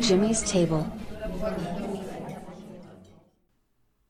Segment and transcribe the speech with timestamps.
[0.00, 0.90] Jimmy's Table.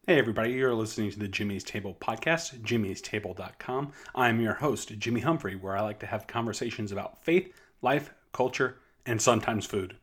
[0.06, 3.92] Hey, everybody, you're listening to the Jimmy's Table podcast, jimmy'stable.com.
[4.14, 8.76] I'm your host, Jimmy Humphrey, where I like to have conversations about faith, life, culture,
[9.06, 9.96] and sometimes food.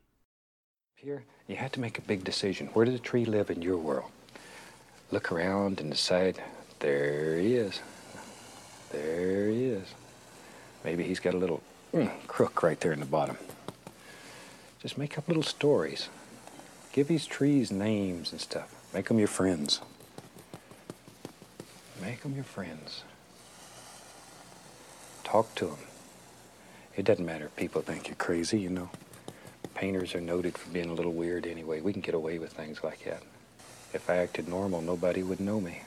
[0.95, 2.67] Here, you have to make a big decision.
[2.73, 4.11] Where does a tree live in your world?
[5.11, 6.43] Look around and decide,
[6.79, 7.79] there he is.
[8.91, 9.93] There he is.
[10.83, 11.61] Maybe he's got a little
[11.93, 13.37] mm, crook right there in the bottom.
[14.81, 16.09] Just make up little stories.
[16.91, 18.73] Give these trees names and stuff.
[18.93, 19.79] Make them your friends.
[22.01, 23.03] Make them your friends.
[25.23, 25.77] Talk to them.
[26.97, 28.89] It doesn't matter if people think you're crazy, you know.
[29.75, 31.79] Painters are noted for being a little weird anyway.
[31.79, 33.23] We can get away with things like that.
[33.93, 35.83] If I acted normal, nobody would know me.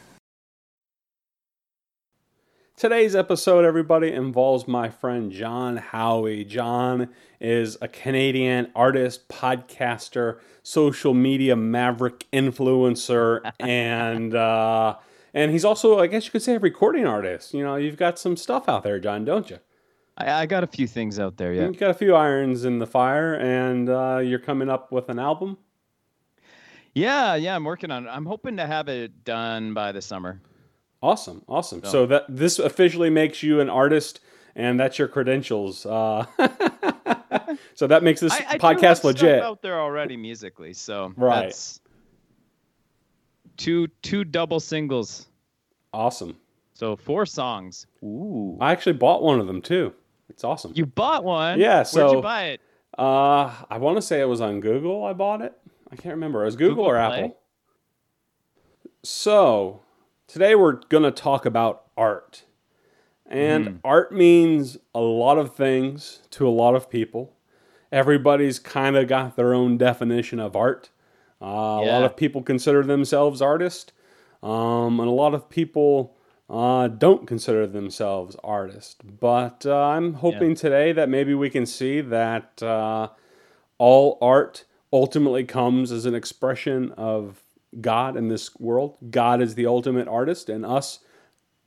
[2.77, 6.45] Today's episode, everybody, involves my friend John Howie.
[6.45, 7.11] John
[7.41, 14.97] is a Canadian artist, podcaster, social media maverick influencer, and uh,
[15.33, 17.55] and he's also, I guess you could say, a recording artist.
[17.55, 19.61] You know, you've got some stuff out there, John, don't you?
[20.19, 21.67] I, I got a few things out there, yeah.
[21.67, 25.21] You've got a few irons in the fire, and uh, you're coming up with an
[25.21, 25.59] album.
[26.93, 28.11] Yeah, yeah, I'm working on it.
[28.11, 30.41] I'm hoping to have it done by the summer.
[31.05, 31.83] Awesome, awesome.
[31.85, 34.21] So, so that this officially makes you an artist,
[34.57, 35.85] and that's your credentials.
[35.85, 36.25] Uh,
[37.75, 39.43] so that makes this I, I podcast legit.
[39.43, 41.43] out there already musically, so right.
[41.43, 41.79] That's
[43.59, 45.27] two two double singles.
[45.93, 46.39] Awesome.
[46.73, 47.87] So four songs.
[48.03, 48.57] Ooh.
[48.59, 49.93] I actually bought one of them too.
[50.31, 50.73] It's awesome.
[50.75, 51.61] You bought one?
[51.61, 51.83] Yeah.
[51.83, 52.61] So where'd you buy it?
[52.97, 55.05] Uh, I want to say it was on Google.
[55.05, 55.53] I bought it.
[55.93, 56.41] I can't remember.
[56.41, 57.19] It was Google, Google or Play?
[57.25, 57.39] Apple.
[59.03, 59.84] So
[60.27, 62.45] Today we're going to talk about art.
[63.27, 63.79] And mm.
[63.85, 67.33] art means a lot of things to a lot of people.
[67.93, 70.91] Everybody's kind of got their own definition of art.
[71.41, 71.47] Uh, yeah.
[71.47, 73.93] A lot of people consider themselves artists,
[74.43, 76.17] um, and a lot of people
[76.49, 78.97] uh, don't consider themselves artists.
[79.03, 80.57] But uh, I'm hoping yeah.
[80.57, 83.09] today that maybe we can see that uh,
[83.79, 87.44] all art ultimately comes as an expression of
[87.81, 88.97] God in this world.
[89.11, 91.01] God is the ultimate artist, and us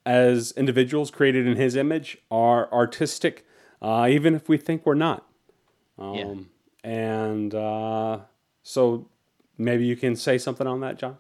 [0.06, 3.46] as individuals created in His image are artistic,
[3.82, 5.28] uh, even if we think we're not.
[6.00, 6.34] Um, yeah.
[6.90, 8.20] And uh,
[8.64, 9.10] so
[9.58, 11.18] maybe you can say something on that, John.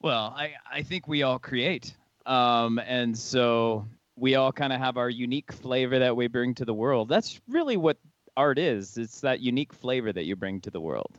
[0.00, 1.94] Well, I, I think we all create.
[2.24, 6.64] Um, and so we all kind of have our unique flavor that we bring to
[6.64, 7.08] the world.
[7.08, 7.98] That's really what
[8.36, 8.96] art is.
[8.96, 11.18] It's that unique flavor that you bring to the world.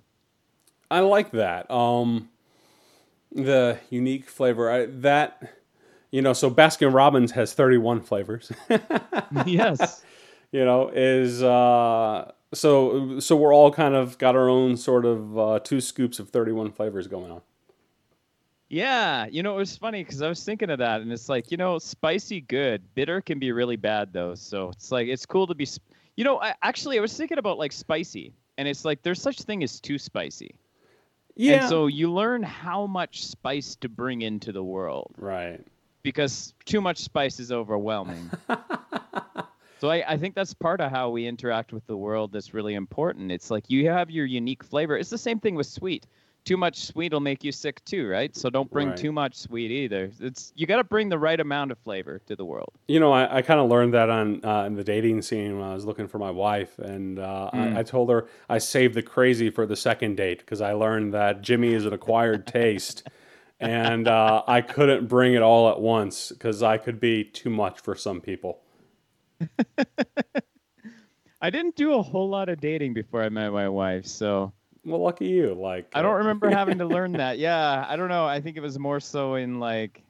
[0.91, 1.69] I like that.
[1.69, 2.29] Um,
[3.31, 5.53] the unique flavor I, that
[6.11, 6.33] you know.
[6.33, 8.51] So Baskin Robbins has thirty one flavors.
[9.45, 10.03] yes.
[10.51, 15.37] You know is uh, so so we're all kind of got our own sort of
[15.37, 17.41] uh, two scoops of thirty one flavors going on.
[18.69, 21.51] Yeah, you know it was funny because I was thinking of that, and it's like
[21.51, 24.35] you know spicy good, bitter can be really bad though.
[24.35, 25.67] So it's like it's cool to be,
[26.15, 26.39] you know.
[26.39, 29.79] I, actually, I was thinking about like spicy, and it's like there's such thing as
[29.79, 30.55] too spicy.
[31.39, 31.61] Yeah.
[31.61, 35.13] And so you learn how much spice to bring into the world.
[35.17, 35.65] Right.
[36.03, 38.29] Because too much spice is overwhelming.
[39.79, 42.73] so I, I think that's part of how we interact with the world that's really
[42.73, 43.31] important.
[43.31, 44.97] It's like you have your unique flavor.
[44.97, 46.05] It's the same thing with sweet
[46.45, 48.35] too much sweet will make you sick too, right?
[48.35, 48.97] So don't bring right.
[48.97, 50.11] too much sweet either.
[50.19, 52.73] It's you got to bring the right amount of flavor to the world.
[52.87, 55.67] You know, I, I kind of learned that on uh, in the dating scene when
[55.67, 57.59] I was looking for my wife, and uh, mm.
[57.59, 57.77] I, hmm.
[57.77, 61.41] I, told her I saved the crazy for the second date because I learned that
[61.41, 63.07] Jimmy is an acquired taste.
[63.59, 67.81] and uh, I couldn't bring it all at once because I could be too much
[67.81, 68.61] for some people.
[71.41, 74.51] I didn't do a whole lot of dating before I met my wife, so
[74.89, 75.53] well, lucky you.
[75.53, 77.39] Like I don't uh, remember having to learn that.
[77.39, 78.25] Yeah, I don't know.
[78.25, 80.03] I think it was more so in like,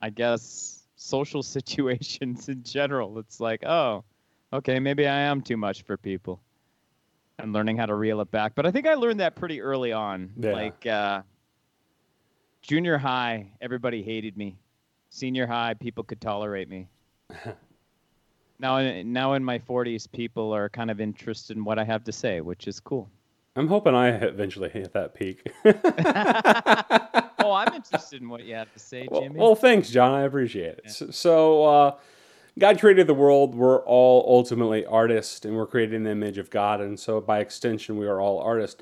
[0.00, 3.18] I guess social situations in general.
[3.18, 4.04] It's like, oh,
[4.52, 6.40] okay, maybe I am too much for people,
[7.38, 8.54] and learning how to reel it back.
[8.54, 10.30] But I think I learned that pretty early on.
[10.36, 10.52] Yeah.
[10.52, 11.22] Like uh,
[12.62, 14.58] junior high, everybody hated me.
[15.10, 16.88] Senior high, people could tolerate me.
[18.58, 22.12] now, now in my 40s, people are kind of interested in what I have to
[22.12, 23.08] say, which is cool.
[23.58, 25.50] I'm hoping I eventually hit that peak.
[25.64, 29.30] oh, I'm interested in what you have to say, Jimmy.
[29.30, 30.12] Well, well thanks, John.
[30.12, 30.80] I appreciate it.
[30.84, 31.06] Yeah.
[31.10, 31.96] So, uh,
[32.56, 33.56] God created the world.
[33.56, 37.40] We're all ultimately artists, and we're created in the image of God, and so by
[37.40, 38.80] extension, we are all artists.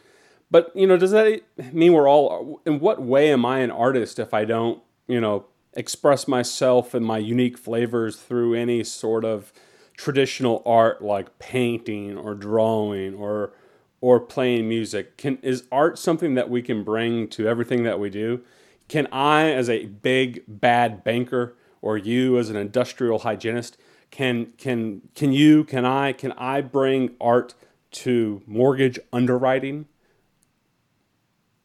[0.50, 2.61] But you know, does that mean we're all?
[2.67, 7.05] In what way am I an artist if I don't, you know, express myself and
[7.05, 9.55] my unique flavors through any sort of
[9.96, 13.52] traditional art like painting or drawing or
[14.00, 18.10] or playing music can is art something that we can bring to everything that we
[18.10, 18.40] do
[18.88, 23.76] can i as a big bad banker or you as an industrial hygienist
[24.10, 27.54] can can can you can i can i bring art
[27.90, 29.87] to mortgage underwriting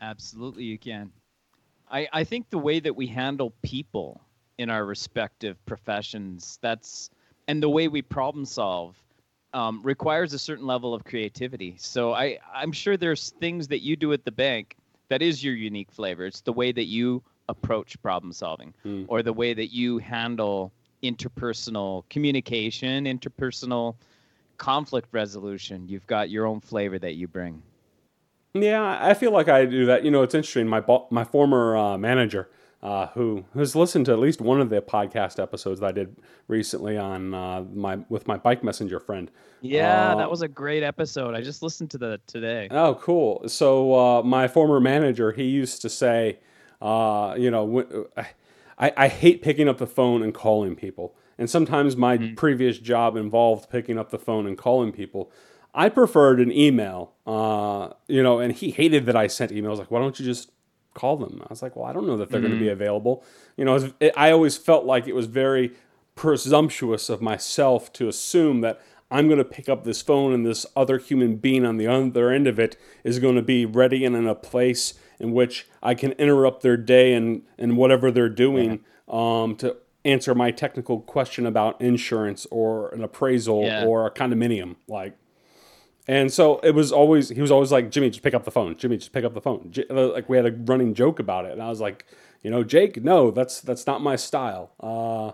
[0.01, 1.11] Absolutely, you can.
[1.89, 4.21] I, I think the way that we handle people
[4.57, 7.11] in our respective professions, that's
[7.47, 9.01] and the way we problem solve
[9.53, 11.75] um, requires a certain level of creativity.
[11.77, 14.75] So I, I'm sure there's things that you do at the bank
[15.09, 16.25] that is your unique flavor.
[16.25, 19.05] It's the way that you approach problem solving Mm.
[19.07, 20.71] or the way that you handle
[21.03, 23.95] interpersonal communication, interpersonal
[24.57, 25.87] conflict resolution.
[25.87, 27.61] You've got your own flavor that you bring.
[28.53, 30.05] Yeah, I feel like I do that.
[30.05, 30.67] You know, it's interesting.
[30.67, 32.49] My bo- my former uh, manager,
[32.83, 36.15] uh, who has listened to at least one of the podcast episodes that I did
[36.47, 39.29] recently on uh, my with my bike messenger friend.
[39.61, 41.35] Yeah, Uh, that was a great episode.
[41.35, 42.67] I just listened to that today.
[42.71, 43.47] Oh, cool.
[43.47, 46.39] So uh, my former manager, he used to say,
[46.81, 48.07] uh, you know,
[48.77, 51.15] I hate picking up the phone and calling people.
[51.37, 55.31] And sometimes my previous job involved picking up the phone and calling people.
[55.73, 59.77] I preferred an email, uh, you know, and he hated that I sent emails.
[59.77, 60.51] Like, why don't you just
[60.93, 61.41] call them?
[61.41, 63.23] I was like, well, I don't know that they're going to be available.
[63.57, 65.71] You know, it, it- I always felt like it was very
[66.15, 68.79] presumptuous of myself to assume that
[69.09, 72.29] I'm going to pick up this phone and this other human being on the other
[72.29, 75.95] end of it is going to be ready and in a place in which I
[75.95, 78.79] can interrupt their day and, and whatever they're doing
[79.09, 83.85] um, to answer my technical question about insurance or an appraisal Yeah.
[83.85, 84.75] or a condominium.
[84.87, 85.17] Like,
[86.11, 88.75] and so it was always he was always like Jimmy, just pick up the phone.
[88.75, 89.67] Jimmy, just pick up the phone.
[89.71, 92.05] J- uh, like we had a running joke about it, and I was like,
[92.43, 94.71] you know, Jake, no, that's that's not my style.
[94.81, 95.31] Uh,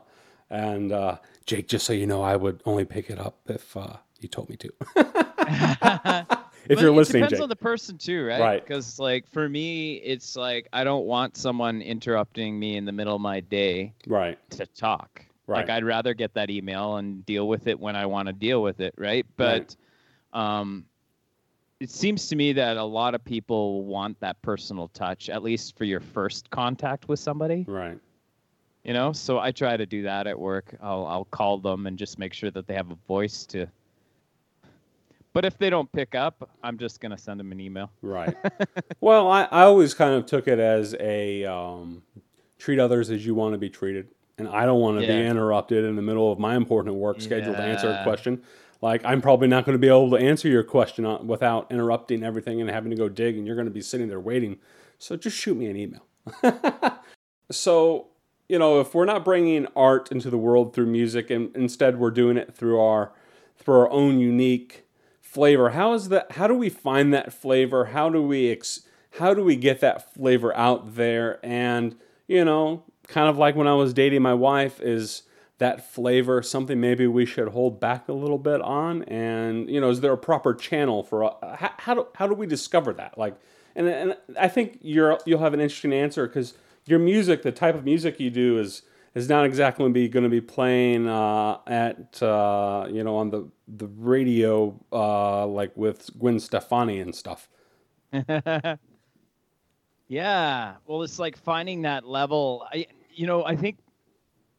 [0.52, 3.98] and uh, Jake, just so you know, I would only pick it up if uh,
[4.20, 4.70] you told me to.
[4.96, 6.28] if
[6.68, 7.42] But you're it listening, depends Jake.
[7.42, 8.40] on the person too, right?
[8.40, 8.64] Right.
[8.64, 13.16] Because like for me, it's like I don't want someone interrupting me in the middle
[13.16, 15.26] of my day right, to talk.
[15.48, 15.62] Right.
[15.62, 18.62] Like I'd rather get that email and deal with it when I want to deal
[18.62, 19.26] with it, right?
[19.38, 19.76] But
[20.38, 20.86] um
[21.80, 25.78] it seems to me that a lot of people want that personal touch, at least
[25.78, 27.66] for your first contact with somebody.
[27.68, 28.00] right,
[28.84, 30.76] You know, so I try to do that at work.
[30.82, 33.68] I'll I'll call them and just make sure that they have a voice to.
[35.34, 37.92] But if they don't pick up, I'm just gonna send them an email.
[38.02, 38.36] right.
[39.02, 42.02] well, I, I always kind of took it as a um,
[42.58, 44.08] treat others as you want to be treated,
[44.40, 47.54] and I don't want to be interrupted in the middle of my important work schedule
[47.54, 48.42] to answer a question.
[48.82, 52.24] Like I'm probably not going to be able to answer your question on, without interrupting
[52.24, 54.58] everything and having to go dig, and you're going to be sitting there waiting.
[55.00, 57.00] So just shoot me an email.
[57.52, 58.08] so
[58.50, 62.12] you know, if we're not bringing art into the world through music, and instead we're
[62.12, 63.12] doing it through our
[63.58, 64.86] through our own unique
[65.22, 66.34] flavor, how is that?
[66.34, 67.86] How do we find that flavor?
[67.86, 68.82] How do we ex,
[69.20, 71.40] how do we get that flavor out there?
[71.44, 71.96] And
[72.28, 75.24] you know, kind of like when I was dating my wife, is
[75.60, 79.04] that flavor something maybe we should hold back a little bit on?
[79.04, 82.34] And you know, is there a proper channel for uh, how, how do how do
[82.34, 83.18] we discover that?
[83.18, 83.36] Like,
[83.76, 86.54] and and I think you're you'll have an interesting answer because
[86.86, 88.84] your music, the type of music you do, is
[89.16, 93.50] is not exactly be going to be playing uh, at uh, you know on the
[93.68, 97.50] the radio uh, like with Gwen Stefani and stuff.
[100.08, 100.76] Yeah.
[100.86, 102.66] Well, it's like finding that level.
[102.72, 103.78] I, you know, I think,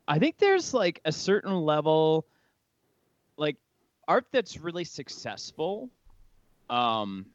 [0.09, 2.27] I think there's like a certain level,
[3.37, 3.57] like
[4.09, 5.91] art that's really successful.
[6.71, 7.27] Um,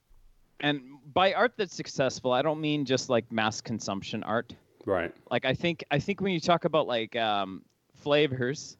[0.59, 0.81] and
[1.13, 4.53] by art that's successful, I don't mean just like mass consumption art.
[4.85, 5.13] Right.
[5.31, 7.61] Like I think, I think when you talk about like um,
[7.95, 8.77] flavors,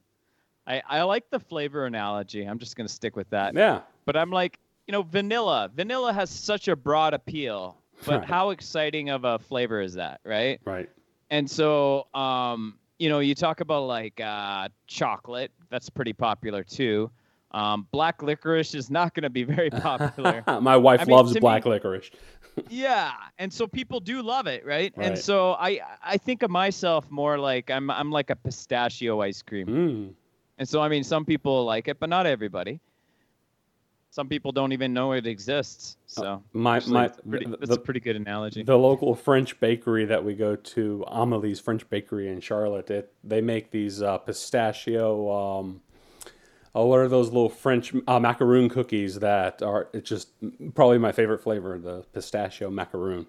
[0.66, 2.44] I, I like the flavor analogy.
[2.44, 3.54] I'm just gonna stick with that.
[3.54, 3.82] Yeah.
[4.06, 4.58] But I'm like,
[4.88, 5.70] you know, vanilla.
[5.74, 7.78] Vanilla has such a broad appeal.
[8.06, 8.28] But Right.
[8.28, 10.60] how exciting of a flavor is that, right?
[10.66, 10.90] Right.
[11.30, 15.52] And so, um, you know, you talk about like uh, chocolate.
[15.70, 17.12] That's pretty popular too.
[17.52, 20.42] Um, black licorice is not going to be very popular.
[20.62, 22.12] My wife I loves to black me- licorice.
[22.70, 24.94] yeah, and so people do love it, right?
[24.96, 25.06] Right.
[25.06, 29.42] And so I I think of myself more like I'm I'm like a pistachio ice
[29.42, 29.68] cream.
[29.68, 30.14] Mm.
[30.58, 32.80] And so I mean, some people like it, but not everybody.
[34.14, 35.98] Some people don't even know it exists.
[36.06, 38.62] So My actually, my it's pretty, the, that's the- a pretty good analogy.
[38.62, 42.92] the local French bakery that we go to, Amelie's French Bakery in Charlotte.
[42.92, 45.32] It, they make these uh, pistachio.
[45.32, 45.82] Um,
[46.76, 49.88] oh, what are those little French uh, macaroon cookies that are?
[49.94, 50.30] It's just
[50.76, 53.26] probably my favorite flavor, the pistachio macaroon.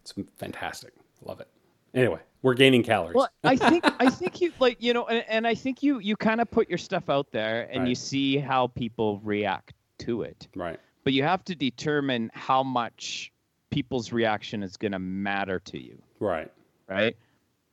[0.00, 0.94] It's fantastic.
[1.22, 1.46] Love it.
[1.94, 3.14] Anyway, we're gaining calories.
[3.14, 6.16] Well, I think I think you like you know, and, and I think you you
[6.16, 10.48] kind of put your stuff out there and you see how people react to it.
[10.54, 10.78] right.
[11.04, 13.32] But you have to determine how much
[13.70, 16.50] people's reaction is going to matter to you, Right.
[16.88, 17.16] right?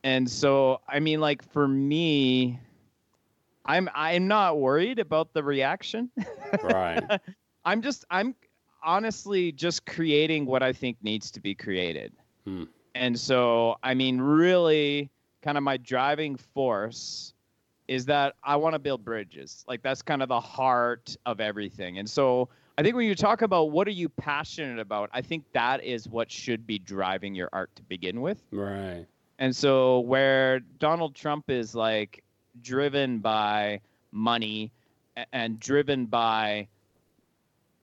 [0.04, 2.58] And so, I mean, like for me,
[3.64, 6.10] I'm I'm not worried about the reaction.
[6.62, 7.02] Right.
[7.64, 8.34] I'm just I'm
[8.82, 12.12] honestly just creating what I think needs to be created.
[12.44, 12.64] Hmm.
[12.94, 15.10] And so I mean really
[15.42, 17.34] kind of my driving force
[17.88, 19.64] is that I want to build bridges.
[19.68, 21.98] Like that's kind of the heart of everything.
[21.98, 25.44] And so I think when you talk about what are you passionate about, I think
[25.52, 28.42] that is what should be driving your art to begin with.
[28.50, 29.06] right.
[29.38, 32.22] And so where Donald Trump is like
[32.62, 34.72] driven by money
[35.32, 36.68] and driven by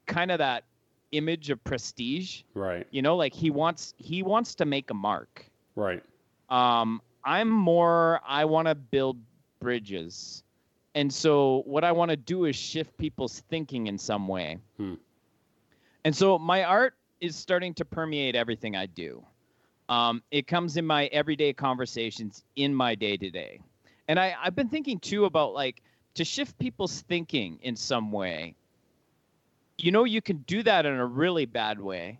[0.06, 0.64] kind of that
[1.12, 2.86] image of prestige, Right.
[2.90, 5.48] you know, like he wants he wants to make a mark.
[5.76, 6.02] Right.
[6.50, 9.16] Um I'm more I want to build
[9.64, 10.44] bridges.
[10.94, 14.58] And so what I want to do is shift people's thinking in some way.
[14.76, 14.94] Hmm.
[16.04, 19.24] And so my art is starting to permeate everything I do.
[19.88, 23.60] Um, it comes in my everyday conversations in my day to day.
[24.06, 25.82] And I, I've been thinking too about like
[26.14, 28.54] to shift people's thinking in some way.
[29.78, 32.18] You know, you can do that in a really bad way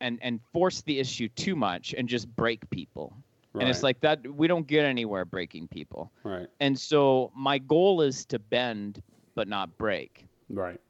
[0.00, 3.16] and, and force the issue too much and just break people.
[3.54, 3.62] Right.
[3.62, 6.10] And it's like that we don't get anywhere breaking people.
[6.24, 6.48] Right.
[6.58, 9.00] And so my goal is to bend
[9.36, 10.26] but not break.
[10.50, 10.80] Right.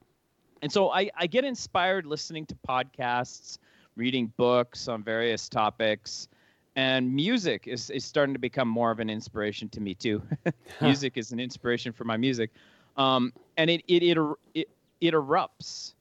[0.63, 3.59] And so I, I get inspired listening to podcasts,
[3.97, 6.29] reading books on various topics,
[6.75, 10.23] and music is, is starting to become more of an inspiration to me too.
[10.81, 12.51] music is an inspiration for my music.
[12.97, 14.19] Um, and it, it, it,
[14.55, 14.69] it,
[15.01, 15.93] it erupts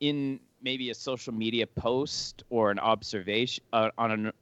[0.00, 4.32] in maybe a social media post or an observation uh, on an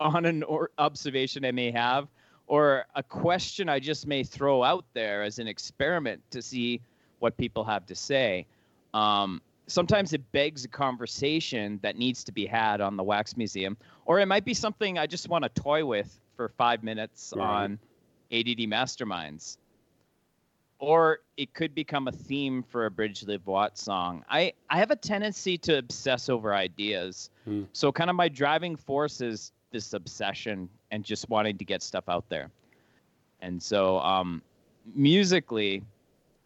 [0.00, 2.08] on an or observation I may have,
[2.46, 6.80] or a question I just may throw out there as an experiment to see
[7.18, 8.46] what people have to say.
[8.94, 13.76] Um, sometimes it begs a conversation that needs to be had on the Wax Museum,
[14.06, 17.44] or it might be something I just want to toy with for five minutes Right.
[17.64, 17.78] on
[18.32, 19.58] ADD Masterminds.
[20.80, 24.24] Or it could become a theme for a Bridge Live Watt song.
[24.30, 27.30] I, I have a tendency to obsess over ideas.
[27.44, 27.64] Hmm.
[27.72, 32.04] So, kind of my driving force is this obsession and just wanting to get stuff
[32.08, 32.50] out there.
[33.40, 34.42] And so, um,
[34.94, 35.82] musically,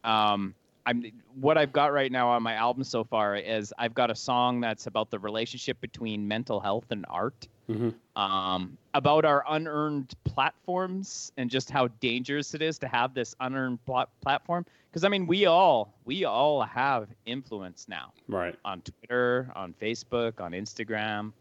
[0.03, 0.53] um,
[0.85, 1.05] I'm
[1.39, 4.59] what I've got right now on my album so far is I've got a song
[4.59, 11.31] that's about the relationship between mental health and art, hmm um, about our unearned platforms
[11.37, 14.65] and just how dangerous it is to have this unearned plat- platform.
[14.91, 18.55] Because I mean, we all we all have influence now Right.
[18.65, 21.31] on Twitter, on Facebook, on Instagram.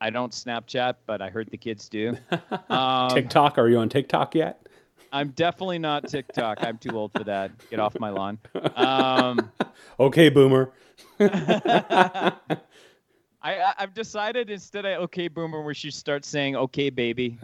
[0.00, 2.16] I don't Snapchat, but I heard the kids do.
[2.70, 3.56] Um, TikTok.
[3.58, 4.66] Are you on TikTok yet?
[5.10, 6.58] I'm definitely not TikTok.
[6.60, 7.50] I'm too old for that.
[7.70, 8.38] Get off my lawn.
[8.76, 9.50] Um,
[10.00, 10.70] Okay, boomer.
[11.20, 12.32] I,
[13.42, 17.38] I I've decided instead of okay boomer, we should start saying okay baby.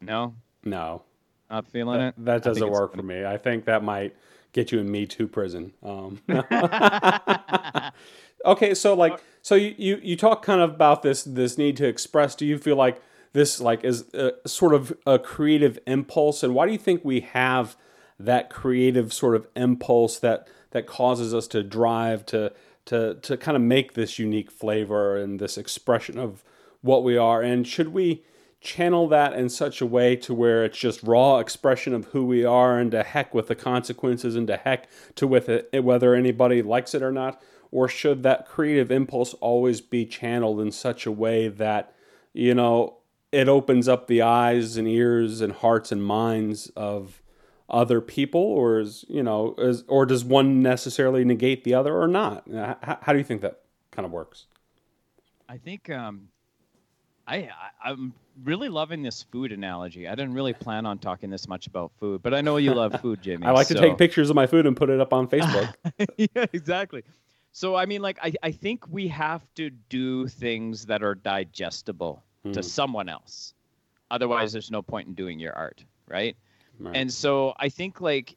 [0.00, 0.34] No,
[0.64, 1.02] no,
[1.50, 2.14] not feeling it.
[2.18, 3.24] that doesn't it's work for me.
[3.24, 4.14] I think that might
[4.52, 5.72] get you in Me Too prison.
[5.82, 6.20] Um,
[8.44, 11.86] okay, so like, so you, you you talk kind of about this this need to
[11.86, 12.34] express.
[12.34, 13.02] Do you feel like
[13.32, 17.20] this like is a, sort of a creative impulse, and why do you think we
[17.20, 17.76] have
[18.18, 22.52] that creative sort of impulse that that causes us to drive to
[22.86, 26.42] to to kind of make this unique flavor and this expression of
[26.82, 28.22] what we are, and should we
[28.60, 32.44] channel that in such a way to where it's just raw expression of who we
[32.44, 36.60] are and to heck with the consequences and to heck to with it whether anybody
[36.60, 37.40] likes it or not
[37.70, 41.94] or should that creative impulse always be channeled in such a way that
[42.34, 42.98] you know
[43.32, 47.22] it opens up the eyes and ears and hearts and minds of
[47.68, 52.08] other people or is you know is, or does one necessarily negate the other or
[52.08, 52.44] not?
[52.52, 54.46] How, how do you think that kind of works?
[55.48, 56.28] I think um,
[57.26, 60.08] I, I I'm really loving this food analogy.
[60.08, 63.00] I didn't really plan on talking this much about food, but I know you love
[63.00, 63.46] food, Jimmy.
[63.46, 65.74] i like to take pictures of my food and put it up on facebook
[66.16, 67.02] yeah, exactly.
[67.52, 72.22] So I mean, like, I, I think we have to do things that are digestible
[72.44, 72.64] to Mhm.
[72.64, 73.54] someone else.
[74.10, 76.36] Otherwise, there's no point in doing your art, right?
[76.78, 76.96] Right.
[76.96, 78.36] And so I think like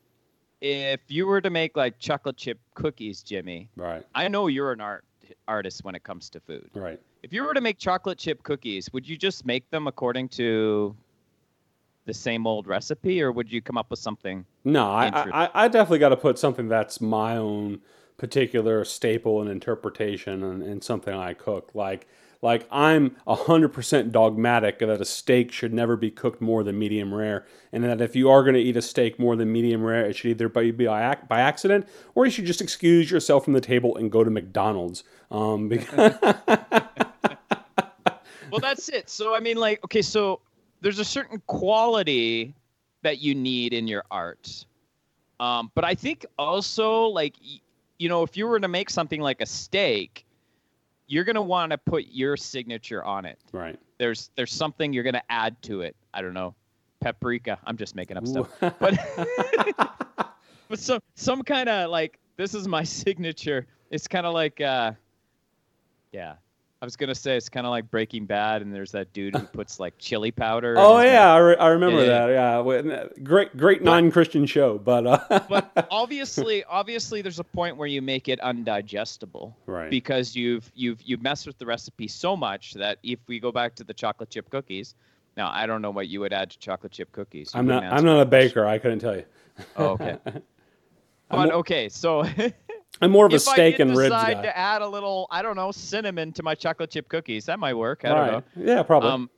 [0.61, 4.81] if you were to make like chocolate chip cookies, Jimmy, right I know you're an
[4.81, 5.05] art
[5.47, 6.69] artist when it comes to food.
[6.73, 10.27] right If you were to make chocolate chip cookies, would you just make them according
[10.29, 10.93] to
[12.05, 14.45] the same old recipe, or would you come up with something?
[14.65, 17.79] No, I, I, I definitely got to put something that's my own
[18.17, 21.71] particular staple and interpretation and, and something I cook.
[21.73, 22.07] Like,
[22.41, 27.13] Like I'm hundred percent dogmatic that a steak should never be cooked more than medium
[27.13, 30.05] rare, and that if you are going to eat a steak more than medium rare,
[30.05, 33.61] it should either be by, by accident or you should just excuse yourself from the
[33.61, 35.05] table and go to McDonald's.
[35.31, 36.17] Um, because
[38.53, 39.09] well, that's it.
[39.09, 40.39] So I mean, like, okay, so
[40.81, 42.53] there's a certain quality
[43.01, 44.67] that you need in your art,
[45.39, 47.33] um, but I think also like,
[47.97, 50.23] you know, if you were to make something like a steak,
[51.07, 53.39] you're gonna want to put your signature on it.
[53.51, 53.79] Right.
[53.97, 55.95] There's there's something you're gonna add to it.
[56.13, 56.53] I don't know,
[57.01, 57.57] paprika.
[57.65, 58.77] I'm just making up stuff, but
[60.69, 63.65] but some some kind of like this is my signature.
[63.89, 64.91] It's kind of like uh,
[66.11, 66.35] yeah,
[66.83, 69.47] I was gonna say it's kind of like Breaking Bad, and there's that dude who
[69.53, 70.75] puts like chili powder.
[70.77, 72.85] Oh yeah, I, re- I, remember yeah, that.
[72.85, 75.39] Yeah, great, great non-Christian show, but uh...
[75.49, 79.89] but obviously, obviously, there's a point where you make it undigestible, right?
[79.89, 83.75] Because you've you've you've messed with the recipe so much that if we go back
[83.75, 84.93] to the chocolate chip cookies,
[85.37, 87.53] now I don't know what you would add to chocolate chip cookies.
[87.53, 87.85] You I'm not.
[87.85, 88.65] I'm not a baker.
[88.65, 89.23] I couldn't tell you.
[89.77, 90.17] Oh, okay.
[91.29, 92.25] but okay, so
[93.01, 94.41] I'm more of a if steak and ribs I decide guy.
[94.43, 97.73] to add a little, I don't know, cinnamon to my chocolate chip cookies, that might
[97.73, 98.05] work.
[98.05, 98.31] I don't right.
[98.31, 98.43] know.
[98.55, 99.09] Yeah, probably.
[99.09, 99.29] Um,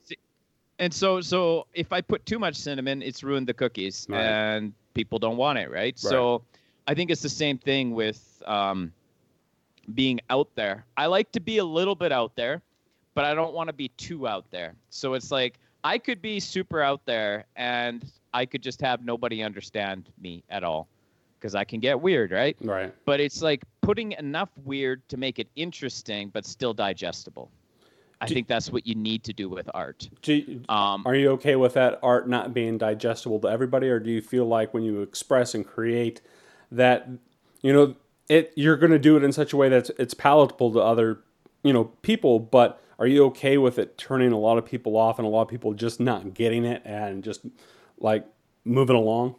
[0.77, 4.21] and so, so if I put too much cinnamon, it's ruined the cookies, right.
[4.21, 5.75] and people don't want it, right?
[5.75, 5.97] right?
[5.99, 6.43] So,
[6.87, 8.91] I think it's the same thing with um,
[9.93, 10.85] being out there.
[10.97, 12.61] I like to be a little bit out there,
[13.15, 14.75] but I don't want to be too out there.
[14.89, 19.41] So it's like I could be super out there, and I could just have nobody
[19.41, 20.87] understand me at all
[21.45, 22.57] because I can get weird, right?
[22.59, 22.91] Right.
[23.05, 27.51] But it's like putting enough weird to make it interesting but still digestible.
[28.19, 30.09] I do, think that's what you need to do with art.
[30.23, 34.09] Do, um, are you okay with that art not being digestible to everybody, or do
[34.09, 36.19] you feel like when you express and create
[36.71, 37.09] that,
[37.61, 37.95] you know,
[38.27, 41.19] it you're going to do it in such a way that it's palatable to other,
[41.61, 45.19] you know, people, but are you okay with it turning a lot of people off
[45.19, 47.41] and a lot of people just not getting it and just
[47.99, 48.25] like
[48.63, 49.35] moving along?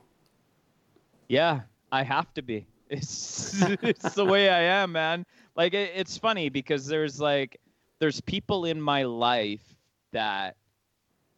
[1.28, 1.62] Yeah,
[1.93, 2.66] I have to be.
[2.88, 5.26] It's it's the way I am, man.
[5.57, 7.59] Like it, it's funny because there's like
[7.99, 9.75] there's people in my life
[10.13, 10.54] that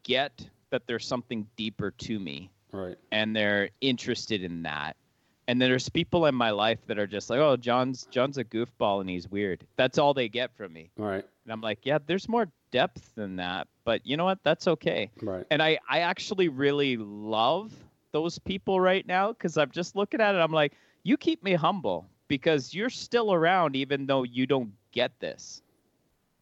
[0.03, 2.51] get that there's something deeper to me.
[2.71, 2.97] Right.
[3.11, 4.95] And they're interested in that.
[5.47, 8.43] And then there's people in my life that are just like, "Oh, John's John's a
[8.43, 10.91] goofball and he's weird." That's all they get from me.
[10.97, 11.25] Right.
[11.45, 14.37] And I'm like, "Yeah, there's more depth than that, but you know what?
[14.43, 15.47] That's okay." Right.
[15.49, 17.73] And I I actually really love
[18.11, 20.39] those people right now because I'm just looking at it.
[20.39, 25.11] I'm like, you keep me humble because you're still around even though you don't get
[25.19, 25.61] this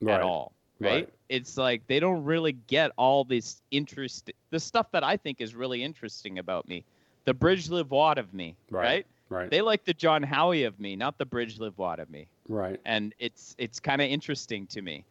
[0.01, 0.15] right.
[0.15, 0.53] at all.
[0.79, 0.91] Right?
[0.91, 1.09] right?
[1.29, 5.55] It's like they don't really get all this interest, the stuff that I think is
[5.55, 6.85] really interesting about me,
[7.25, 8.55] the bridge wad of me.
[8.69, 8.83] Right.
[8.83, 9.05] right.
[9.29, 9.49] Right.
[9.49, 12.27] They like the John Howie of me, not the bridge live wad of me.
[12.47, 12.79] Right.
[12.85, 15.03] And it's it's kind of interesting to me.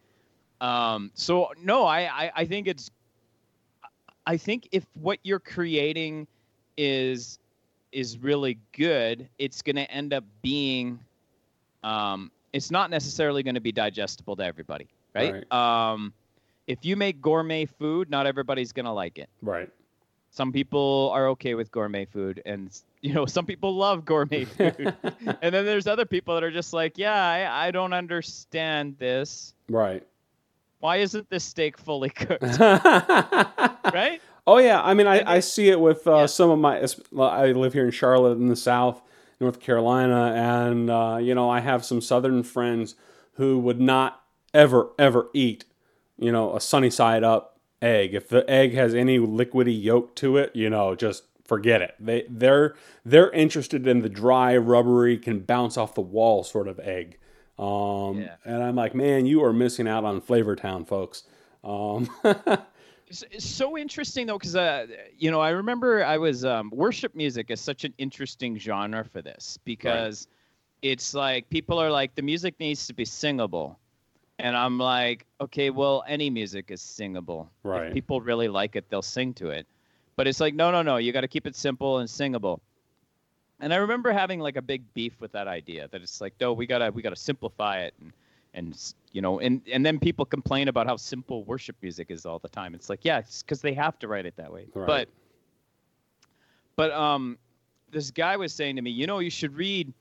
[0.59, 2.89] Um, so no, I, I I think it's
[4.25, 6.27] I think if what you're creating
[6.77, 7.39] is
[7.91, 10.99] is really good, it's going to end up being
[11.83, 15.45] um, it's not necessarily going to be digestible to everybody, right?
[15.51, 15.91] right.
[15.91, 16.13] Um,
[16.67, 19.29] if you make gourmet food, not everybody's going to like it.
[19.41, 19.69] Right.
[20.31, 22.69] Some people are okay with gourmet food, and
[23.01, 24.93] you know some people love gourmet food,
[25.41, 29.53] and then there's other people that are just like, yeah, I, I don't understand this.
[29.69, 30.05] Right.
[30.79, 32.43] Why isn't this steak fully cooked?
[32.59, 34.21] right?
[34.47, 36.25] Oh yeah, I mean, I, I see it with uh, yeah.
[36.25, 36.79] some of my.
[37.19, 39.01] I live here in Charlotte in the South,
[39.41, 42.95] North Carolina, and uh, you know, I have some Southern friends
[43.33, 45.65] who would not ever ever eat,
[46.17, 48.13] you know, a sunny side up egg.
[48.13, 51.95] If the egg has any liquidy yolk to it, you know, just forget it.
[51.99, 56.79] They they're they're interested in the dry, rubbery, can bounce off the wall sort of
[56.79, 57.17] egg.
[57.59, 58.35] Um, yeah.
[58.45, 61.23] And I'm like, man, you are missing out on Flavor Town, folks.
[61.65, 62.09] Um,
[63.09, 67.49] It's, so interesting though, because uh, you know, I remember I was um, worship music
[67.49, 70.27] is such an interesting genre for this because
[70.83, 70.91] right.
[70.93, 73.79] it's like people are like the music needs to be singable,
[74.39, 77.49] and I'm like, okay, well, any music is singable.
[77.63, 77.87] Right.
[77.87, 79.65] If people really like it, they'll sing to it.
[80.17, 82.59] But it's like, no, no, no, you got to keep it simple and singable.
[83.59, 86.53] And I remember having like a big beef with that idea that it's like, no,
[86.53, 88.11] we gotta we gotta simplify it and
[88.57, 92.39] and you know and and then people complain about how simple worship music is all
[92.39, 92.75] the time.
[92.75, 94.65] It's like yeah it's because they have to write it that way.
[94.73, 94.87] Right.
[94.87, 95.09] but
[96.75, 97.37] but um
[97.91, 99.93] this guy was saying to me you know you should read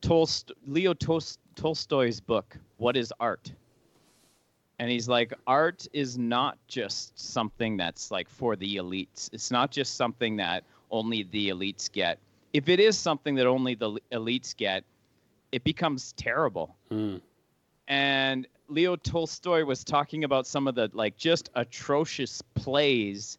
[0.00, 3.52] Tolst- leo Tolst- tolstoy's book what is art?
[4.78, 9.30] And he's like art is not just something that's like for the elites.
[9.32, 12.18] It's not just something that only the elites get.
[12.52, 14.84] If it is something that only the elites get
[15.52, 16.76] it becomes terrible.
[16.90, 17.20] Mm.
[17.88, 23.38] And Leo Tolstoy was talking about some of the like just atrocious plays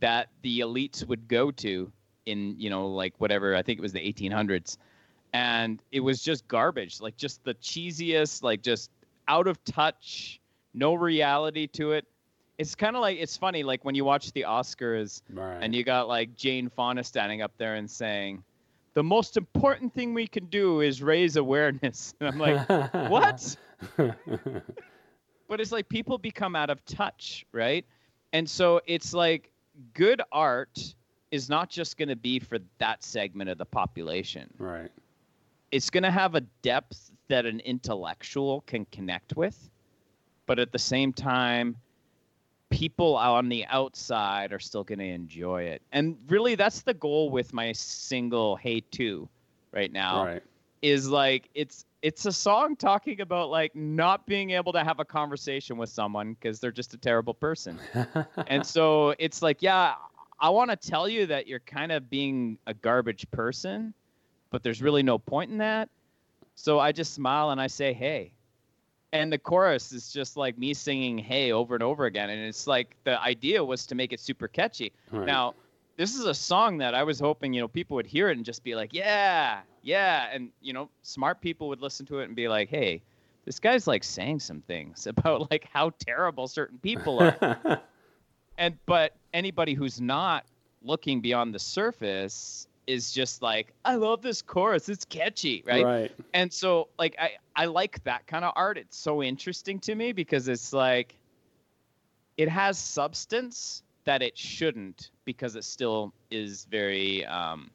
[0.00, 1.90] that the elites would go to
[2.26, 4.76] in you know like whatever I think it was the 1800s,
[5.32, 8.90] and it was just garbage, like just the cheesiest, like just
[9.26, 10.40] out of touch,
[10.74, 12.06] no reality to it.
[12.58, 15.58] It's kind of like it's funny, like when you watch the Oscars Right.
[15.60, 18.42] and you got like Jane Fonda standing up there and saying,
[18.98, 22.68] "The most important thing we can do is raise awareness." And I'm like,
[23.08, 23.56] "What?"
[25.48, 27.86] but it's like people become out of touch, right?
[28.32, 29.52] And so it's like
[29.94, 30.96] good art
[31.30, 34.52] is not just going to be for that segment of the population.
[34.58, 34.90] right.
[35.70, 39.70] It's going to have a depth that an intellectual can connect with,
[40.46, 41.76] but at the same time
[42.70, 45.82] people on the outside are still going to enjoy it.
[45.92, 49.28] And really that's the goal with my single Hey 2
[49.72, 50.42] right now Right.
[50.82, 55.04] is like it's it's a song talking about like not being able to have a
[55.04, 57.78] conversation with someone because they're just a terrible person.
[58.46, 59.94] and so it's like, yeah,
[60.38, 63.92] I want to tell you that you're kind of being a garbage person,
[64.50, 65.88] but there's really no point in that.
[66.54, 68.32] So I just smile and I say, "Hey."
[69.12, 72.66] And the chorus is just like me singing "Hey" over and over again, and it's
[72.66, 74.92] like the idea was to make it super catchy.
[75.10, 75.26] Right.
[75.26, 75.54] Now,
[75.98, 78.46] this is a song that I was hoping, you know, people would hear it and
[78.46, 80.28] just be like, yeah, yeah.
[80.32, 83.02] And, you know, smart people would listen to it and be like, hey,
[83.44, 87.82] this guy's like saying some things about like how terrible certain people are.
[88.58, 90.46] and, but anybody who's not
[90.82, 94.88] looking beyond the surface is just like, I love this chorus.
[94.88, 95.84] It's catchy, right?
[95.84, 96.12] Right.
[96.32, 98.78] And so, like, I, I like that kind of art.
[98.78, 101.14] It's so interesting to me because it's like,
[102.38, 107.70] it has substance that it shouldn't because it still is very um,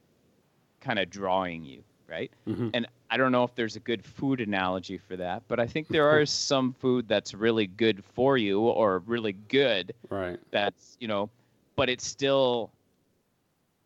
[0.82, 2.32] kind of drawing you, right?
[2.47, 2.71] Mhm.
[2.73, 5.89] And I don't know if there's a good food analogy for that, but I think
[5.89, 10.39] there are some food that's really good for you or really good Right.
[10.49, 11.30] that's, you know,
[11.76, 12.71] but it still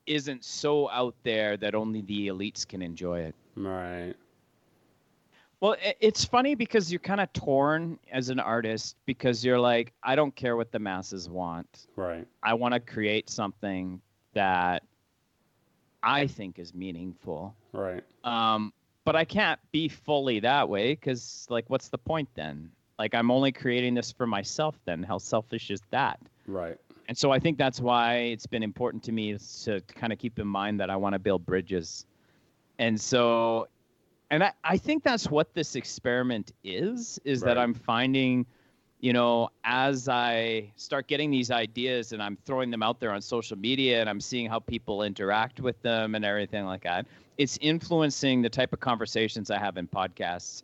[0.08, 3.36] isn't so out there that only the elites can enjoy it.
[3.56, 4.16] Right.
[5.60, 10.16] Well, it's funny because you're kind of torn as an artist because you're like, I
[10.16, 11.88] don't care what the masses want.
[11.96, 12.28] Right.
[12.44, 14.00] I want to create something
[14.34, 14.84] that
[16.04, 17.56] I think is meaningful.
[17.74, 18.04] Right.
[18.24, 18.72] Um,
[19.04, 22.70] but I can't be fully that way because, like, what's the point then?
[23.00, 25.02] Like, I'm only creating this for myself then.
[25.02, 26.20] How selfish is that?
[26.46, 26.78] Right.
[27.08, 30.20] And so I think that's why it's been important to me is to kind of
[30.20, 32.06] keep in mind that I want to build bridges.
[32.80, 33.68] And so,
[34.30, 38.46] and I, I think that's what this experiment is, is that I'm finding,
[39.00, 43.22] you know, as I start getting these ideas and I'm throwing them out there on
[43.22, 47.06] social media and I'm seeing how people interact with them and everything like that,
[47.38, 50.64] it's influencing the type of conversations I have in podcasts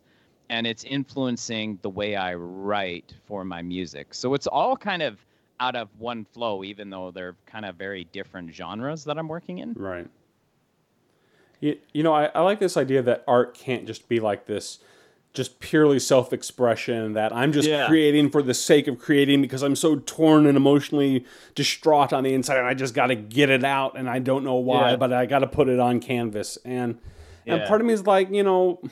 [0.50, 4.12] and it's influencing the way I write for my music.
[4.12, 5.24] So it's all kind of
[5.60, 9.58] out of one flow, even though they're kind of very different genres that I'm working
[9.58, 9.74] in.
[9.74, 10.08] Right.
[11.60, 14.80] You, you know, I, I like this idea that art can't just be like this,
[15.32, 17.86] just purely self expression, that I'm just Yeah.
[17.86, 22.34] creating for the sake of creating because I'm so torn and emotionally distraught on the
[22.34, 24.96] inside and I just got to get it out and I don't know why, Yeah.
[24.96, 26.58] but I got to put it on canvas.
[26.64, 26.98] And,
[27.46, 27.68] and Yeah.
[27.68, 28.82] part of me is like, you know,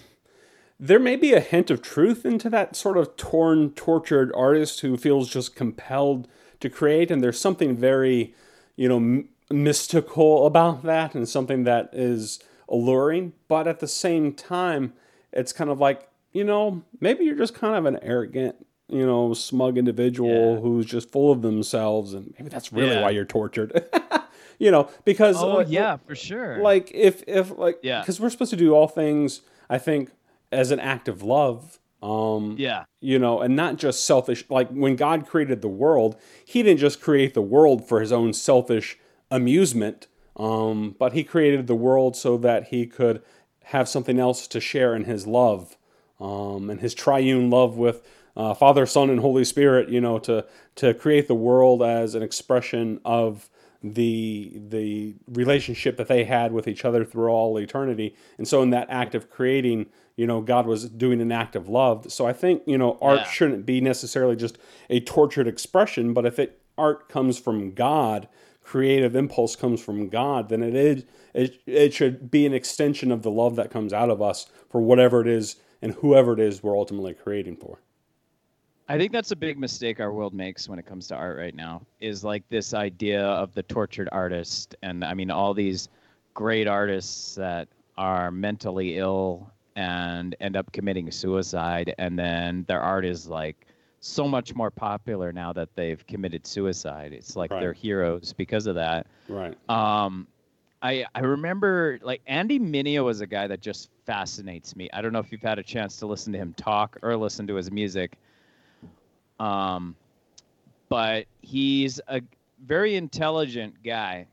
[0.81, 4.96] there may be a hint of truth into that sort of torn, tortured artist who
[4.96, 6.27] feels just compelled
[6.62, 7.11] to create.
[7.11, 8.35] And there's something very,
[8.77, 13.33] you know, m- mystical about that and something that is alluring.
[13.48, 14.94] But at the same time,
[15.33, 18.57] it's kind of like, you know, maybe you're just kind of an arrogant,
[18.88, 20.61] you know, smug individual Yeah.
[20.61, 22.14] who's just full of themselves.
[22.14, 23.03] And maybe that's really Yeah.
[23.03, 23.85] why you're tortured.
[24.59, 25.37] you know, because.
[25.42, 26.59] Oh uh, yeah, for sure.
[26.62, 28.01] like if if like Yeah.
[28.01, 30.11] because we're supposed to do all things i think
[30.51, 34.97] as an act of love um yeah, you know and not just selfish like when
[34.97, 38.99] god created the world he didn't just create the world for his own selfish
[39.31, 43.23] amusement um but he created the world so that he could
[43.65, 45.77] have something else to share in his love
[46.21, 48.03] um and his triune love with
[48.37, 52.23] uh, father son and holy spirit you know to to create the world as an
[52.23, 53.49] expression of
[53.83, 58.15] the the relationship that they had with each other through all eternity.
[58.38, 61.68] And so in that act of creating, you know, God was doing an act of
[61.68, 62.12] love.
[62.12, 63.31] So I think, you know, art Yeah.
[63.31, 64.59] shouldn't be necessarily just
[64.90, 68.29] a tortured expression, but if it art comes from God,
[68.62, 73.22] creative impulse comes from God, then it is it, it should be an extension of
[73.22, 76.62] the love that comes out of us for whatever it is and whoever it is
[76.62, 77.79] we're ultimately creating for.
[78.88, 81.55] I think that's a big mistake our world makes when it comes to art right
[81.55, 81.83] now.
[82.01, 85.88] Is like this idea of the tortured artist, and I mean all these
[86.35, 93.05] great artists that are mentally ill and end up committing suicide and then their art
[93.05, 93.67] is like
[94.01, 97.61] so much more popular now that they've committed suicide it's like Right.
[97.61, 99.57] they're heroes because of that Right.
[99.69, 100.27] um
[100.85, 104.91] I, I remember like Andy Mineo was a guy that just fascinates me.
[104.93, 107.47] I don't know if you've had a chance to listen to him talk or listen
[107.47, 108.19] to his music.
[109.39, 109.95] Um,
[110.89, 112.21] but he's a
[112.65, 114.27] very intelligent guy,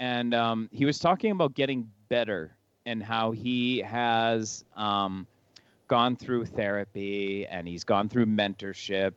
[0.00, 5.26] and um, he was talking about getting better and how he has um,
[5.88, 9.12] gone through therapy and he's gone through mentorship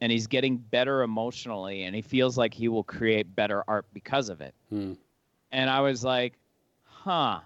[0.00, 4.28] and he's getting better emotionally and he feels like he will create better art because
[4.28, 4.54] of it.
[4.70, 4.94] Hmm.
[5.52, 6.34] And I was like,
[6.82, 7.40] huh,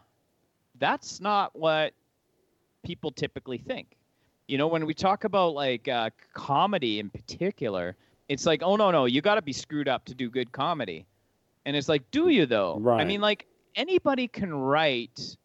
[0.78, 1.92] that's not what
[2.82, 3.96] people typically think.
[4.46, 7.96] You know, when we talk about like uh, comedy in particular,
[8.28, 11.06] it's like, oh, no, no, you got to be screwed up to do good comedy.
[11.66, 12.78] And it's like, do you though?
[13.00, 15.36] I mean, like, anybody can write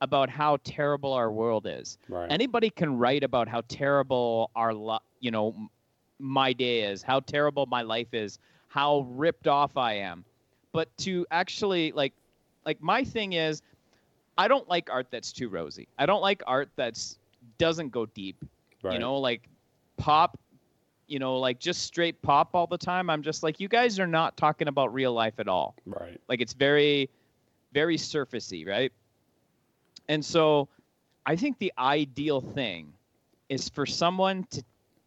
[0.00, 1.98] about how terrible our world is.
[2.08, 2.30] Right.
[2.30, 5.54] Anybody can write about how terrible our, li- you know,
[6.18, 10.24] my day is, how terrible my life is, how ripped off I am.
[10.72, 12.12] But to actually like,
[12.64, 13.62] like my thing is,
[14.36, 15.88] I don't like art that's too rosy.
[15.98, 17.18] I don't like art that's
[17.58, 18.36] doesn't go deep.
[18.82, 18.92] right.
[18.92, 19.48] You know, like
[19.96, 20.38] pop,
[21.08, 23.10] you know, like just straight pop all the time.
[23.10, 25.74] I'm just like, you guys are not talking about real life at all.
[25.86, 26.20] Right.
[26.28, 27.10] Like it's very,
[27.72, 28.92] very surfacey, right?
[30.08, 30.68] And so
[31.26, 32.92] I think the ideal thing
[33.48, 34.62] is for someone to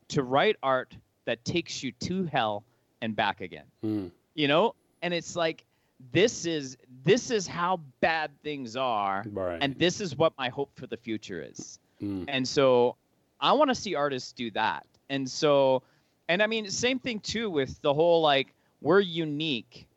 [0.10, 2.64] to write art that takes you to hell
[3.02, 3.66] and back again.
[3.82, 4.08] Hmm.
[4.36, 4.76] You know?
[5.02, 5.64] And it's like
[6.12, 9.60] this is this is how bad things are Right.
[9.62, 11.80] and this is what my hope for the future is.
[12.00, 12.26] Hmm.
[12.28, 12.96] And so
[13.40, 14.86] I want to see artists do that.
[15.10, 15.84] And so,
[16.30, 19.88] and I mean, same thing too with the whole like, we're unique.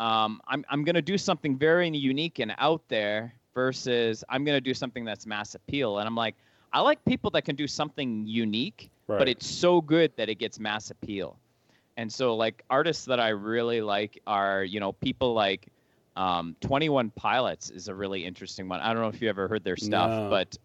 [0.00, 4.56] Um, I'm, I'm going to do something very unique and out there versus I'm going
[4.56, 5.98] to do something that's mass appeal.
[5.98, 6.34] And I'm like,
[6.72, 9.18] I like people that can do something unique, Right.
[9.18, 11.36] but it's so good that it gets mass appeal.
[11.96, 15.68] And so, like, artists that I really like are, you know, people like
[16.16, 18.80] um, 21 Pilots is a really interesting one.
[18.80, 20.30] I don't know if you ever heard their stuff, No.
[20.30, 20.56] but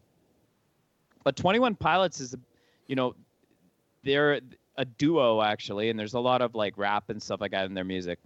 [1.23, 2.36] but 21 Pilots is,
[2.88, 3.13] you know,
[4.04, 4.39] they're
[4.78, 7.73] a duo actually, and there's a lot of like rap and stuff like that in
[7.73, 8.17] their music.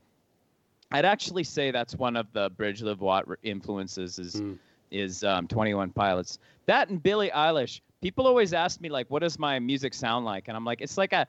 [0.94, 4.58] I'd actually say that's one of the Bridge Live Watt influences is Mm.
[4.92, 6.38] is um, 21 Pilots.
[6.68, 7.82] That and Billie Eilish.
[8.02, 10.48] People always ask me like, what does my music sound like?
[10.50, 11.28] And I'm like, it's like a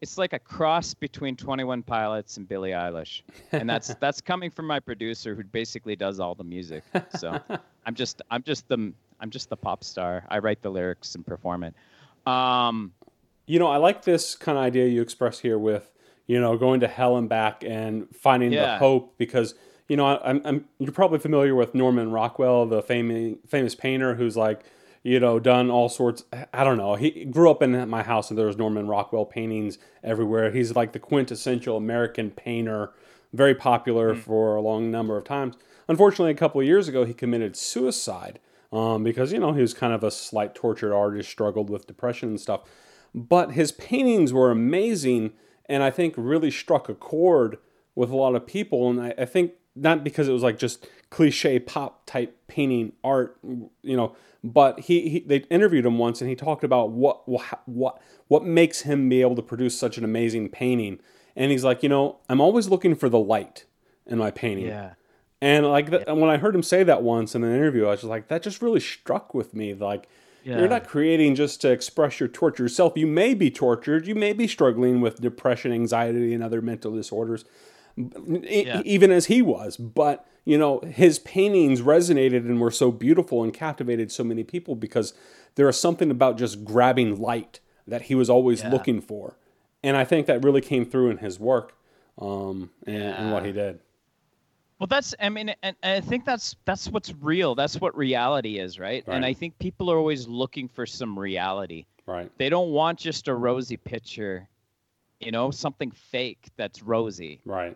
[0.00, 3.22] it's like a cross between 21 Pilots and Billie Eilish.
[3.52, 6.82] And that's that's coming from my producer who basically does all the music.
[7.16, 7.40] So
[7.86, 10.24] I'm just I'm just the I'm just the pop star.
[10.28, 11.74] I write the lyrics and perform it.
[12.26, 12.92] Um,
[13.46, 15.90] You know, I like this kind of idea you express here with,
[16.26, 19.54] you know, going to hell and back and finding the hope because,
[19.88, 24.14] you know, I, I'm, I'm you're probably familiar with Norman Rockwell, the famous famous painter
[24.14, 24.64] who's like,
[25.02, 26.24] you know, done all sorts.
[26.52, 26.94] I don't know.
[26.94, 30.50] He grew up in my house and there was Norman Rockwell paintings everywhere.
[30.50, 32.92] He's like the quintessential American painter,
[33.32, 35.56] very popular for a long number of times.
[35.88, 38.40] Unfortunately, a couple of years ago, he committed suicide
[38.72, 42.30] um, because you know he was kind of a slight tortured artist, struggled with depression
[42.30, 42.62] and stuff.
[43.14, 45.32] But his paintings were amazing,
[45.66, 47.58] and I think really struck a chord
[47.94, 48.90] with a lot of people.
[48.90, 53.38] And I, I think not because it was like just cliche pop type painting art,
[53.42, 57.26] you know, but he, he they interviewed him once and he talked about what
[57.66, 61.00] what what makes him be able to produce such an amazing painting.
[61.36, 63.64] And he's like, you know, I'm always looking for the light
[64.06, 64.66] in my painting.
[64.66, 64.94] Yeah.
[65.40, 68.00] And like th- when I heard him say that once in an interview, I was
[68.00, 69.74] just like, that just really struck with me.
[69.74, 70.08] Like,
[70.44, 70.58] Yeah.
[70.58, 72.92] you're not creating just to express your tortured self.
[72.96, 74.06] You may be tortured.
[74.06, 77.44] You may be struggling with depression, anxiety, and other mental disorders,
[77.98, 78.82] e- Yeah.
[78.84, 79.76] even as he was.
[79.76, 84.74] But you know, his paintings resonated and were so beautiful and captivated so many people
[84.74, 85.14] because
[85.54, 88.70] there is something about just grabbing light that he was always Yeah.
[88.70, 89.38] looking for,
[89.82, 91.72] and I think that really came through in his work
[92.18, 93.80] um, and, and what he did.
[94.84, 97.54] Well, that's I mean, and, I think that's that's what's real.
[97.54, 99.02] That's what reality is, right?
[99.06, 101.86] And I think people are always looking for some reality.
[102.04, 102.30] Right.
[102.36, 104.46] They don't want just a rosy picture,
[105.20, 107.40] you know, something fake that's rosy.
[107.46, 107.74] Right.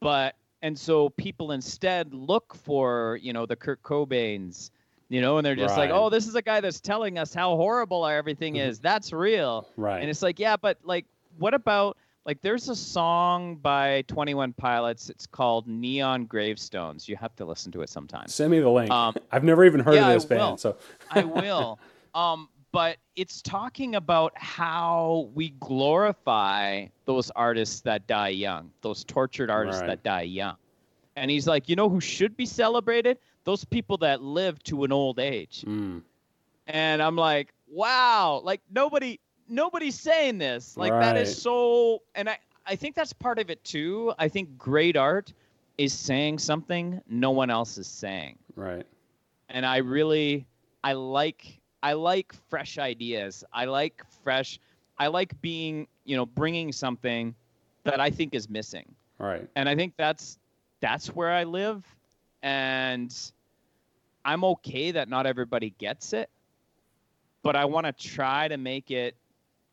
[0.00, 4.72] But and so people instead look for, you know, the Kurt Cobains,
[5.08, 7.56] you know, and they're just like, "Oh, this is a guy that's telling us how
[7.56, 8.68] horrible everything mm-hmm.
[8.68, 8.78] is.
[8.78, 10.00] That's real." Right.
[10.02, 11.06] And it's like, yeah, but like,
[11.38, 12.40] what about like?
[12.42, 15.10] There's a song by Twenty One Pilots.
[15.10, 17.08] It's called Neon Gravestones.
[17.08, 18.28] You have to listen to it sometime.
[18.28, 18.90] Send me the link.
[18.90, 20.76] Um, I've never even heard yeah, of this band, so
[21.10, 21.78] I will.
[22.14, 29.50] Um, but it's talking about how we glorify those artists that die young, those tortured
[29.50, 29.88] artists Right.
[29.88, 30.56] that die young.
[31.16, 33.18] And he's like, you know who should be celebrated?
[33.44, 35.64] Those people that live to an old age.
[35.66, 36.00] mm,
[36.68, 39.18] and I'm like, wow, like nobody
[39.50, 40.76] nobody's saying this.
[40.76, 41.22] Like that Right.
[41.22, 44.12] is so and I I think that's part of it too.
[44.18, 45.32] I think great art
[45.78, 48.38] is saying something no one else is saying.
[48.54, 48.86] Right.
[49.48, 50.46] And I really
[50.84, 53.44] I like I like fresh ideas.
[53.52, 54.58] I like fresh
[54.98, 57.34] I like being, you know, bringing something
[57.84, 59.48] that I think is missing Right.
[59.56, 60.38] and I think that's
[60.80, 61.84] that's where I live,
[62.42, 63.14] and
[64.24, 66.30] I'm okay that not everybody gets it,
[67.42, 69.14] but I want to try to make it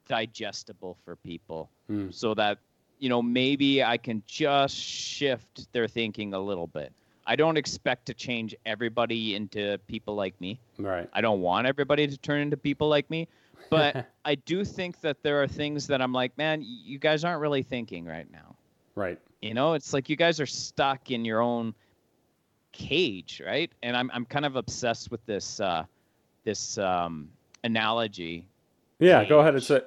[0.07, 2.09] digestible for people Hmm.
[2.11, 2.59] so that
[2.99, 6.91] you know maybe I can just shift their thinking a little bit.
[7.25, 10.59] I don't expect to change everybody into people like me.
[10.77, 11.09] Right.
[11.11, 13.27] I don't want everybody to turn into people like me,
[13.69, 17.41] but I do think that there are things that I'm like, man, you guys aren't
[17.41, 18.55] really thinking right now.
[18.95, 19.19] Right.
[19.41, 21.75] You know, it's like you guys are stuck in your own
[22.71, 23.71] cage, right?
[23.83, 25.83] And I'm I'm kind of obsessed with this uh,
[26.43, 27.29] this um,
[27.63, 28.47] analogy.
[28.99, 29.23] Yeah.
[29.25, 29.81] Go ahead and say,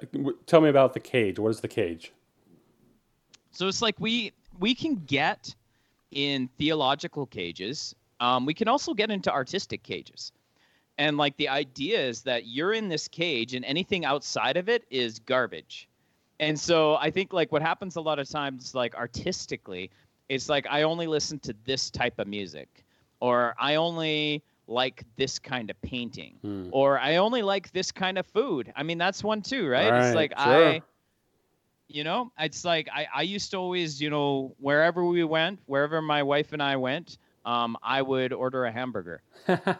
[0.45, 1.39] tell me about the cage.
[1.39, 2.13] What is the cage?
[3.51, 5.53] So it's like we we can get
[6.11, 7.95] in theological cages.
[8.19, 10.31] Um, we can also get into artistic cages.
[10.97, 14.83] And like the idea is that you're in this cage and anything outside of it
[14.89, 15.89] is garbage.
[16.39, 19.89] And so I think like what happens a lot of times like artistically,
[20.29, 22.85] it's like I only listen to this type of music
[23.19, 26.69] or I only like this kind of painting Hmm.
[26.71, 28.71] or I only like this kind of food.
[28.75, 29.93] I mean that's one too, right?
[29.93, 30.39] Right, It's like sure.
[30.39, 30.81] I
[31.87, 36.01] you know it's like I, I used to always you know wherever we went wherever
[36.01, 39.21] my wife and i went um, i would order a hamburger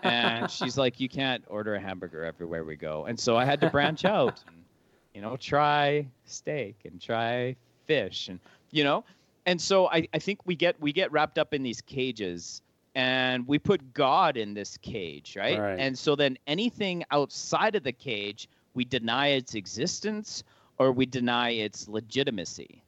[0.04, 3.62] and she's like you can't order a hamburger everywhere we go and so i had
[3.62, 4.66] to branch out and
[5.14, 8.40] you know try steak and try fish and
[8.72, 9.04] you know
[9.46, 12.62] and so I, I think we get we get wrapped up in these cages
[12.96, 15.60] and we put god in this cage right?
[15.60, 15.80] Right.
[15.80, 20.44] and so then anything outside of the cage we deny its existence
[20.78, 22.84] or we deny its legitimacy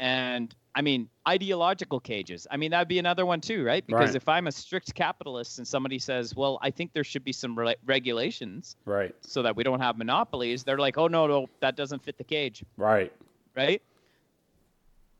[0.00, 2.46] and I mean, ideological cages.
[2.50, 3.86] I mean, that'd be another one too, right?
[3.86, 4.16] Because Right.
[4.16, 7.58] if I'm a strict capitalist and somebody says, "Well, I think there should be some
[7.58, 9.14] re- regulations right.
[9.20, 12.24] so that we don't have monopolies," they're like, "Oh no, no, that doesn't fit the
[12.24, 13.12] cage." Right.
[13.54, 13.82] right?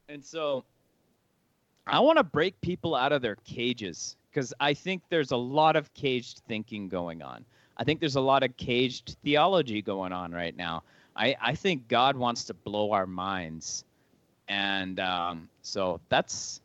[0.08, 0.64] And so
[1.86, 5.76] I want to break people out of their cages because I think there's a lot
[5.76, 7.44] of caged thinking going on.
[7.76, 10.82] I think there's a lot of caged theology going on right now.
[11.16, 13.84] I, I think God wants to blow our minds.
[14.48, 16.60] And um, so that's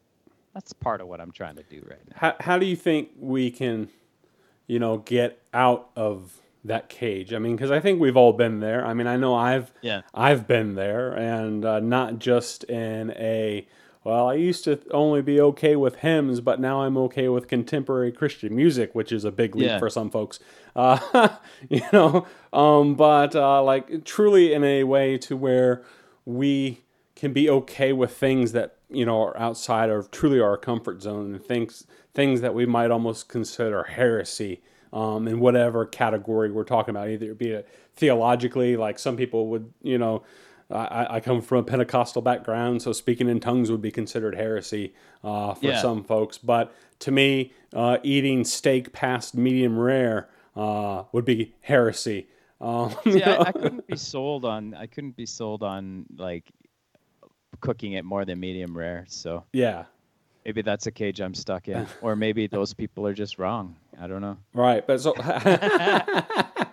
[0.53, 2.15] that's part of what I'm trying to do right now.
[2.15, 3.89] How, how do you think we can,
[4.65, 7.31] you know, get out of that cage?
[7.33, 8.85] I mean, because I think we've all been there.
[8.85, 10.01] I mean, I know I've Yeah.
[10.13, 13.67] I've been there, and uh, not just in a
[14.07, 14.29] well.
[14.29, 18.55] I used to only be okay with hymns, but now I'm okay with contemporary Christian
[18.55, 19.79] music, which is a big leap Yeah.
[19.79, 20.39] for some folks.
[20.77, 21.29] Uh,
[21.69, 25.83] you know, um, but uh, like truly in a way to where
[26.23, 26.83] we
[27.15, 31.33] can be okay with things that you know are outside of truly our comfort zone
[31.33, 34.61] and things things that we might almost consider heresy
[34.93, 39.47] um, in whatever category we're talking about either it be it theologically like some people
[39.47, 40.21] would you know
[40.69, 44.93] I, I come from a Pentecostal background, so speaking in tongues would be considered heresy
[45.23, 45.81] uh, for Yeah.
[45.81, 46.37] some folks.
[46.37, 52.27] But to me, uh, eating steak past medium rare uh, would be heresy.
[52.59, 53.43] Um, See, I.
[53.43, 56.51] I couldn't be sold on I couldn't be sold on like
[57.61, 59.05] cooking it more than medium rare.
[59.07, 59.85] So yeah,
[60.43, 63.77] maybe that's a cage I'm stuck in, or maybe those people are just wrong.
[63.99, 64.37] I don't know.
[64.53, 64.85] right.
[64.85, 65.13] But so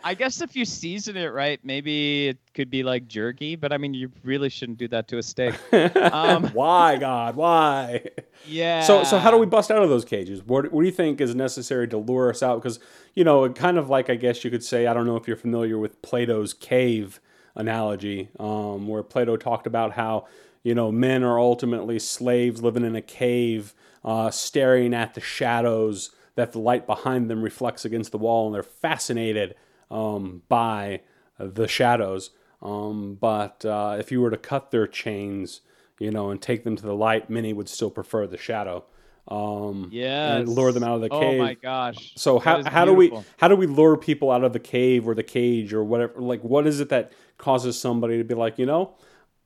[0.07, 3.79] I guess if you season it right, maybe it could be like jerky, but I
[3.79, 5.55] mean, you really shouldn't do that to a steak.
[6.15, 8.05] Um, why, God, why?
[8.47, 8.83] yeah.
[8.83, 10.43] So, so how do we bust out of those cages?
[10.43, 12.63] What, what do you think is necessary to lure us out?
[12.63, 12.79] Because
[13.15, 15.37] you know, kind of like I guess you could say, I don't know if you're
[15.37, 17.21] familiar with Plato's cave
[17.55, 20.27] analogy, um, where Plato talked about how
[20.63, 26.11] you know men are ultimately slaves living in a cave, uh, staring at the shadows
[26.35, 29.55] that the light behind them reflects against the wall, and they're fascinated
[29.95, 31.01] um, by
[31.39, 32.31] the shadows.
[32.61, 35.61] Um, but uh, if you were to cut their chains,
[35.99, 38.85] you know, and take them to the light, many would still prefer the shadow.
[39.29, 40.39] Um, Yeah.
[40.39, 41.41] and lure them out of the cave.
[41.41, 42.13] Oh my gosh.
[42.17, 45.15] So how, how do we how do we lure people out of the cave or
[45.15, 46.21] the cage or whatever?
[46.21, 48.97] Like, what is it that causes somebody to be like, you know,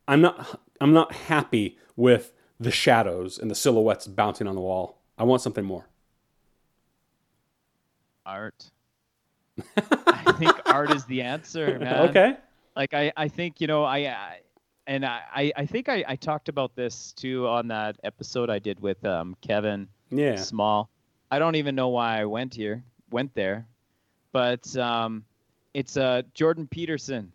[0.09, 5.01] I'm not I'm not happy with the shadows and the silhouettes bouncing on the wall.
[5.17, 5.89] I want something more.
[8.27, 8.71] art?
[9.77, 12.09] I think art is the answer, man.
[12.11, 12.37] okay.
[12.77, 14.41] like I, I think you know I, I
[14.87, 18.81] and I, I- think I, I talked about this too on that episode I did
[18.81, 20.37] with um, Kevin Yeah.
[20.37, 20.89] Small.
[21.31, 23.67] I don't even know why I went here, went there,
[24.33, 25.25] but um,
[25.75, 27.33] it's uh, Jordan Peterson,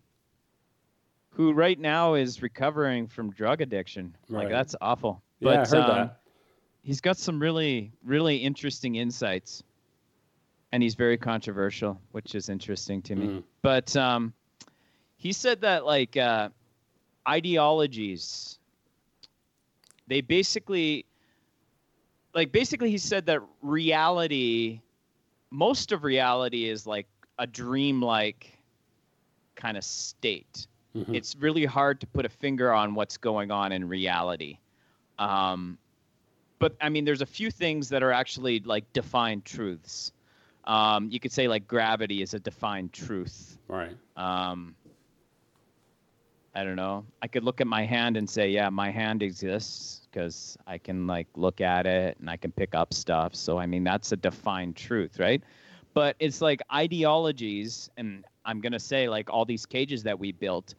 [1.30, 4.16] who right now is recovering from drug addiction.
[4.28, 4.44] Right.
[4.44, 5.22] Like that's awful.
[5.40, 6.20] Yeah, I But, heard um, that.
[6.82, 9.62] He's got some really, really interesting insights,
[10.74, 13.26] and he's very controversial, which is interesting to me.
[13.26, 13.44] Mhm.
[13.62, 14.34] But um,
[15.16, 16.48] he said that like uh,
[17.28, 18.58] ideologies,
[20.08, 21.06] they basically,
[22.34, 24.80] like basically, he said that reality,
[25.52, 27.06] most of reality is like
[27.38, 28.58] a dream-like
[29.54, 30.66] kind of state.
[30.96, 31.14] Mhm.
[31.14, 34.58] It's really hard to put a finger on what's going on in reality.
[35.20, 35.78] Um,
[36.58, 40.10] but I mean, there's a few things that are actually like defined truths.
[40.66, 43.58] Um, you could say like gravity is a defined truth.
[43.68, 43.96] Right.
[44.16, 44.74] Um,
[46.54, 47.04] I don't know.
[47.20, 51.06] I could look at my hand and say, yeah, my hand exists because I can
[51.06, 53.34] like look at it and I can pick up stuff.
[53.34, 55.42] So I mean, that's a defined truth, right?
[55.94, 60.74] But it's like ideologies, and I'm gonna say like all these cages that we built,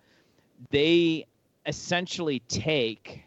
[0.71, 1.25] they
[1.65, 3.23] essentially take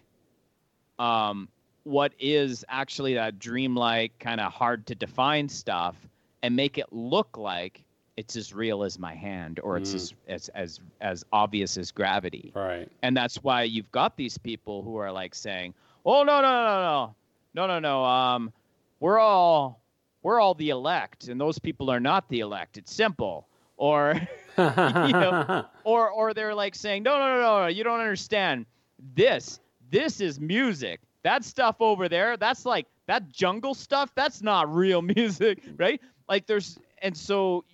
[0.99, 1.49] um,
[1.85, 5.97] what is actually that dreamlike kind of hard to define stuff
[6.43, 7.85] and make it look like
[8.17, 9.97] it's as real as my hand or it's Mm.
[9.97, 12.51] as, as as as obvious as gravity.
[12.55, 12.89] Right.
[13.03, 15.75] and that's why you've got these people who are like saying
[16.05, 17.15] oh no no no no
[17.55, 17.67] no.
[17.67, 18.53] No no um
[19.01, 19.81] we're all
[20.23, 22.77] we're all the elect and those people are not the elect.
[22.77, 23.47] It's simple.
[23.77, 24.15] Or
[24.59, 28.67] know, or or they're like saying no no no no no you don't understand.
[29.15, 29.61] This
[29.91, 31.01] this is music.
[31.23, 36.47] That stuff over there that's like that jungle stuff that's not real music right like
[36.47, 37.65] there's and so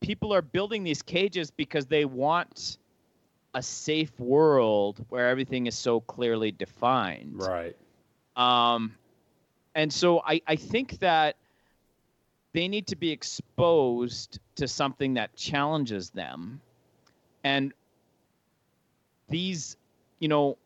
[0.00, 2.78] people are building these cages because they want
[3.54, 7.76] a safe world where everything is so clearly defined right.
[8.36, 8.94] um,
[9.74, 11.36] and so I, I think that
[12.52, 16.60] they need to be exposed to something that challenges them.
[17.44, 17.72] And
[19.28, 19.76] these,
[20.18, 20.58] you know,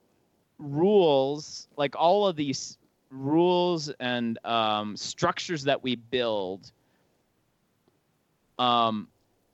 [0.58, 2.78] rules, like all of these
[3.10, 6.72] rules and um, structures that we build,
[8.58, 9.08] um,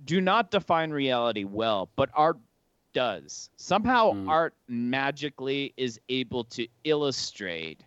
[0.05, 2.39] do not define reality well, but art
[2.93, 3.51] does.
[3.57, 4.29] Somehow, Mm.
[4.29, 7.85] art magically is able to illustrate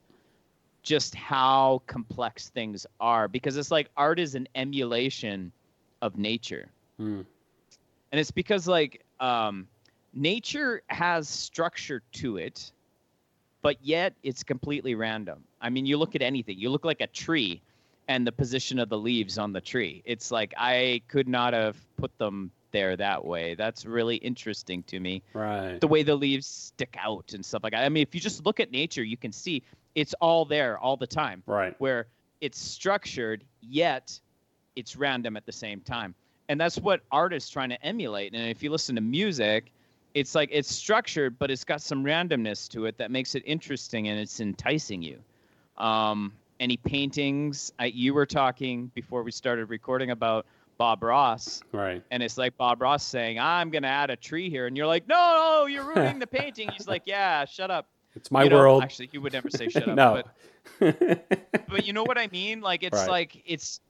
[0.83, 5.51] just how complex things are because it's like art is an emulation
[6.01, 7.25] of nature Mm.
[8.11, 9.67] and it's because like um,
[10.13, 12.71] nature has structure to it
[13.61, 17.07] but yet it's completely random i mean you look at anything you look like a
[17.07, 17.61] tree
[18.07, 21.77] and the position of the leaves on the tree it's like i could not have
[21.97, 25.79] put them there that way that's really interesting to me Right.
[25.79, 27.83] the way the leaves stick out and stuff like that.
[27.83, 29.61] I mean, if you just look at nature, you can see
[29.95, 31.75] it's all there all the time, Right.
[31.79, 32.07] where
[32.41, 34.19] it's structured, yet
[34.75, 36.15] it's random at the same time.
[36.49, 38.33] And that's what artists trying to emulate.
[38.33, 39.71] And if you listen to music,
[40.13, 44.07] it's like it's structured, but it's got some randomness to it that makes it interesting
[44.07, 45.19] and it's enticing you.
[45.77, 47.73] Um, any paintings?
[47.79, 50.45] I, you were talking before we started recording about
[50.77, 52.03] Bob Ross Right.
[52.11, 55.07] and it's like Bob Ross saying, "I'm gonna add a tree here," and you're like,
[55.07, 55.15] "No,
[55.61, 58.83] no, you're ruining the painting." He's like, "Yeah, shut up." It's my You know, world.
[58.83, 60.23] Actually, he would never say "shut up." no.
[60.79, 61.29] But,
[61.69, 62.61] but you know what I mean?
[62.61, 63.09] Like it's Right.
[63.09, 63.81] like it's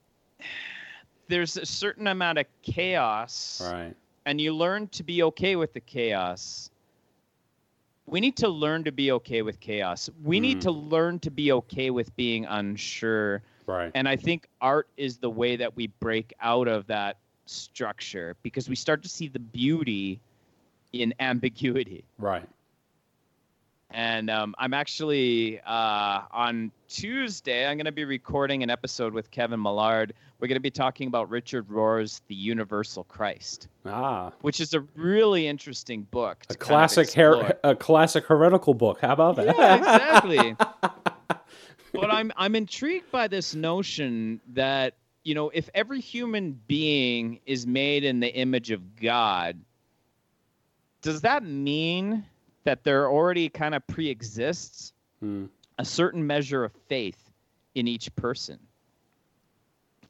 [1.30, 3.96] there's a certain amount of chaos, right.
[4.26, 6.70] and you learn to be okay with the chaos.
[8.06, 10.10] We need to learn to be okay with chaos.
[10.24, 10.62] We need Mm.
[10.62, 13.42] to learn to be okay with being unsure.
[13.66, 13.92] Right.
[13.96, 18.70] And I think art is the way that we break out of that structure because
[18.70, 20.20] we start to see the beauty
[20.92, 22.04] in ambiguity.
[22.18, 22.48] right.
[23.96, 29.30] And um, I'm actually uh, on Tuesday, I'm going to be recording an episode with
[29.30, 30.14] Kevin Millard.
[30.44, 34.82] We're going to be talking about Richard Rohr's The Universal Christ, Ah, which is a
[34.94, 36.40] really interesting book.
[36.50, 39.00] a to kind of classic her- a classic heretical book.
[39.00, 39.56] How about that?
[39.58, 40.54] Yeah, exactly.
[41.94, 47.66] but I'm I'm intrigued by this notion that you know if every human being is
[47.66, 49.58] made in the image of God,
[51.02, 52.26] does that mean
[52.66, 54.92] that there already kind of pre-exists
[55.22, 55.46] Hmm.
[55.80, 57.32] a certain measure of faith
[57.76, 58.60] in each person?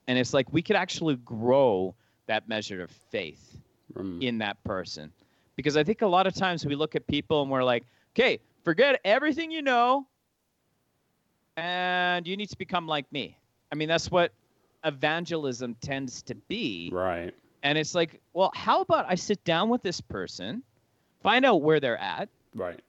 [0.07, 1.95] And it's like we could actually grow
[2.27, 3.57] that measure of faith
[3.95, 4.21] Hmm.
[4.21, 5.11] in that person.
[5.55, 7.83] Because I think a lot of times we look at people and we're like,
[8.15, 10.07] okay, forget everything you know
[11.57, 13.37] and you need to become like me.
[13.71, 14.31] I mean, that's what
[14.83, 16.89] evangelism tends to be.
[16.91, 17.33] Right.
[17.61, 20.63] And it's like, well, how about I sit down with this person,
[21.21, 22.29] find out where they're at.
[22.55, 22.79] Right.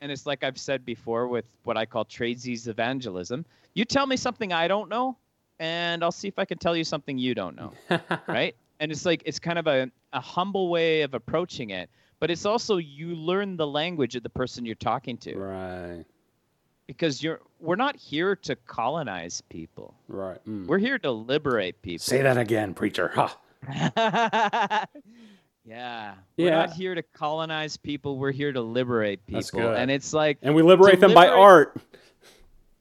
[0.00, 3.44] And it's like I've said before with what I call tradesies evangelism.
[3.74, 5.16] You tell me something I don't know,
[5.62, 7.72] and I'll see if I can tell you something you don't know.
[8.26, 8.54] right?
[8.80, 11.88] and it's like it's kind of a, a humble way of approaching it
[12.18, 16.04] but it's also you learn the language of the person you're talking to Right.
[16.88, 20.38] because you're we're not here to colonize people Right.
[20.48, 20.66] Mm.
[20.66, 23.12] we're here to liberate people Say that again, preacher.
[23.14, 23.36] Ha.
[25.64, 30.38] yeah we're not here to colonize people we're here to liberate people and it's like
[30.42, 31.76] And we liberate them by art.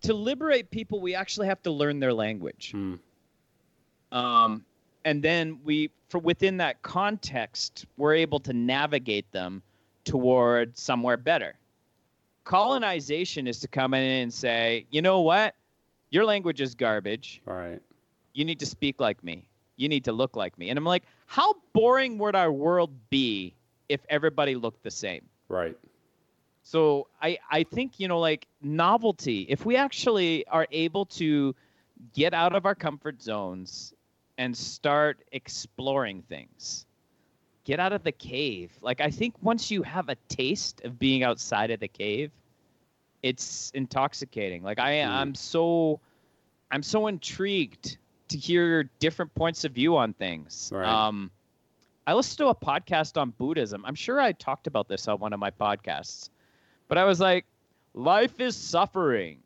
[0.02, 2.72] To liberate people we actually have to learn their language.
[2.72, 2.96] Hmm.
[4.12, 4.66] um,
[5.06, 9.62] and then we for within that context we're able to navigate them
[10.04, 11.56] toward somewhere better.
[12.44, 15.56] Colonization is to come in and say you know what?
[16.10, 17.42] Your language is garbage.
[17.46, 17.82] Right.
[18.34, 19.48] you need to speak like me.
[19.78, 20.70] You need to look like me.
[20.70, 23.56] And i'm like how boring would our world be
[23.90, 25.22] if everybody looked the same?
[25.48, 25.78] Right.
[26.72, 29.46] So I I think you know like novelty.
[29.50, 31.54] If we actually are able to
[32.14, 33.94] get out of our comfort zones
[34.38, 36.86] and start exploring things,
[37.66, 38.72] get out of the cave.
[38.82, 42.32] Like I think once you have a taste of being outside of the cave,
[43.22, 44.64] it's intoxicating.
[44.64, 45.10] Like I Mm.
[45.10, 46.00] I'm so
[46.72, 47.98] I'm so intrigued
[48.30, 50.72] to hear different points of view on things.
[50.74, 50.88] Right.
[50.88, 51.32] Um
[52.08, 53.84] I listened to a podcast on Buddhism.
[53.86, 56.30] I'm sure I talked about this on one of my podcasts.
[56.92, 57.46] But I was like,
[57.94, 59.38] life is suffering.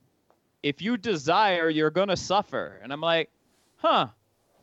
[0.64, 2.80] If you desire, you're going to suffer.
[2.82, 3.30] And I'm like,
[3.76, 4.08] huh.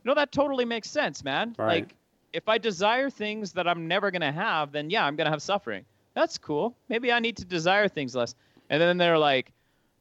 [0.05, 1.55] no, that totally makes sense, man.
[1.57, 1.85] Right.
[1.85, 1.95] Like,
[2.33, 5.30] if I desire things that I'm never going to have, then yeah, I'm going to
[5.30, 5.85] have suffering.
[6.14, 6.74] That's cool.
[6.89, 8.35] Maybe I need to desire things less.
[8.68, 9.53] And then they're like,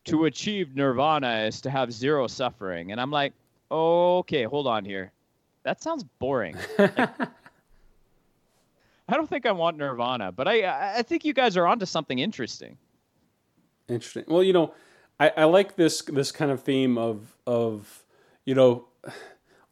[0.05, 2.91] to achieve nirvana is to have zero suffering.
[2.91, 3.33] And I'm like,
[3.69, 5.11] okay, hold on here.
[5.61, 6.55] That sounds boring.
[9.11, 12.19] I don't think I want nirvana, but I I- think you guys are onto something
[12.19, 12.77] interesting.
[13.87, 14.23] Interesting.
[14.27, 14.73] Well, you know,
[15.19, 18.03] I, I like this this kind of theme of of
[18.45, 18.85] you know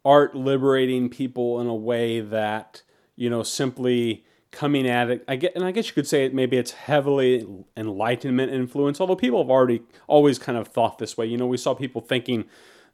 [0.05, 2.81] art liberating people in a way that
[3.15, 5.23] you know simply coming at it.
[5.27, 6.33] I get, and I guess you could say it.
[6.33, 8.99] Maybe it's heavily Enlightenment influence.
[8.99, 11.27] Although people have already always kind of thought this way.
[11.27, 12.45] You know, we saw people thinking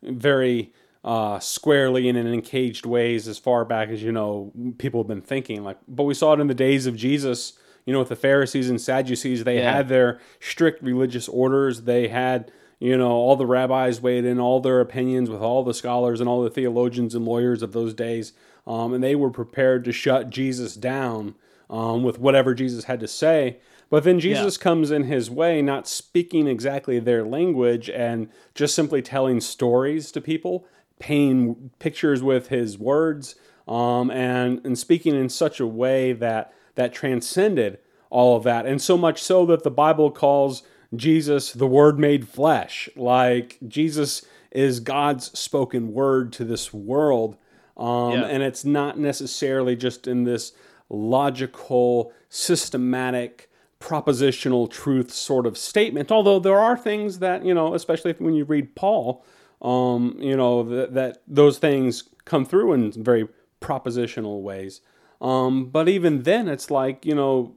[0.03, 0.73] very
[1.05, 5.21] uh, squarely and in encaged ways as far back as you know people have been
[5.21, 5.63] thinking.
[5.63, 7.53] Like, but we saw it in the days of Jesus.
[7.85, 9.71] You know, with the Pharisees and Sadducees, they Yeah.
[9.75, 11.83] had their strict religious orders.
[11.83, 15.75] They had you know all the rabbis weighed in all their opinions with all the
[15.75, 18.33] scholars and all the theologians and lawyers of those days,
[18.65, 21.35] um, and they were prepared to shut Jesus down
[21.69, 23.57] um, with whatever Jesus had to say.
[23.91, 29.03] But then Jesus comes in his way, not speaking exactly their language and just simply
[29.03, 30.65] telling stories to people,
[30.99, 33.35] painting pictures with his words,
[33.67, 37.79] um, and and speaking in such a way that that transcended
[38.09, 40.63] all of that, and so much so that the Bible calls
[40.95, 42.87] Jesus the Word made flesh.
[42.95, 47.35] Like Jesus is God's spoken word to this world,
[47.75, 48.25] um, Yeah.
[48.25, 50.53] and it's not necessarily just in this
[50.89, 53.49] logical, systematic,
[53.81, 56.11] propositional truth sort of statement.
[56.11, 59.25] Although there are things that you know, especially when you read Paul,
[59.61, 63.27] um, you know that, that those things come through in very
[63.61, 64.81] propositional ways.
[65.21, 67.55] Um, but even then, it's like you know,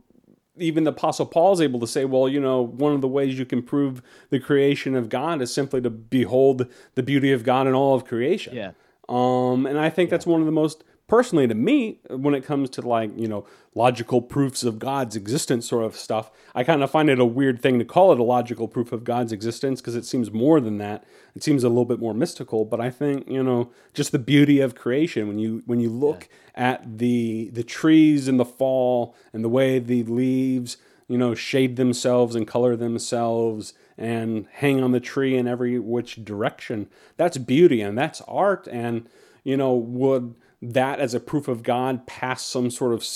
[0.57, 3.38] even the Apostle Paul is able to say, well, you know, one of the ways
[3.38, 7.66] you can prove the creation of God is simply to behold the beauty of God
[7.66, 8.55] in all of creation.
[8.55, 8.72] Yeah.
[9.09, 12.70] Um, and I think that's one of the most personally to me when it comes
[12.70, 16.30] to like you know logical proofs of God's existence sort of stuff.
[16.54, 19.04] I kind of find it a weird thing to call it a logical proof of
[19.04, 21.04] God's existence because it seems more than that.
[21.34, 22.64] It seems a little bit more mystical.
[22.64, 26.28] But I think you know just the beauty of creation when you when you look
[26.54, 30.76] at the the trees in the fall and the way the leaves
[31.09, 36.24] you know shade themselves and color themselves and hang on the tree in every which
[36.24, 36.88] direction.
[37.16, 38.68] That's beauty and that's art.
[38.70, 39.09] And,
[39.42, 43.06] you know, would that as a proof of God pass some sort of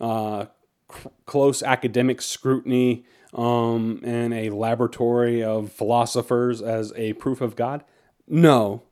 [0.00, 0.46] uh,
[0.92, 7.84] c- close academic scrutiny um, in a laboratory of philosophers as a proof of God?
[8.26, 8.82] No.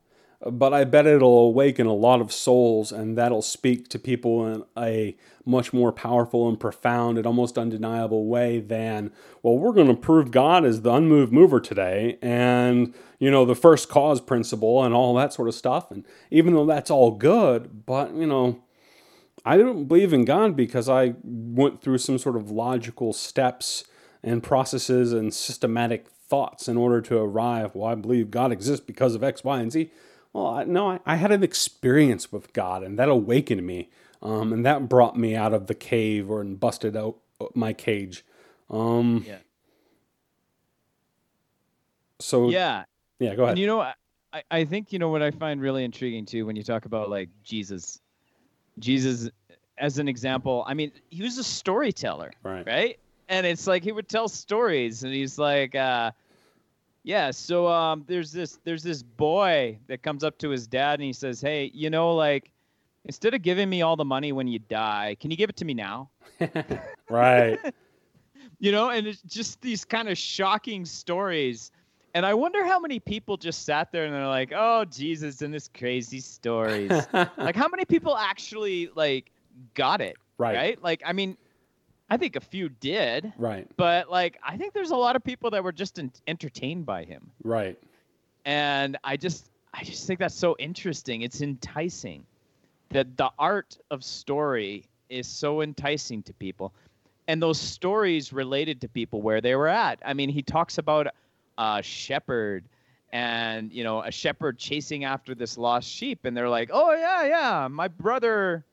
[0.45, 4.63] But I bet it'll awaken a lot of souls, and that'll speak to people in
[4.77, 9.11] a much more powerful and profound and almost undeniable way than,
[9.41, 13.55] well, we're going to prove God is the unmoved mover today, and, you know, the
[13.55, 15.89] first cause principle and all that sort of stuff.
[15.89, 18.61] And even though that's all good, but, you know,
[19.43, 23.85] I don't believe in God because I went through some sort of logical steps
[24.21, 27.73] and processes and systematic thoughts in order to arrive.
[27.73, 29.89] Well, I believe God exists because of X, Y, and Z.
[30.37, 33.89] Well, I, no, I, I had an experience with God, and that awakened me,
[34.21, 37.15] um, and that brought me out of the cave or and busted out
[37.55, 38.23] my cage.
[38.69, 39.37] Um, Yeah.
[42.19, 42.83] So Yeah.
[43.17, 43.53] yeah, go ahead.
[43.53, 43.95] And you know, I,
[44.51, 47.29] I think you know what I find really intriguing too when you talk about like
[47.43, 47.99] Jesus.
[48.77, 49.31] Jesus
[49.79, 50.63] as an example.
[50.67, 52.67] I mean, he was a storyteller, Right.
[52.67, 52.99] right?
[53.27, 56.11] And it's like he would tell stories, and he's like, uh,
[57.07, 61.03] "Yeah, so um, there's this there's this boy that comes up to his dad, and
[61.03, 62.51] he says, "Hey, you know, like."
[63.05, 65.63] Instead of giving me all the money when you die, can you give it to
[65.63, 66.09] me now?
[67.09, 67.57] Right.
[68.59, 71.71] you know and it's just these kind of shocking stories
[72.13, 75.53] and i wonder how many people just sat there and they're like oh jesus and
[75.53, 76.91] this crazy stories
[77.37, 79.31] like how many people actually like
[79.73, 80.55] got it right.
[80.55, 81.37] right like i mean
[82.09, 83.67] i think a few did Right.
[83.77, 87.03] but like i think there's a lot of people that were just en- entertained by
[87.03, 87.77] him Right.
[88.45, 92.25] and i just i just think that's so interesting it's enticing
[92.89, 96.73] that the art of story is so enticing to people
[97.27, 101.07] and those stories related to people where they were at i mean he talks about
[101.57, 102.63] a shepherd
[103.13, 107.23] and you know a shepherd chasing after this lost sheep and they're like oh yeah
[107.25, 108.63] yeah my brother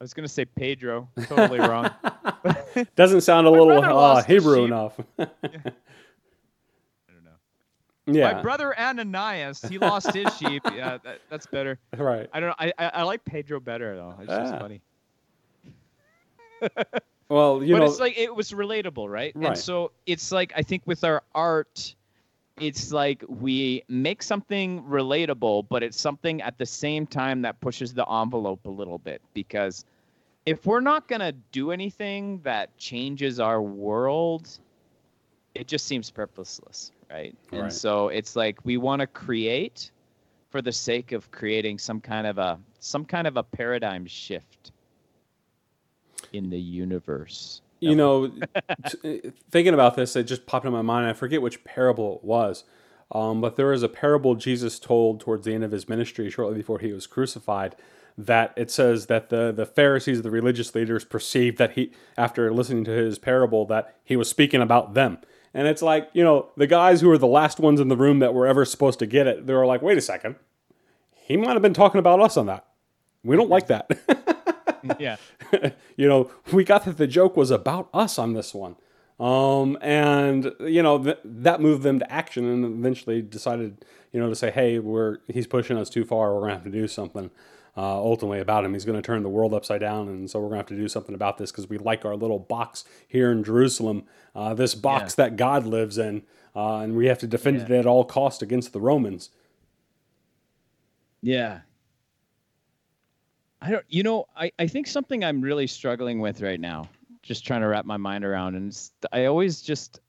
[0.00, 1.90] i was going to say pedro totally wrong
[2.96, 4.66] Doesn't sound a My little brother uh, lost his Hebrew sheep.
[4.66, 5.00] enough.
[5.18, 5.26] i
[7.08, 7.30] don't know
[8.06, 8.32] yeah.
[8.34, 12.28] my brother ananias he lost his sheep yeah that, that's better Right.
[12.32, 12.54] I don't know.
[12.58, 14.14] I, I, I like Pedro better though.
[14.20, 14.58] It's just Ah.
[14.58, 14.82] funny.
[17.28, 17.84] Well, you but know.
[17.86, 19.32] it's like it was relatable, right?
[19.34, 19.48] Right.
[19.48, 21.94] And so it's like I think with our art,
[22.58, 27.92] it's like we make something relatable, but it's something at the same time that pushes
[27.92, 29.84] the envelope a little bit because
[30.46, 34.48] if we're not gonna do anything that changes our world,
[35.54, 37.34] it just seems purposeless, right?
[37.52, 39.90] And so it's like we want to create
[40.50, 44.72] for the sake of creating some kind of a some kind of a paradigm shift
[46.32, 47.60] in the universe.
[47.80, 48.32] You know,
[48.88, 51.06] t- thinking about this, it just popped in my mind.
[51.06, 52.64] I forget which parable it was,
[53.12, 56.56] um, but there was a parable Jesus told towards the end of his ministry, shortly
[56.56, 57.76] before he was crucified.
[58.18, 62.84] That it says that the the Pharisees, the religious leaders, perceived that he, after listening
[62.84, 65.18] to his parable, that he was speaking about them.
[65.52, 68.18] And it's like, you know, the guys who were the last ones in the room
[68.20, 70.36] that were ever supposed to get it, they were like, wait a second,
[71.14, 72.66] he might have been talking about us on that.
[73.24, 73.90] We don't like that.
[74.98, 75.16] yeah.
[75.96, 78.76] you know, we got that the joke was about us on this one.
[79.18, 83.82] Um, and you know th- that moved them to action, and eventually decided,
[84.12, 86.34] you know, to say, "Hey, we're he's pushing us too far.
[86.34, 87.30] We're gonna have to do something."
[87.78, 90.46] Uh, ultimately, about him, he's going to turn the world upside down, and so we're
[90.46, 93.30] going to have to do something about this because we like our little box here
[93.30, 96.22] in Jerusalem, uh, this box that God lives in,
[96.54, 99.28] uh, and we have to defend it at all cost against the Romans.
[101.20, 101.60] Yeah.
[103.66, 106.88] I don't, you know, I, I think something I'm really struggling with right now,
[107.22, 108.54] just trying to wrap my mind around.
[108.54, 108.78] And
[109.12, 110.00] I always just,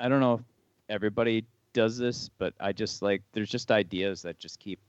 [0.00, 0.40] I don't know if
[0.88, 4.80] everybody does this, but I just like, there's just ideas that just keep,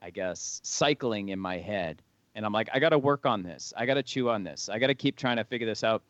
[0.00, 2.00] I guess, cycling in my head.
[2.34, 3.74] And I'm like, I got to work on this.
[3.76, 4.70] I got to chew on this.
[4.70, 6.02] I got to keep trying to figure this out.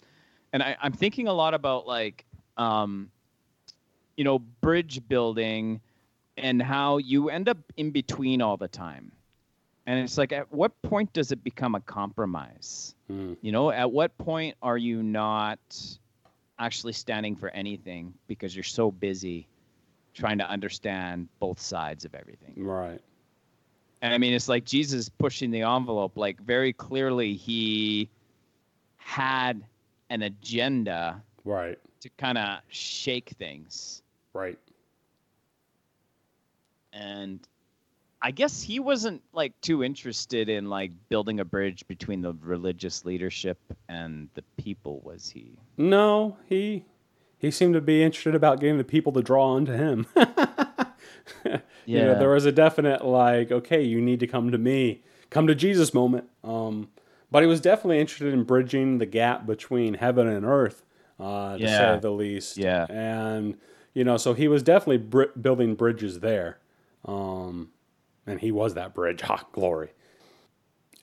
[0.52, 2.24] And I, I'm thinking a lot about like,
[2.58, 3.10] um,
[4.16, 5.80] you know, bridge building
[6.36, 9.10] and how you end up in between all the time.
[9.86, 12.94] And it's like, at what point does it become a compromise?
[13.06, 13.34] Hmm.
[13.40, 15.58] You know, at what point are you not
[16.58, 19.46] actually standing for anything because you're so busy
[20.12, 22.54] trying to understand both sides of everything?
[22.56, 23.00] Right.
[24.02, 26.16] And I mean, it's like Jesus pushing the envelope.
[26.16, 28.10] Like, very clearly, he
[28.96, 29.64] had
[30.10, 31.78] an agenda Right.
[32.00, 34.02] to kind of shake things.
[34.32, 34.58] Right.
[36.92, 37.46] and
[38.26, 43.04] I guess he wasn't like too interested in like building a bridge between the religious
[43.04, 43.56] leadership
[43.88, 45.56] and the people, was he?
[45.76, 46.84] No, he
[47.38, 50.06] he seemed to be interested about getting the people to draw onto him.
[51.88, 55.46] You know, there was a definite like, okay, you need to come to me, come
[55.46, 56.24] to Jesus moment.
[56.42, 56.88] Um,
[57.30, 60.84] but he was definitely interested in bridging the gap between heaven and earth,
[61.20, 61.94] uh, to Yeah.
[61.94, 62.56] say the least.
[62.56, 62.86] Yeah.
[62.88, 63.56] And
[63.94, 66.58] you know, so he was definitely br- building bridges there,
[67.04, 67.70] um,
[68.26, 69.20] and he was that bridge.
[69.26, 69.90] Ha, glory.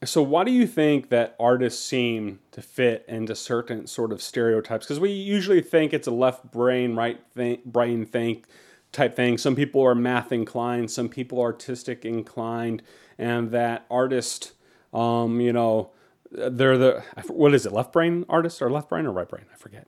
[0.05, 4.85] So, why do you think that artists seem to fit into certain sort of stereotypes?
[4.85, 7.19] Because we usually think it's a left brain, right
[7.65, 8.45] brain think
[8.91, 9.37] type thing.
[9.37, 12.83] Some people are math inclined, some people are artistic inclined,
[13.17, 14.53] and that artist,
[14.93, 15.91] um, you know,
[16.31, 19.45] they're the what is it, left brain artist or left brain or right brain?
[19.53, 19.87] I forget.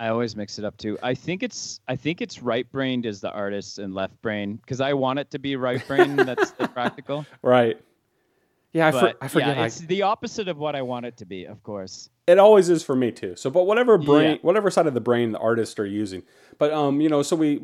[0.00, 0.98] I always mix it up too.
[1.02, 4.80] I think it's I think it's right brained is the artist and left brain because
[4.80, 6.16] I want it to be right brain.
[6.16, 7.26] that's the practical.
[7.42, 7.76] Right.
[8.72, 9.56] Yeah, I, for, I forget.
[9.56, 12.08] yeah, I- it's the opposite of what I want it to be, of course.
[12.28, 13.34] it always is for me too.
[13.36, 14.36] So, but whatever brain, Yeah.
[14.42, 16.22] whatever side of the brain the artists are using,
[16.56, 17.54] but um, you know, so we,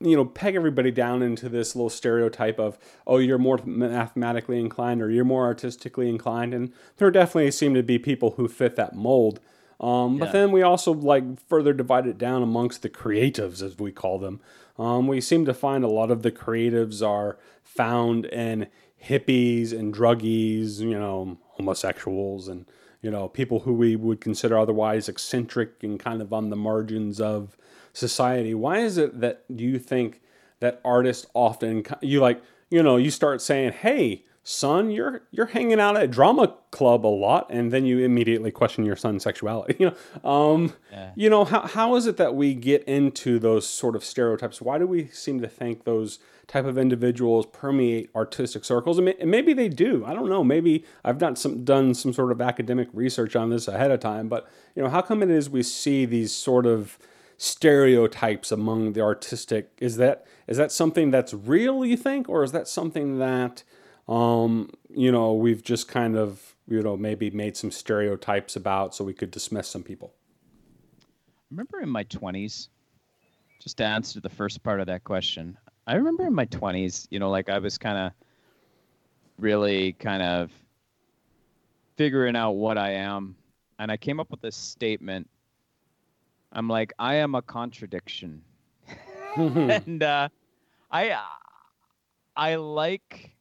[0.00, 5.00] you know, peg everybody down into this little stereotype of, oh, you're more mathematically inclined
[5.00, 8.94] or you're more artistically inclined, and there definitely seem to be people who fit that
[8.94, 9.40] mold.
[9.82, 10.32] Um, but Yeah.
[10.32, 14.40] then we also like further divide it down amongst the creatives, as we call them.
[14.78, 18.68] Um, we seem to find a lot of the creatives are found in
[19.08, 22.66] hippies and druggies, you know, homosexuals and
[23.02, 27.20] you know people who we would consider otherwise eccentric and kind of on the margins
[27.20, 27.56] of
[27.92, 28.54] society.
[28.54, 30.20] Why is it that you think
[30.60, 35.78] that artists often you like you know you start saying, "Hey, son, you're you're hanging
[35.80, 39.76] out at drama club a lot," and then you immediately question your son's sexuality.
[39.80, 39.92] You
[40.24, 41.10] know, um, Yeah.
[41.14, 44.60] you know how how is it that we get into those sort of stereotypes?
[44.60, 46.18] Why do we seem to think those
[46.48, 48.98] type of individuals permeate artistic circles?
[48.98, 50.04] And, may, and maybe they do.
[50.04, 50.42] I don't know.
[50.42, 54.28] Maybe I've not some done some sort of academic research on this ahead of time.
[54.28, 56.98] But you know, how come it is we see these sort of
[57.38, 59.70] stereotypes among the artistic?
[59.78, 61.84] Is that is that something that's real?
[61.84, 63.62] You think, or is that something that
[64.08, 69.04] um, you know we've just kind of you know maybe made some stereotypes about so
[69.04, 70.14] we could dismiss some people?
[71.00, 72.68] I remember in my 20s,
[73.60, 77.18] just to answer the first part of that question, I remember in my 20s, you
[77.18, 78.12] know, like I was kind of
[79.38, 80.50] really kind of
[81.96, 83.36] figuring out what I am.
[83.78, 85.28] And I came up with this statement.
[86.52, 88.42] I'm like, I am a contradiction.
[89.36, 90.28] and uh,
[90.90, 91.18] I,
[92.36, 93.31] I like,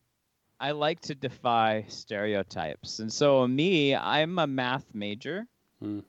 [0.61, 2.99] I like to defy stereotypes.
[2.99, 5.47] And so me, I'm a math major
[5.81, 6.01] Hmm.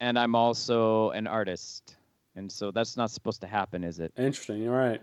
[0.00, 1.96] and I'm also an artist.
[2.36, 4.12] And so that's not supposed to happen, is it?
[4.18, 4.68] Interesting.
[4.68, 5.00] All right.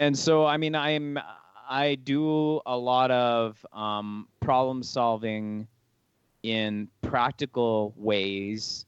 [0.00, 1.16] And so I mean I'm
[1.68, 5.68] I do a lot of um, problem solving
[6.42, 8.86] in practical ways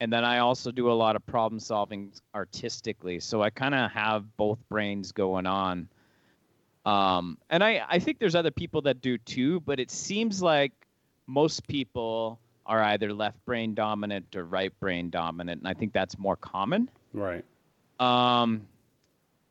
[0.00, 3.20] and then I also do a lot of problem solving artistically.
[3.20, 5.88] So I kind of have both brains going on.
[6.84, 10.72] Um, and I, I think there's other people that do too, but it seems like
[11.26, 15.60] most people are either left brain dominant or right brain dominant.
[15.60, 16.90] And I think that's more common.
[17.12, 17.44] Right.
[18.00, 18.66] Um,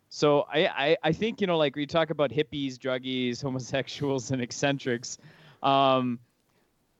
[0.10, 4.42] so I, I, I think, you know, like we talk about hippies, druggies, homosexuals, and
[4.42, 5.18] eccentrics.
[5.64, 6.20] Um,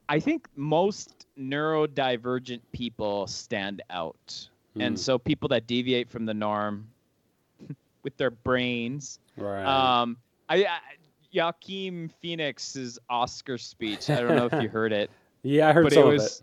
[0.08, 4.48] I think most neurodivergent people stand out.
[4.74, 4.80] Hmm.
[4.80, 6.88] And so people that deviate from the norm
[8.02, 9.18] with their brains.
[9.36, 9.64] Right.
[9.64, 10.16] Um,
[10.48, 10.78] I, I
[11.34, 14.10] Joaquin Phoenix's Oscar speech.
[14.10, 15.10] I don't know if you heard it
[15.42, 16.42] yeah, I heard but some it of was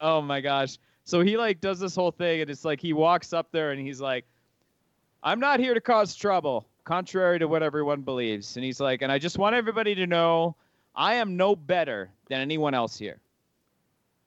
[0.00, 3.32] oh my gosh so he like does this whole thing and it's like he walks
[3.32, 4.24] up there and he's like
[5.24, 9.10] i'm not here to cause trouble contrary to what everyone believes and he's like and
[9.10, 10.54] i just want everybody to know
[10.94, 13.18] i am no better than anyone else here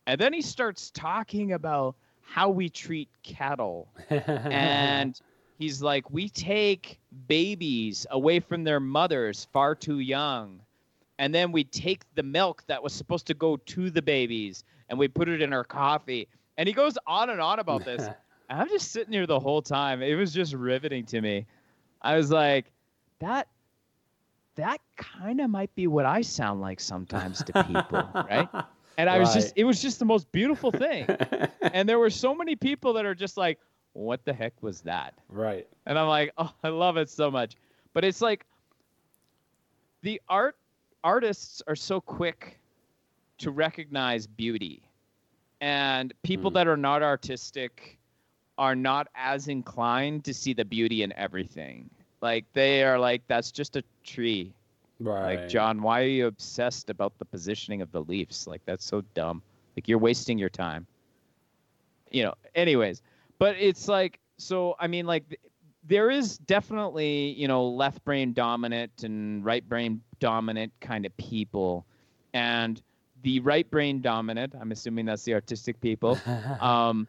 [0.08, 5.22] and then he starts talking about how we treat cattle and
[5.62, 10.60] he's like we take babies away from their mothers far too young
[11.22, 14.98] and then we take the milk that was supposed to go to the babies and
[14.98, 16.28] we put it in our coffee.
[16.58, 18.08] And he goes on and on about this.
[18.50, 20.02] And i'm just sitting here the whole time.
[20.02, 21.46] It was just riveting to me.
[22.02, 22.70] I was like
[23.20, 23.48] that
[24.56, 28.50] that kind of might be what i sound like sometimes to people right?
[28.98, 31.08] And i was just it was just the most beautiful thing.
[31.62, 33.58] And there were so many people that are just like
[33.94, 35.14] what the heck was that?
[35.30, 35.68] Right.
[35.86, 37.56] and i'm like oh i love it so much.
[37.94, 38.46] But it's like
[40.02, 40.56] the art
[41.04, 42.60] artists are so quick
[43.40, 44.82] to recognize beauty.
[45.62, 46.56] And people Mm.
[46.56, 47.98] that are not artistic
[48.58, 51.90] are not as inclined to see the beauty in everything.
[52.22, 54.54] Like they are like that's just a tree.
[55.00, 55.36] Right.
[55.40, 58.46] like john why are you obsessed about the positioning of the leaves?
[58.48, 59.42] Like that's so dumb.
[59.76, 60.86] Like you're wasting your time.
[62.12, 63.02] You know anyways
[63.42, 65.40] but it's like so i mean like
[65.84, 71.84] there is definitely you know left brain dominant and right brain dominant kind of people
[72.36, 72.82] and
[73.24, 76.20] the right brain dominant i'm assuming that's the artistic people
[76.62, 77.08] um,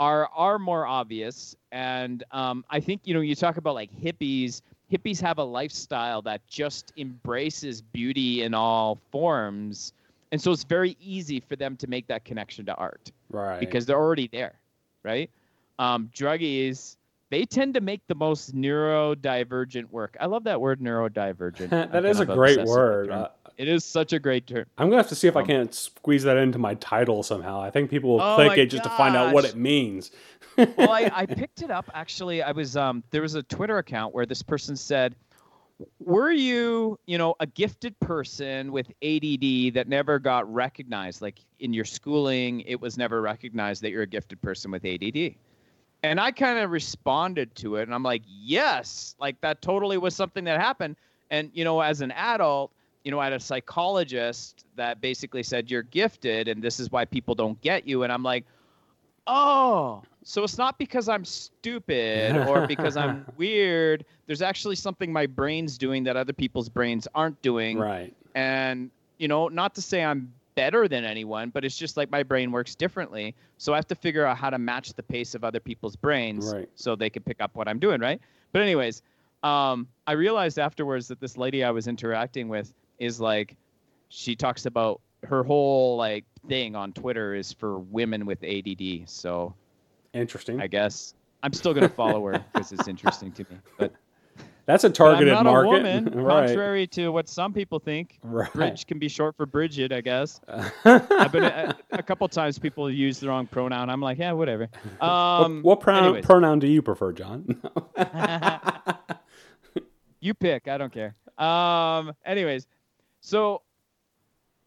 [0.00, 1.54] are are more obvious.
[1.70, 4.62] And um, I think you know you talk about like hippies.
[4.90, 9.92] Hippies have a lifestyle that just embraces beauty in all forms,
[10.32, 13.60] and so it's very easy for them to make that connection to art right.
[13.60, 14.58] because they're already there,
[15.04, 15.30] right?
[15.80, 16.96] Um, druggies.
[17.30, 20.16] They tend to make the most neurodivergent work.
[20.20, 21.70] I love that word, neurodivergent.
[21.92, 23.10] that is a great obsessed with the word.
[23.10, 24.66] Uh, it is such a great term.
[24.76, 27.60] I'm gonna have to see if I Um, can't squeeze that into my title somehow.
[27.62, 30.10] I think people will Oh click it just to find out what it means.
[30.58, 32.42] well, I, I picked it up actually.
[32.42, 35.14] I was um there was a Twitter account where this person said,
[35.98, 41.22] were you, you know, a gifted person with ADD that never got recognized?
[41.22, 45.34] Like in your schooling, it was never recognized that you're a gifted person with ADD.
[46.02, 50.14] And I kind of responded to it and I'm like, yes, like that totally was
[50.14, 50.96] something that happened.
[51.30, 52.72] And, you know, as an adult,
[53.04, 57.04] you know, I had a psychologist that basically said, you're gifted and this is why
[57.04, 58.02] people don't get you.
[58.02, 58.44] And I'm like,
[59.26, 64.04] oh, so it's not because I'm stupid or because I'm weird.
[64.26, 67.78] There's actually something my brain's doing that other people's brains aren't doing.
[67.78, 68.14] Right.
[68.34, 72.22] And, you know, not to say I'm better than anyone, but it's just like my
[72.22, 73.34] brain works differently.
[73.58, 76.52] So I have to figure out how to match the pace of other people's brains
[76.52, 76.68] Right.
[76.74, 78.20] so they can pick up what I'm doing, right?
[78.52, 79.02] But anyways,
[79.42, 83.56] um, I realized afterwards that this lady I was interacting with is like,
[84.08, 89.08] she talks about her whole like thing on Twitter is for women with ADD.
[89.08, 89.54] So
[90.12, 90.60] Interesting.
[90.60, 93.56] I guess I'm still gonna follow her because it's interesting to me.
[93.78, 93.92] But,
[94.66, 95.68] That's a targeted I'm not market.
[95.68, 96.46] a woman, right.
[96.46, 98.18] contrary to what some people think.
[98.22, 98.52] Right.
[98.52, 100.40] Bridge can be short for Bridget, I guess.
[100.84, 103.90] I've been a, a couple times people use the wrong pronoun.
[103.90, 104.68] I'm like, yeah, whatever.
[105.00, 107.60] Um, what what pronoun, pronoun do you prefer, John?
[110.20, 110.68] you pick.
[110.68, 111.14] I don't care.
[111.38, 112.66] Um, anyways,
[113.20, 113.62] so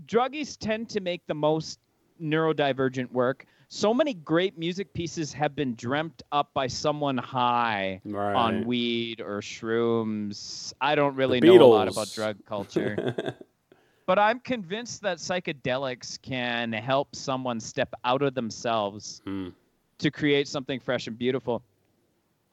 [0.05, 1.79] druggies tend to make the most
[2.21, 3.45] neurodivergent work.
[3.69, 8.35] So many great music pieces have been dreamt up by someone high right.
[8.35, 10.73] on weed or shrooms.
[10.79, 13.35] I don't really know a lot about drug culture.
[14.05, 19.49] but I'm convinced that psychedelics can help someone step out of themselves Hmm.
[19.99, 21.63] to create something fresh and beautiful.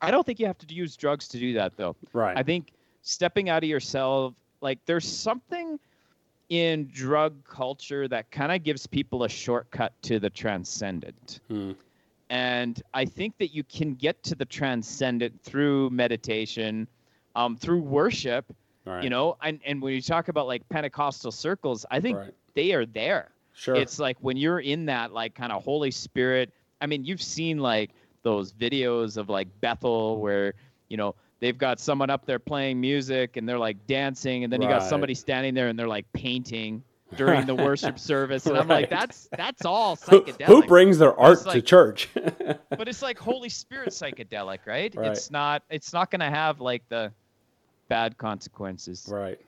[0.01, 1.95] I don't think you have to use drugs to do that, though.
[2.15, 2.37] Right.
[2.37, 4.33] I think stepping out of yourself,
[4.63, 5.79] like there's something
[6.51, 11.41] in drug culture that kind of gives people a shortcut to the transcendent.
[11.49, 11.73] Hmm.
[12.29, 16.87] And I think that you can get to the transcendent through meditation,
[17.35, 18.53] um, through worship,
[18.85, 19.03] right.
[19.03, 19.37] you know.
[19.43, 22.35] And, and when you talk about like Pentecostal circles, I think Right.
[22.55, 23.31] they are there.
[23.55, 23.75] Sure.
[23.75, 26.53] It's like when you're in that like kind of Holy Spirit.
[26.81, 27.91] I mean, you've seen like
[28.23, 30.55] those videos of like Bethel where,
[30.89, 34.63] you know, they've got someone up there playing music and they're like dancing and then
[34.63, 36.83] you got somebody standing there and they're like painting
[37.17, 40.45] during the worship service and I'm like that's that's all who, psychedelic.
[40.45, 42.09] who brings their art It's to church?
[42.15, 44.95] but it's like Holy Spirit psychedelic, right?
[44.95, 45.11] Right.
[45.11, 47.13] It's not it's not going to have like the
[47.89, 49.09] bad consequences.
[49.11, 49.41] right.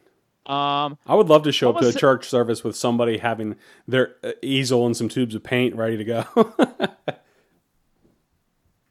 [0.46, 3.54] Um I would love to show up to a church service with somebody having
[3.86, 6.24] their uh, easel and some tubes of paint ready to go.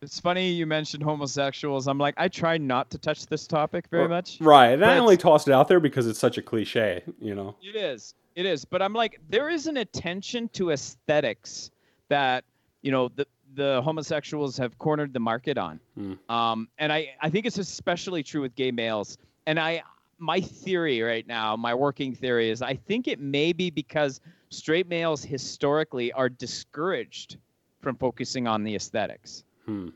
[0.01, 1.87] It's funny you mentioned homosexuals.
[1.87, 4.39] I'm like, I try not to touch this topic very much.
[4.41, 4.73] right.
[4.73, 7.55] And I only tossed it out there because it's such a cliche, you know.
[7.61, 8.15] It is.
[8.35, 8.65] It is.
[8.65, 11.69] But I'm like, there is an attention to aesthetics
[12.09, 12.43] that,
[12.81, 15.79] you know, the the homosexuals have cornered the market on.
[15.95, 16.13] Hmm.
[16.29, 19.17] Um, and I, I think it's especially true with gay males.
[19.45, 19.83] And I
[20.17, 24.87] my theory right now, my working theory is I think it may be because straight
[24.87, 27.37] males historically are discouraged
[27.81, 29.43] from focusing on the aesthetics.
[29.65, 29.89] Hmm.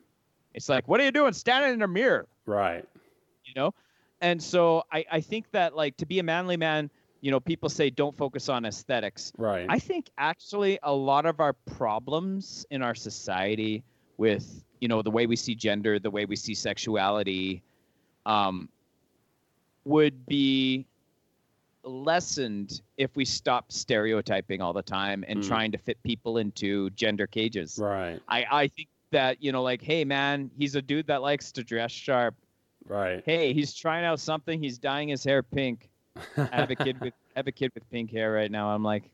[0.53, 2.27] It's like, what are you doing standing in a mirror?
[2.45, 2.85] Right.
[3.43, 3.73] you know
[4.21, 6.89] and so I, I think that like to be a manly man
[7.21, 9.65] you know people say don't focus on aesthetics Right.
[9.69, 13.83] i think actually a lot of our problems in our society
[14.17, 17.61] with you know the way we see gender the way we see sexuality
[18.25, 18.69] um,
[19.85, 20.85] would be
[21.83, 25.47] lessened if we stopped stereotyping all the time and Mm.
[25.47, 28.19] trying to fit people into gender cages right.
[28.27, 31.63] I, I think that you know like hey man he's a dude that likes to
[31.63, 32.35] dress sharp
[32.87, 33.23] Right.
[33.25, 34.61] hey, he's trying out something.
[34.61, 35.89] He's dyeing his hair pink.
[36.37, 38.69] I have a kid with I have a kid with pink hair right now.
[38.69, 39.09] I'm like,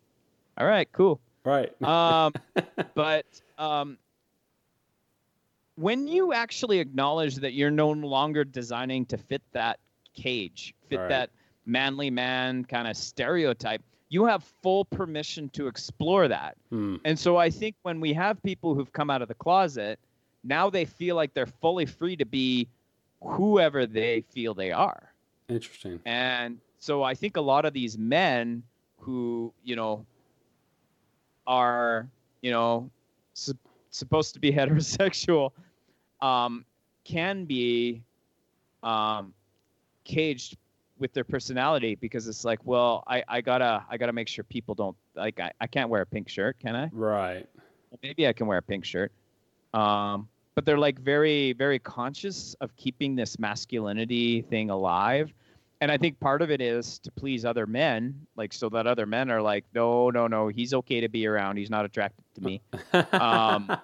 [0.57, 1.21] all right, cool.
[1.45, 1.71] right.
[1.81, 2.33] Um,
[2.95, 3.25] but
[3.57, 3.97] um,
[5.75, 9.79] when you actually acknowledge that you're no longer designing to fit that
[10.13, 11.07] cage, fit Right.
[11.09, 11.29] that
[11.65, 13.81] manly man kind of stereotype,
[14.12, 16.57] you have full permission to explore that.
[16.70, 16.97] Hmm.
[17.05, 19.99] And so I think when we have people who've come out of the closet,
[20.43, 22.68] now they feel like they're fully free to be
[23.24, 25.14] whoever they feel they are.
[25.47, 26.01] Interesting.
[26.05, 28.64] And so I think a lot of these men
[28.97, 30.05] who, you know,
[31.47, 32.05] are,
[32.41, 32.91] you know,
[33.34, 33.57] su-
[33.91, 35.51] supposed to be heterosexual
[36.20, 36.66] um,
[37.05, 38.03] can be
[38.84, 39.34] um,
[40.03, 40.57] caged
[41.02, 44.76] with their personality because it's like, well, I, I gotta I gotta make sure people
[44.76, 46.89] don't like I, I can't wear a pink shirt, can I?
[46.93, 47.45] Right.
[47.89, 49.12] Well, maybe I can wear a pink shirt.
[49.74, 55.34] Um, but they're like very, very conscious of keeping this masculinity thing alive.
[55.80, 59.08] And I think part of it is to please other men, like so that other
[59.08, 61.58] men are like, no, no, no, he's okay to be around.
[61.58, 62.62] He's not attracted to me.
[63.14, 63.76] Um,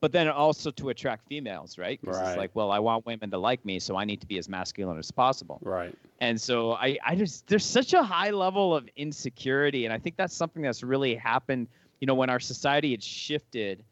[0.00, 2.00] but then also to attract females, right?
[2.00, 2.28] Because Right.
[2.28, 4.48] it's like, well, I want women to like me, so I need to be as
[4.48, 5.58] masculine as possible.
[5.62, 5.94] Right.
[6.20, 10.16] And so I, I just there's such a high level of insecurity, and I think
[10.16, 11.68] that's something that's really happened.
[12.00, 13.82] You know, when our society had shifted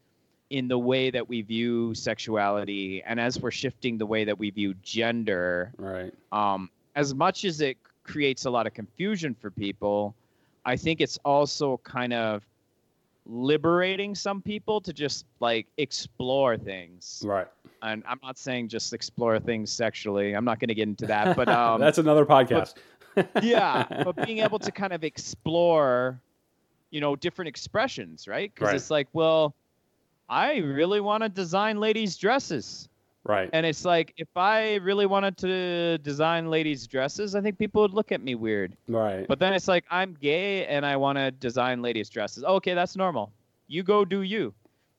[0.49, 4.49] in the way that we view sexuality, and as we're shifting the way that we
[4.49, 6.13] view gender, Right.
[6.31, 10.15] um, as much as it creates a lot of confusion for people,
[10.65, 12.45] I think it's also kind of
[13.27, 17.21] liberating some people to just like explore things.
[17.25, 17.47] Right.
[17.81, 20.33] And I'm not saying just explore things sexually.
[20.33, 22.75] I'm not going to get into that, but um, That's another podcast.
[23.41, 26.19] yeah, but being able to kind of explore,
[26.91, 28.53] you know, different expressions, right?
[28.53, 28.75] Because Right.
[28.75, 29.53] it's like, well,
[30.29, 32.87] I really want to design ladies' dresses.
[33.27, 33.49] Right.
[33.53, 37.93] And it's like, if I really wanted to design ladies' dresses, I think people would
[37.93, 38.75] look at me weird.
[38.87, 39.27] right.
[39.27, 42.43] But then it's like, I'm gay and I want to design ladies' dresses.
[42.43, 43.31] Okay, that's normal.
[43.67, 44.53] You go do you.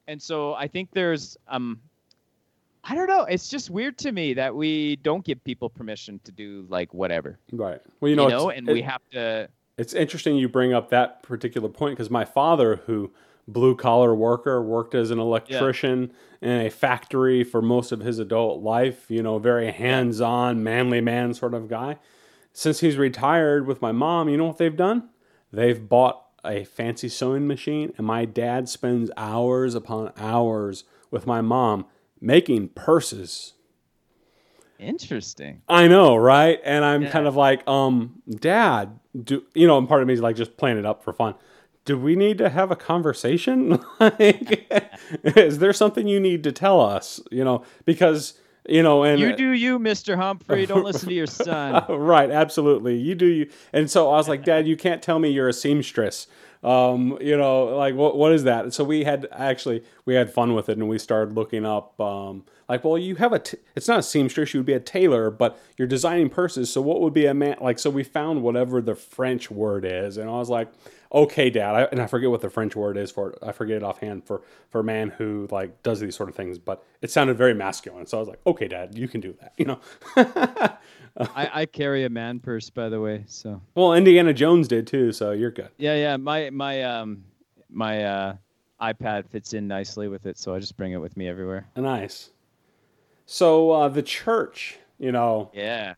[0.07, 1.81] And so I think there's, um,
[2.85, 3.25] I don't know.
[3.25, 7.39] It's just weird to me that we don't give people permission to do like whatever,
[7.53, 7.81] right.
[8.01, 9.49] Well, you you know, know, and it- we have to.
[9.77, 13.13] It's interesting you bring up that particular point because my father, who
[13.49, 18.63] blue collar worker, worked as an electrician in a factory for most of his adult
[18.63, 19.11] life.
[19.11, 21.97] You know, very hands on, manly man sort of guy.
[22.53, 25.09] Since he's retired with my mom, you know what they've done?
[25.53, 31.41] They've bought a fancy sewing machine, and my dad spends hours upon hours with my
[31.41, 31.87] mom
[32.21, 33.55] making purses
[34.79, 35.63] Interesting.
[35.69, 36.61] I know, right?
[36.65, 37.11] And I'm Yeah.
[37.11, 39.77] kind of like, um, Dad, do you know?
[39.77, 41.35] And part of me is like just playing it up for fun.
[41.89, 43.83] Do we need to have a conversation?
[43.99, 44.71] like,
[45.25, 47.19] is there something you need to tell us?
[47.31, 48.35] You know, because
[48.69, 50.15] you know, and You do you, Mr.
[50.15, 50.67] Humphrey.
[50.67, 51.83] Don't listen to your son.
[51.89, 52.99] right, absolutely.
[52.99, 53.51] You do you.
[53.73, 56.27] And so I was like, Dad, you can't tell me you're a seamstress.
[56.63, 58.75] Um, you know, like what what is that?
[58.75, 61.99] So we had actually we had fun with it, and we started looking up.
[61.99, 63.39] Um, like, well, you have a.
[63.39, 64.53] T- it's not a seamstress.
[64.53, 66.71] You would be a tailor, but you're designing purses.
[66.71, 67.57] So what would be a man?
[67.63, 70.69] Like, so we found whatever the French word is, and I was like,
[71.13, 71.75] okay, Dad.
[71.75, 73.31] I, and I forget what the French word is for.
[73.31, 73.39] it.
[73.43, 76.59] I forget it offhand for for a man who like does these sort of things.
[76.59, 78.07] But it sounded very masculine.
[78.07, 79.53] So I was like, okay, Dad, you can do that.
[79.57, 79.81] You know.
[81.35, 83.25] I, I carry a man purse, by the way.
[83.27, 85.71] So Well, Indiana Jones did too, so you're good.
[85.79, 86.17] yeah, yeah.
[86.17, 87.25] My my um
[87.69, 88.37] my uh
[88.81, 91.67] iPad fits in nicely with it, so I just bring it with me everywhere.
[91.77, 92.31] Nice.
[93.27, 95.95] So uh, the church, you know, Yeah.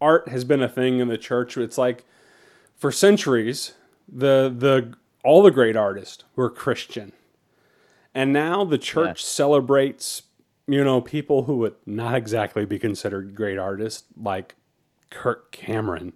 [0.00, 1.56] art has been a thing in the church.
[1.56, 2.04] It's like
[2.76, 3.74] for centuries,
[4.08, 4.94] the the
[5.24, 7.12] all the great artists were Christian,
[8.14, 10.22] and now the church celebrates,
[10.66, 14.54] you know, people who would not exactly be considered great artists, like
[15.10, 16.12] Kirk Cameron.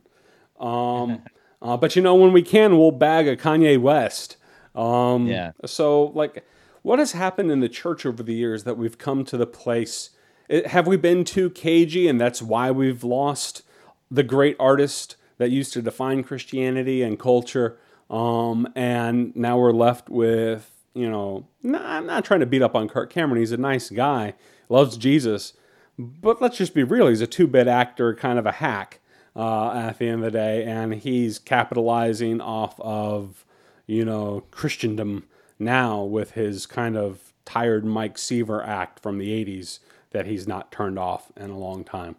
[0.61, 1.23] Um,
[1.63, 4.37] uh, but you know, when we can, we'll bag a Kanye West.
[4.75, 5.53] Um, Yeah.
[5.67, 6.45] So, like,
[6.83, 10.11] what has happened in the church over the years that we've come to the place?
[10.49, 13.63] It, have we been too cagey, and that's why we've lost
[14.11, 17.79] the great artist that used to define Christianity and culture?
[18.11, 22.75] Um, and now we're left with, you know, no, I'm not trying to beat up
[22.75, 23.41] on Kirk Cameron.
[23.41, 24.35] He's a nice guy,
[24.69, 25.55] loves Jesus,
[25.99, 27.09] but let's just be real.
[27.09, 29.01] He's a two-bit actor, kind of a hack
[29.37, 33.45] uh, at the end of the day, and he's capitalizing off of,
[33.87, 35.27] you know, Christendom
[35.59, 39.81] now with his kind of tired Mike Seaver act from the '80s
[40.11, 42.17] that he's not turned off in a long time.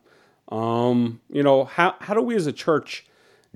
[0.49, 3.05] Um, you know, how how do we as a church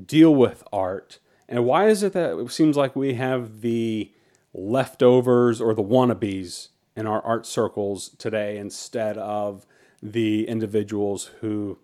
[0.03, 4.11] deal with art, and why is it that it seems like we have the
[4.53, 9.65] leftovers or the wannabes in our art circles today instead of
[10.01, 11.79] the individuals who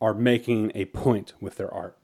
[0.00, 1.96] are making a point with their art?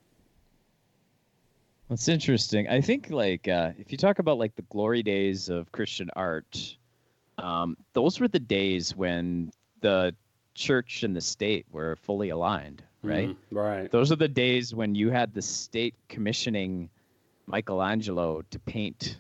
[1.88, 2.68] That's interesting.
[2.68, 6.76] I think like uh, if you talk about like the glory days of Christian art,
[7.38, 9.50] um, those were the days when
[9.80, 10.14] the
[10.54, 13.28] church and the state were fully aligned, right?
[13.30, 13.90] Mhm, right.
[13.90, 16.88] Those are the days when you had the state commissioning
[17.46, 19.18] Michelangelo to paint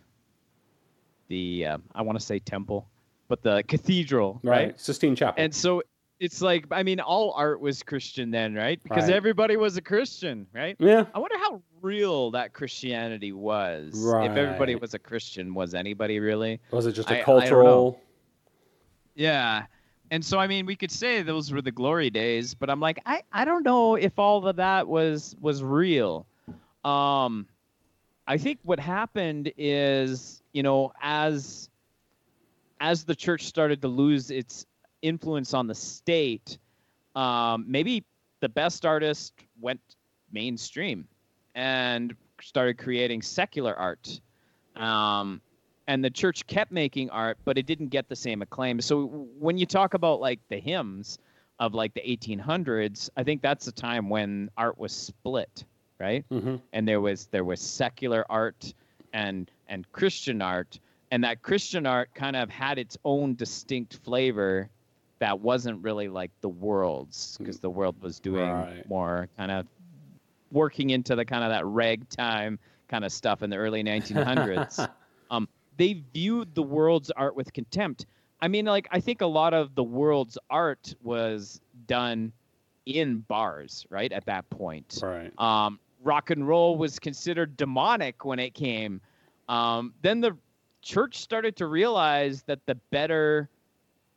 [1.28, 2.88] the um, I want to say temple,
[3.28, 4.66] but the cathedral, Right.
[4.68, 4.80] right?
[4.80, 5.42] Sistine Chapel.
[5.42, 5.82] And so
[6.18, 8.82] it's like I mean all art was Christian then, right?
[8.82, 9.14] Because Right.
[9.14, 10.76] everybody was a Christian, right?
[10.78, 11.06] yeah.
[11.14, 13.94] I wonder how real that Christianity was.
[14.04, 14.30] Right.
[14.30, 16.60] If everybody was a Christian, was anybody really?
[16.72, 18.00] Was it just I- a I cultural?
[19.14, 19.66] Yeah.
[20.10, 23.00] And so I mean we could say those were the glory days, but I'm like
[23.06, 26.26] I, I don't know if all of that was was real.
[26.84, 27.46] Um
[28.26, 31.68] I think what happened is, you know, as
[32.80, 34.66] as the church started to lose its
[35.02, 36.58] influence on the state,
[37.14, 38.04] um, maybe
[38.40, 39.80] the best artist went
[40.32, 41.06] mainstream
[41.54, 44.20] and started creating secular art.
[44.76, 45.40] Um,
[45.90, 48.80] and the church kept making art, but it didn't get the same acclaim.
[48.80, 49.06] So
[49.40, 51.18] when you talk about like the hymns
[51.58, 55.64] of like the 1800s, I think that's the time when art was split,
[55.98, 56.24] right?
[56.30, 56.56] Mm-hmm.
[56.72, 58.72] And there was there was secular art
[59.12, 60.78] and and Christian art,
[61.10, 64.70] and that Christian art kind of had its own distinct flavor
[65.18, 68.88] that wasn't really like the world's because the world was doing Right.
[68.88, 69.66] more kind of
[70.52, 74.88] working into the kind of that ragtime kind of stuff in the early 1900s.
[75.80, 78.04] they viewed the world's art with contempt.
[78.42, 82.32] I mean, like I think a lot of the world's art was done
[82.84, 84.12] in bars, right?
[84.12, 85.32] At that point, Right.
[85.40, 89.00] um, rock and roll was considered demonic when it came.
[89.48, 90.36] Um, then the
[90.82, 93.48] church started to realize that the better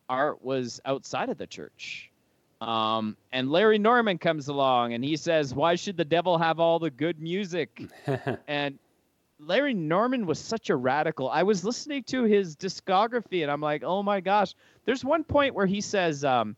[0.09, 2.09] art was outside of the church.
[2.59, 6.78] Um, and Larry Norman comes along and he says, Why should the devil have all
[6.80, 7.84] the good music?
[8.49, 8.80] and
[9.47, 11.29] Larry Norman was such a radical.
[11.29, 14.53] I was listening to his discography and I'm like, oh my gosh.
[14.85, 16.55] There's one point where he says, um,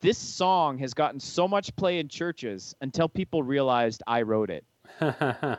[0.00, 4.64] this song has gotten so much play in churches until people realized I wrote it.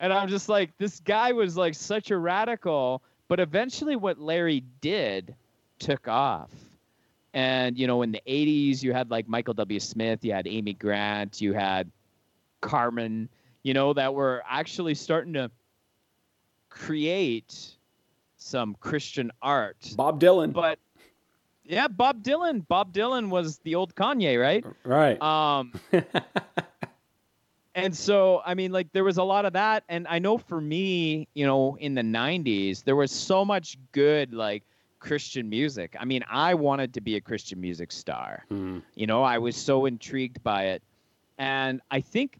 [0.00, 4.64] And I'm just like, this guy was like such a radical, but eventually what Larry
[4.80, 5.34] did
[5.78, 6.50] took off.
[7.34, 9.78] And, you know, in the 80s, you had like Michael W.
[9.78, 11.90] Smith, you had Amy Grant, you had
[12.62, 13.28] Carmen,
[13.62, 15.50] you know, that were actually starting to
[16.68, 17.76] create
[18.36, 19.76] some Christian art.
[19.96, 20.52] Bob Dylan.
[20.52, 20.78] But
[21.64, 22.66] yeah, Bob Dylan.
[22.66, 24.64] Bob Dylan was the old Kanye, right?
[24.84, 25.20] right.
[25.20, 25.72] Um,
[27.74, 29.84] and so, I mean, like, there was a lot of that.
[29.88, 34.32] And I know for me, you know, in the 90s, there was so much good,
[34.32, 34.64] like,
[34.98, 35.96] Christian music.
[35.98, 38.44] I mean, I wanted to be a Christian music star.
[38.50, 38.82] Mm.
[38.94, 40.82] You know, I was so intrigued by it.
[41.38, 42.38] And I think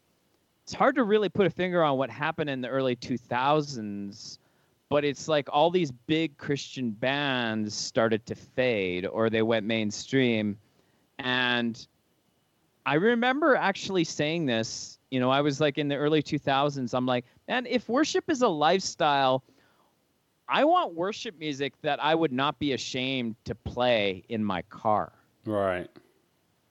[0.71, 4.39] it's hard to really put a finger on what happened in the early 2000s,
[4.89, 10.57] but it's like all these big Christian bands started to fade or they went mainstream.
[11.19, 11.85] And
[12.87, 17.05] I remember actually saying this, you know, I was like in the early 2000s, I'm
[17.05, 19.43] like, man, if worship is a lifestyle,
[20.49, 25.11] I want worship music that I would not be ashamed to play in my car.
[25.45, 25.91] Right.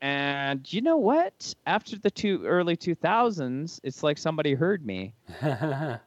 [0.02, 1.54] And you know what?
[1.66, 5.14] After the two early 2000s, it's like somebody heard me.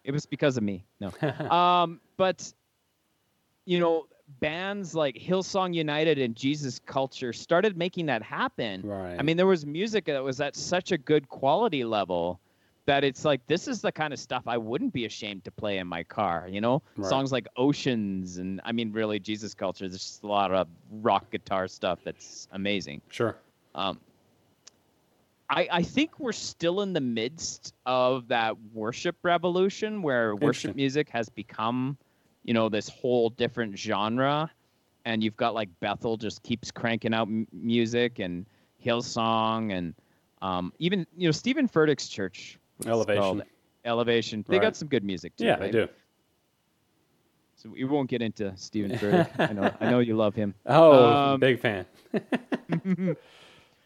[0.04, 0.84] It was because of me.
[1.00, 1.10] No.
[1.50, 2.52] um, but
[3.64, 4.06] you know,
[4.40, 8.82] bands like Hillsong United and Jesus Culture started making that happen.
[8.82, 9.16] right.
[9.18, 12.40] I mean, there was music that was at such a good quality level
[12.86, 15.78] that it's like this is the kind of stuff I wouldn't be ashamed to play
[15.78, 16.48] in my car.
[16.50, 17.08] You know, Right.
[17.08, 19.86] songs like Oceans and I mean, really Jesus Culture.
[19.88, 23.00] There's just a lot of rock guitar stuff that's amazing.
[23.10, 23.36] sure.
[23.74, 23.98] Um,
[25.50, 31.08] I, I think we're still in the midst of that worship revolution where worship music
[31.10, 31.96] has become,
[32.44, 34.50] you know, this whole different genre.
[35.04, 38.46] And you've got like Bethel just keeps cranking out m- music and
[38.84, 39.94] Hillsong and
[40.40, 42.58] um, even, you know, Stephen Furtick's church.
[42.86, 43.42] Elevation.
[43.84, 44.44] Elevation.
[44.48, 44.62] They Right.
[44.62, 45.44] got some good music too.
[45.44, 45.72] Yeah, right?
[45.72, 45.88] they do.
[47.56, 49.26] So we won't get into Stephen Furtick.
[49.38, 50.54] I know, I know you love him.
[50.66, 51.84] Oh, Um, big fan.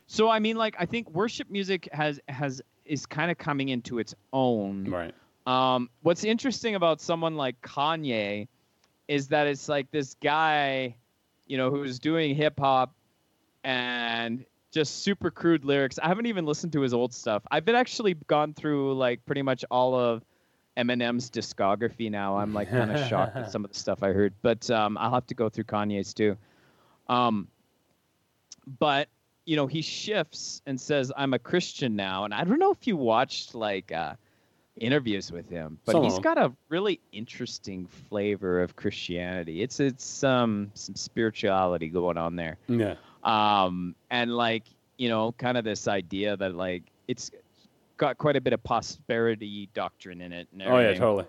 [0.07, 3.99] So I mean, like I think worship music has has is kind of coming into
[3.99, 4.85] its own.
[4.89, 5.15] Right.
[5.47, 8.49] Um, what's interesting about someone like Kanye
[9.09, 10.97] is that it's like this guy,
[11.47, 12.95] you know, who's doing hip hop
[13.63, 15.99] and just super crude lyrics.
[16.01, 17.43] I haven't even listened to his old stuff.
[17.51, 20.25] I've been actually gone through like pretty much all of
[20.77, 22.37] Eminem's discography now.
[22.37, 25.15] I'm like kind of shocked at some of the stuff I heard, but um, I'll
[25.15, 26.37] have to go through Kanye's too.
[27.09, 27.49] Um,
[28.79, 29.09] but
[29.47, 32.87] you know, he shifts and says, "I'm a Christian now," and I don't know if
[32.87, 34.15] you watched like uh,
[34.77, 39.63] interviews with him, but he's got a really interesting flavor of Christianity.
[39.63, 42.97] It's it's um some spirituality going on there, Yeah.
[43.23, 44.65] um, and like
[44.99, 47.31] you know, kind of this idea that like it's
[47.99, 50.49] got quite a bit of prosperity doctrine in it.
[50.53, 51.25] And Oh yeah, totally.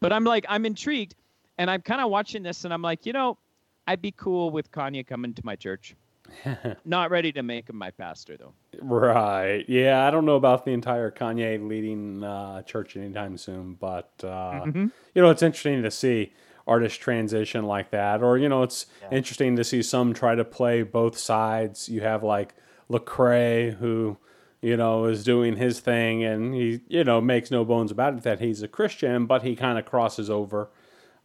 [0.00, 1.14] But I'm like, I'm intrigued,
[1.56, 3.38] and I'm kind of watching this, and I'm like, you know,
[3.86, 5.96] I'd be cool with Kanye coming to my church.
[6.84, 8.52] Not ready to make him my pastor though.
[8.80, 9.64] Right.
[9.68, 14.64] Yeah, I don't know about the entire Kanye leading uh, church anytime soon, but uh,
[14.66, 14.90] Mhm.
[15.14, 16.32] you know, it's interesting to see
[16.66, 19.16] artists transition like that, or you know, it's Yeah.
[19.16, 21.88] interesting to see some try to play both sides.
[21.88, 22.54] You have like
[22.90, 24.18] Lecrae, who
[24.60, 28.22] you know is doing his thing, and he you know makes no bones about it
[28.24, 30.70] that he's a Christian, but he kind of crosses over.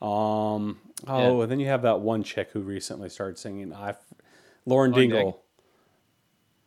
[0.02, 1.44] Um, oh, Yeah.
[1.44, 3.74] and then you have that one chick who recently started singing.
[3.74, 3.96] I,
[4.66, 5.44] Lauren Lauren Dingle.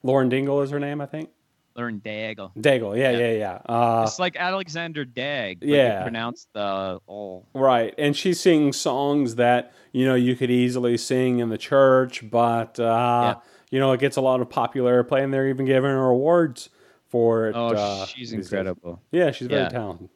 [0.03, 1.31] Lauren Dingle is her name, I think.
[1.77, 2.55] Lauren Daigle.
[2.57, 3.33] Daigle, yeah, yeah, Yeah.
[3.33, 3.75] yeah.
[3.75, 5.59] Uh, it's like Alexander Dag.
[5.63, 6.03] Yeah.
[6.03, 7.45] pronounce the oh.
[7.53, 12.29] Right, and she sings songs that you know you could easily sing in the church,
[12.31, 13.37] but uh,
[13.71, 16.71] you know it gets a lot of popular play, and they're even giving her awards
[17.09, 17.57] for it.
[17.57, 18.53] Oh, uh, she's these days.
[18.53, 19.01] incredible.
[19.11, 19.69] Yeah, she's very Yeah.
[19.71, 20.11] talented.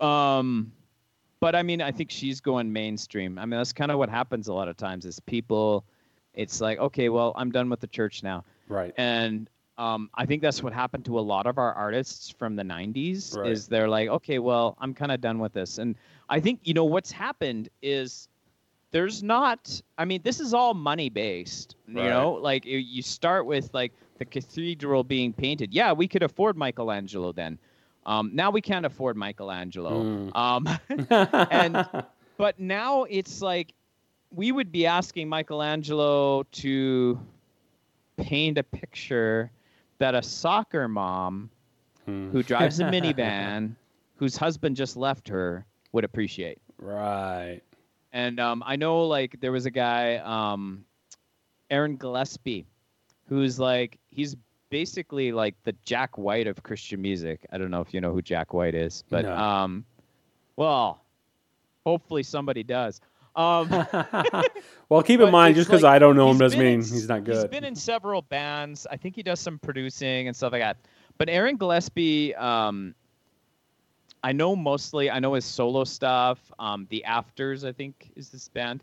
[0.00, 0.72] Um,
[1.40, 3.38] but I mean, I think she's going mainstream.
[3.38, 5.04] I mean, that's kind of what happens a lot of times.
[5.04, 5.84] Is people,
[6.38, 10.40] it's like, okay, well, I'm done with the church now, Right, and um, I think
[10.42, 13.36] that's what happened to a lot of our artists from the '90s.
[13.36, 13.52] Right.
[13.52, 15.94] Is they're like, okay, well, I'm kind of done with this, and
[16.28, 18.28] I think you know what's happened is
[18.90, 19.82] there's not.
[19.98, 21.76] I mean, this is all money based.
[21.86, 22.08] You Right.
[22.10, 25.72] know, like you- you start with like the cathedral being painted.
[25.74, 27.58] Yeah, we could afford Michelangelo then.
[28.06, 30.02] Um, now we can't afford Michelangelo.
[30.02, 30.36] Mm.
[30.36, 30.66] Um,
[31.50, 31.86] and
[32.38, 33.74] but now it's like
[34.30, 37.18] we would be asking Michelangelo to
[38.16, 39.50] paint a picture
[39.98, 41.50] that a soccer mom
[42.04, 42.30] Hmm.
[42.30, 43.74] who drives a minivan
[44.16, 46.58] whose husband just left her would appreciate.
[46.78, 47.60] right,
[48.12, 50.84] And um, I know like there was a guy, um,
[51.70, 52.66] Aaron Gillespie,
[53.28, 54.36] who's like he's
[54.70, 57.44] basically like the Jack White of Christian music.
[57.52, 59.36] I don't know if you know who Jack White is, but No.
[59.36, 59.84] um,
[60.56, 61.02] well,
[61.84, 63.00] hopefully somebody does.
[63.38, 63.68] Um,
[64.88, 67.08] well, keep in mind, just because like, I don't know him doesn't mean in he's
[67.08, 67.36] not good.
[67.36, 68.84] He's been in several bands.
[68.90, 70.76] I think he does some producing and stuff like that.
[71.18, 72.96] But Aaron Gillespie, um,
[74.24, 75.08] I know mostly.
[75.08, 76.40] I know his solo stuff.
[76.58, 78.82] Um, the Afters, I think, is this band.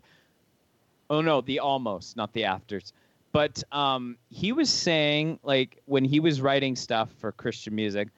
[1.10, 2.94] Oh no, the Almost, not the Afters.
[3.32, 8.08] But um, he was saying, like, when he was writing stuff for Christian music,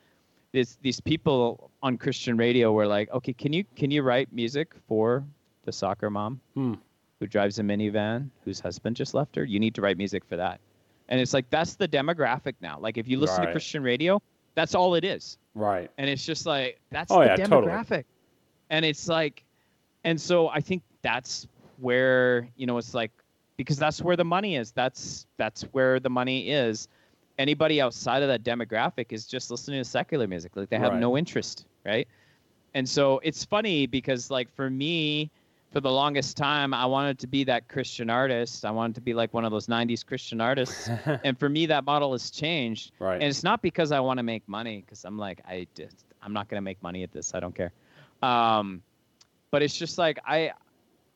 [0.53, 4.75] this, these people on Christian radio were like, "Okay, can you can you write music
[4.87, 5.25] for
[5.69, 6.75] the soccer mom Hmm.
[7.21, 9.45] who drives a minivan whose husband just left her?
[9.45, 10.61] You need to write music for that."
[11.09, 12.79] And it's like that's the demographic now.
[12.81, 13.47] Like, if you listen Right.
[13.47, 14.21] to Christian radio,
[14.55, 17.73] that's all it is right, and it's just like that's Oh, the yeah, totally.
[17.73, 18.05] demographic
[18.71, 19.45] and it's like
[20.05, 21.47] and so i think that's
[21.79, 23.13] where you know it's like
[23.57, 26.89] because that's where the money is that's that's where the money is
[27.39, 31.01] anybody outside of that demographic is just listening to secular music like they have Right.
[31.01, 32.09] no interest right
[32.75, 35.31] and so it's funny because like for me
[35.71, 39.15] for the longest time i wanted to be that christian artist i wanted to be
[39.15, 40.89] like one of those 90s christian artists
[41.25, 43.15] and for me that model has changed right.
[43.15, 46.33] and it's not because I want to make money, because I'm like, I just, I'm
[46.33, 47.35] not gonna make money at this.
[47.35, 47.73] I don't care.
[48.23, 48.83] Um,
[49.51, 50.53] but it's just like I,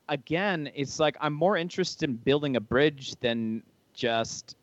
[0.08, 3.62] again, it's like I'm more interested in building a bridge than
[3.94, 4.56] just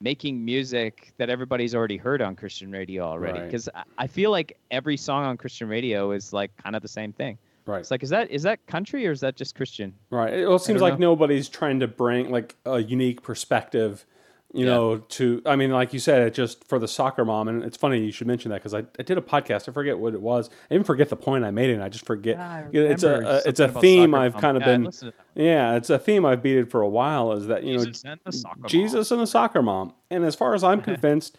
[0.00, 3.40] making music that everybody's already heard on Christian radio already.
[3.40, 3.46] Right.
[3.46, 6.88] Because I, I feel like every song on Christian radio is like kind of the
[6.88, 7.38] same thing.
[7.66, 7.80] Right.
[7.80, 9.94] It's like, is that is that country or is that just Christian?
[10.10, 10.32] Right.
[10.32, 11.10] It well, it seems like know.
[11.10, 14.04] nobody's trying to bring like a unique perspective,
[14.52, 14.72] you Yeah.
[14.72, 17.76] know, to I mean, like you said, it just for the soccer mom, and it's
[17.76, 19.68] funny you should mention that because I, I did a podcast.
[19.68, 20.50] I forget what it was.
[20.70, 22.36] I even forget the point I made, and I just forget.
[22.38, 24.90] Ah, you know, it's a, a uh, it's a theme I've kind of been.
[25.34, 27.32] Yeah, it's a theme I've beated for a while.
[27.32, 29.12] Is that you know Jesus and the soccer mom.
[29.12, 31.38] And a soccer mom, and as far as I'm convinced.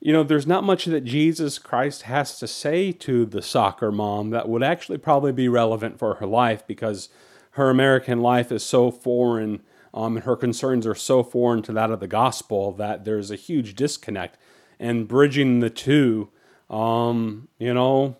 [0.00, 4.30] You know, there's not much that Jesus Christ has to say to the soccer mom
[4.30, 7.08] that would actually probably be relevant for her life because
[7.52, 9.60] her American life is so foreign
[9.92, 13.36] um, and her concerns are so foreign to that of the gospel that there's a
[13.36, 14.38] huge disconnect.
[14.78, 16.28] And bridging the two,
[16.70, 18.16] um, you know,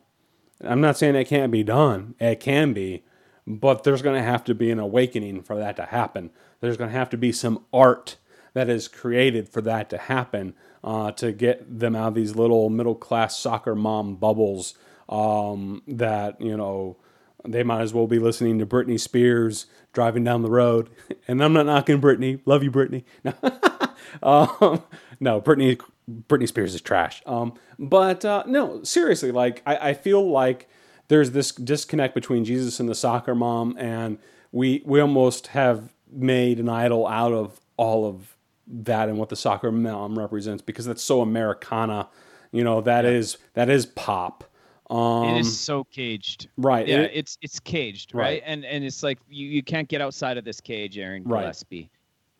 [0.60, 2.16] I'm not saying it can't be done.
[2.18, 3.04] It can be,
[3.46, 6.30] but there's going to have to be an awakening for that to happen.
[6.60, 8.16] There's going to have to be some art
[8.54, 12.70] that is created for that to happen uh, to get them out of these little
[12.70, 14.74] middle class soccer mom bubbles
[15.08, 16.96] um, that, you know,
[17.44, 20.90] they might as well be listening to Britney Spears driving down the road.
[21.30, 22.40] And I'm not knocking Britney.
[22.46, 23.04] Love you, Britney.
[24.22, 24.82] um,
[25.20, 25.78] no, Britney
[26.10, 27.22] Britney Spears is trash.
[27.26, 30.70] Um, but uh, no, seriously, like I, I feel like
[31.08, 34.16] there's this disconnect between Jesus and the soccer mom, and
[34.52, 38.37] we we almost have made an idol out of all of
[38.70, 42.08] that and what the soccer mom represents because that's so Americana.
[42.52, 44.44] You know that is that is pop.
[44.90, 46.48] Um, it is so caged.
[46.56, 46.86] right.
[46.88, 48.24] Yeah, it- it's it's caged, Right.
[48.24, 48.42] right?
[48.46, 51.42] And and it's like you, you can't get outside of this cage, Aaron Right.
[51.42, 51.90] Gillespie.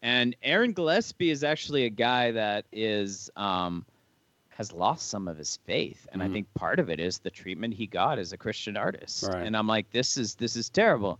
[0.01, 3.85] And Aaron Gillespie is actually a guy that is um
[4.49, 6.09] has lost some of his faith.
[6.13, 6.25] And Mhm.
[6.25, 9.25] I think part of it is the treatment he got as a Christian artist.
[9.25, 9.47] Right.
[9.47, 11.19] And I'm like, this is this is terrible.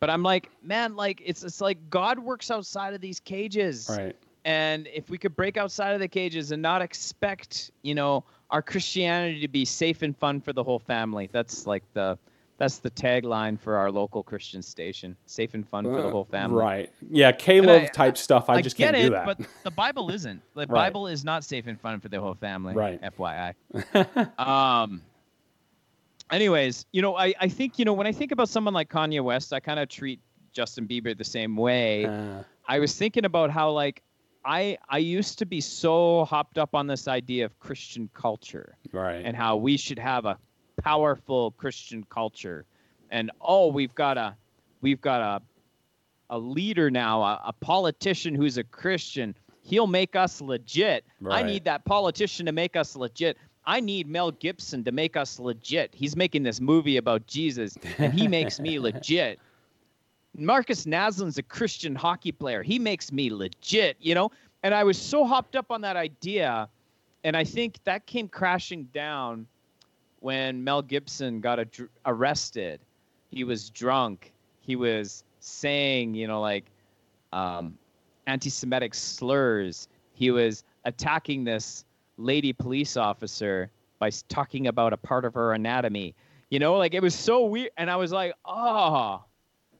[0.00, 3.88] But I'm like, man, like it's it's like God works outside of these cages.
[3.90, 4.16] right.
[4.44, 8.60] And if we could break outside of the cages and not expect, you know, our
[8.62, 12.18] Christianity to be safe and fun for the whole family, that's like the
[12.56, 15.16] that's the tagline for our local Christian station.
[15.26, 16.56] Safe and fun for the Uh, whole family.
[16.62, 16.92] Right.
[17.10, 18.48] Yeah, K-LOVE I- type stuff.
[18.48, 19.26] I, just get can't it, do that.
[19.26, 20.40] but the Bible isn't.
[20.54, 20.68] The Right.
[20.68, 22.74] Bible is not safe and fun for the whole family.
[22.74, 23.00] Right.
[23.02, 23.54] FYI.
[24.38, 25.02] um.
[26.30, 29.22] Anyways, you know, I, I think you know when I think about someone like Kanye
[29.22, 30.20] West, I kind of treat
[30.52, 32.06] Justin Bieber the same way.
[32.06, 34.02] Uh, I was thinking about how like
[34.44, 39.22] I I used to be so hopped up on this idea of Christian culture right.
[39.24, 40.38] and how we should have a
[40.82, 42.66] powerful Christian culture,
[43.10, 44.36] and oh, we've got a
[44.80, 45.42] we've got a
[46.30, 49.34] a leader now, a, a politician who's a Christian.
[49.62, 51.04] He'll make us legit.
[51.30, 53.38] I need that politician to make us legit.
[53.66, 55.94] I need Mel Gibson to make us legit.
[55.94, 59.38] He's making this movie about Jesus, and he makes me legit.
[60.36, 62.62] Marcus Naslin's a Christian hockey player.
[62.62, 64.30] He makes me legit, you know?
[64.62, 66.68] And I was so hopped up on that idea.
[67.22, 69.46] And I think that came crashing down
[70.20, 71.60] when Mel Gibson got
[72.06, 72.80] arrested.
[73.30, 74.32] He was drunk.
[74.60, 76.64] He was saying, you know, like
[77.32, 77.76] um,
[78.26, 79.88] anti Semitic slurs.
[80.14, 81.84] He was attacking this
[82.16, 86.14] lady police officer by talking about a part of her anatomy.
[86.50, 87.70] You know, like it was so weird.
[87.76, 89.22] And I was like, oh.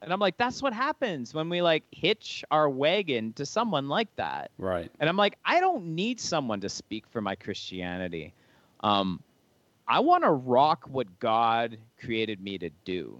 [0.05, 4.15] And I'm like, that's what happens when we like hitch our wagon to someone like
[4.17, 4.51] that.
[4.59, 4.91] right.
[5.01, 8.35] And I'm like, I don't need someone to speak for my Christianity.
[8.81, 9.23] Um,
[9.89, 13.19] I want to rock what God created me to do.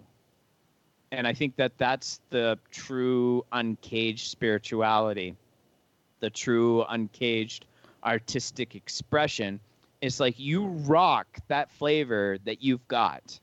[1.11, 5.37] And I think that that's the true uncaged spirituality,
[6.21, 7.65] the true uncaged
[8.05, 9.59] artistic expression.
[10.03, 13.41] It's like you rock that flavor that you've got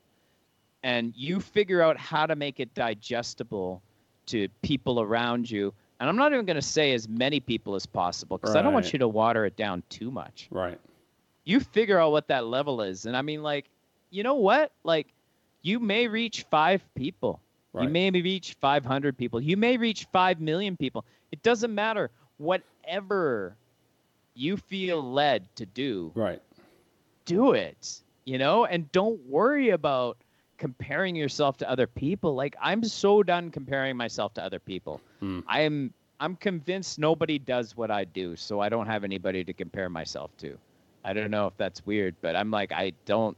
[0.83, 3.81] and you figure out how to make it digestible
[4.27, 5.73] to people around you.
[5.99, 8.73] And I'm not even going to say as many people as possible because I don't
[8.73, 10.47] want you to water it down too much.
[10.49, 10.79] Right.
[11.43, 13.05] You figure out what that level is.
[13.05, 13.65] And I mean, like,
[14.09, 14.71] you know what?
[14.83, 15.07] Like,
[15.61, 17.39] you may reach five people.
[17.73, 17.83] Right.
[17.83, 19.39] You may reach 500 people.
[19.39, 21.05] You may reach 5 million people.
[21.31, 22.09] It doesn't matter.
[22.37, 23.55] Whatever
[24.33, 26.41] you feel led to do, Right.
[27.25, 30.17] do it, you know, and don't worry about
[30.61, 32.35] comparing yourself to other people.
[32.35, 35.01] Like I'm so done comparing myself to other people.
[35.19, 35.39] Hmm.
[35.47, 39.53] I am I'm convinced nobody does what I do, so I don't have anybody to
[39.53, 40.55] compare myself to.
[41.03, 43.35] I don't know if that's weird, but I'm like I don't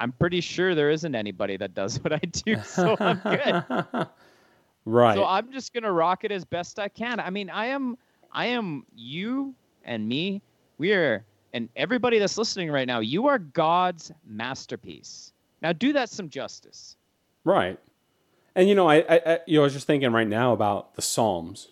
[0.00, 4.08] I'm pretty sure there isn't anybody that does what I do, so I'm good.
[4.84, 5.14] right.
[5.14, 7.20] So I'm just gonna rock it as best I can.
[7.20, 7.96] I mean, I am,
[8.32, 9.54] I am you
[9.84, 10.42] and me.
[10.78, 15.32] We are, and everybody that's listening right now, you are God's masterpiece.
[15.64, 16.96] Now do that some justice.
[17.42, 17.78] Right.
[18.54, 20.94] And you know, I, I, I you know, I was just thinking right now about
[20.94, 21.68] the Psalms.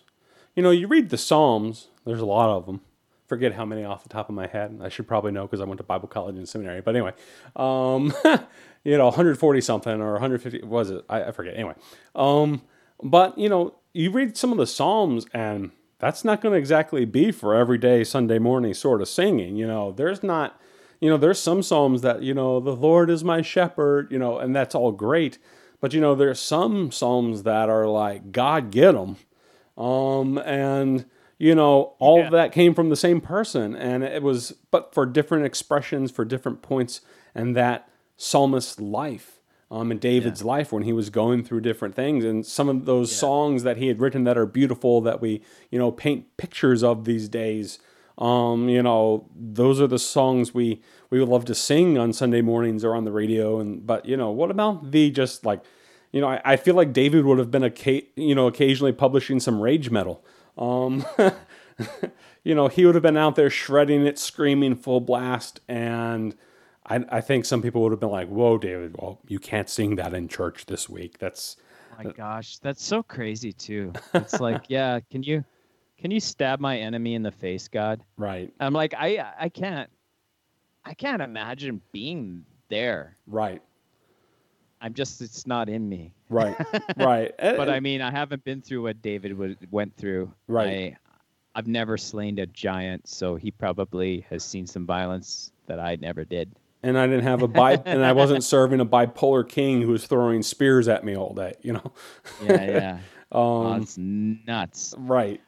[0.55, 1.89] You know, you read the Psalms.
[2.03, 2.81] There's a lot of them.
[3.27, 4.79] Forget how many off the top of my head.
[4.83, 6.81] I should probably know because I went to Bible college and seminary.
[6.81, 7.13] But anyway,
[7.55, 8.13] um,
[8.83, 11.05] you know, 140 something or 150 was it?
[11.07, 11.53] I, I forget.
[11.53, 11.75] Anyway,
[12.15, 12.63] um,
[13.01, 17.05] but you know, you read some of the Psalms and that's not going to exactly
[17.05, 19.55] be for everyday Sunday morning sort of singing.
[19.55, 20.59] You know, there's not,
[21.03, 24.37] you know, there's some Psalms that, you know, the Lord is my shepherd, you know,
[24.37, 25.37] and that's all great.
[25.81, 29.17] But, you know, there's some Psalms that are like, God get them.
[29.77, 31.05] Um, and,
[31.37, 32.27] you know, all Yeah.
[32.27, 33.75] of that came from the same person.
[33.75, 37.01] And it was, but for different expressions, for different points,
[37.35, 42.23] and that psalmist's life um, in David's life when he was going through different things.
[42.23, 43.17] And some of those Yeah.
[43.17, 47.03] songs that he had written that are beautiful that we, you know, paint pictures of
[47.03, 47.79] these days.
[48.17, 52.41] Um, you know, those are the songs we we would love to sing on Sunday
[52.41, 53.59] mornings or on the radio.
[53.59, 55.63] And but you know, what about the just like,
[56.11, 57.73] you know, I, I feel like David would have been a
[58.15, 60.23] you know occasionally publishing some rage metal.
[60.57, 61.05] Um,
[62.43, 66.35] you know, he would have been out there shredding it, screaming full blast, and
[66.85, 69.95] I, I think some people would have been like, "Whoa, David, well, you can't sing
[69.95, 71.57] that in church this week." That's
[71.97, 73.93] My gosh, that's so crazy too.
[74.13, 75.43] It's like, yeah, can you,
[76.03, 78.03] can you stab my enemy in the face, God?
[78.17, 79.89] right, I'm like, I, I can't,
[80.83, 83.15] I can't imagine being there.
[83.25, 83.61] right,
[84.81, 86.13] I'm just, it's not in me.
[86.29, 86.57] right,
[86.97, 87.31] right.
[87.39, 90.31] but I mean, I haven't been through what David would, went through.
[90.47, 90.93] Right.
[90.93, 90.97] I,
[91.55, 96.25] I've never slain a giant, so he probably has seen some violence that I never
[96.25, 96.51] did.
[96.81, 100.05] and I didn't have a bi- and I wasn't serving a bipolar king who was
[100.05, 101.53] throwing spears at me all day.
[101.61, 101.93] You know,
[102.41, 102.99] Yeah, yeah.
[103.31, 104.95] oh, um, it's nuts.
[104.97, 105.39] right,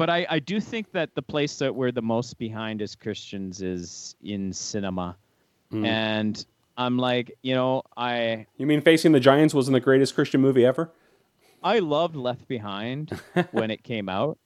[0.00, 3.60] But I, I do think that the place that we're the most behind as Christians
[3.60, 5.14] is in cinema.
[5.70, 5.86] Mm.
[5.86, 6.46] And
[6.78, 10.64] I'm like, you know, I You mean Facing the Giants wasn't the greatest Christian movie
[10.64, 10.90] ever?
[11.62, 13.10] I loved Left Behind
[13.50, 14.38] when it came out,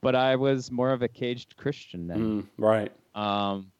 [0.00, 2.18] but I was more of a caged Christian then.
[2.18, 2.90] Mm, right.
[3.14, 3.70] Um,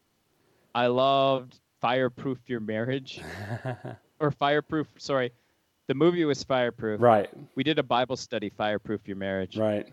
[0.75, 3.23] I loved Fireproof Your Marriage.
[4.21, 4.89] or Fireproof.
[4.99, 5.33] Sorry,
[5.87, 7.01] the movie was Fireproof.
[7.01, 7.31] Right.
[7.55, 9.57] We did a Bible study, Fireproof Your Marriage.
[9.57, 9.91] Right.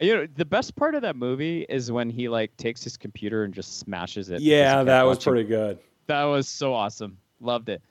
[0.00, 3.44] You know, the best part of that movie is when he like takes his computer
[3.44, 4.40] and just smashes it.
[4.40, 5.78] Yeah, that was pretty good.
[6.06, 7.18] that was so awesome.
[7.40, 7.82] Loved it.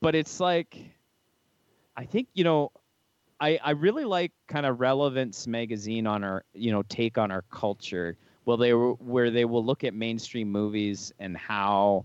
[0.00, 0.76] But it's like
[1.96, 2.72] I think, you know,
[3.40, 7.42] I I really like kind of Relevant magazine on our, you know, take on our
[7.50, 8.16] culture.
[8.44, 12.04] Well, they were where they will look at mainstream movies and how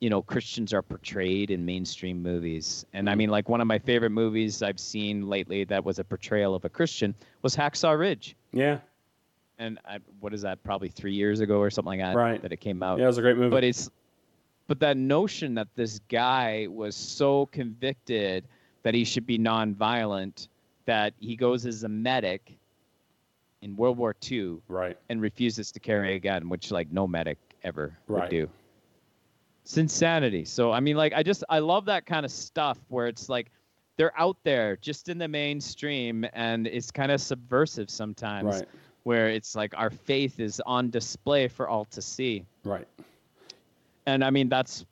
[0.00, 2.84] you know Christians are portrayed in mainstream movies.
[2.92, 3.18] And I mm-hmm.
[3.18, 6.64] mean like one of my favorite movies I've seen lately that was a portrayal of
[6.64, 8.36] a Christian was Hacksaw Ridge.
[8.52, 8.78] Yeah.
[9.58, 10.62] And I, what is that?
[10.62, 12.42] Probably 3 years ago or something like that Right.
[12.42, 13.50] that it came out Yeah, it was a great movie.
[13.50, 13.90] but it's
[14.66, 18.44] but that notion that this guy was so convicted
[18.82, 20.48] that he should be nonviolent
[20.84, 22.52] that he goes as a medic
[23.62, 24.98] in World War II right.
[25.08, 28.22] and refuses to carry a gun, which like no medic ever Right.
[28.22, 28.48] would do.
[29.66, 30.44] It's insanity.
[30.44, 33.50] So I mean, like I just I love that kind of stuff where it's like
[33.96, 38.68] they're out there just in the mainstream and it's kind of subversive sometimes Right.
[39.02, 42.86] where it's like our faith is on display for all to see Right.
[44.06, 44.86] and I mean that's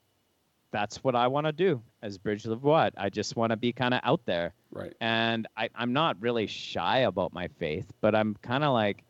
[0.72, 2.94] that's what I want to do as Bridge of What.
[2.96, 4.92] I just want to be kind of out there, Right.
[5.00, 9.04] and I, I'm not really shy about my faith, but I'm kind of like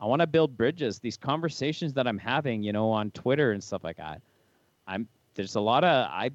[0.00, 1.00] I want to build bridges.
[1.00, 4.22] These conversations that I'm having, you know, on Twitter and stuff like that.
[4.90, 6.30] I'm there's a lot of I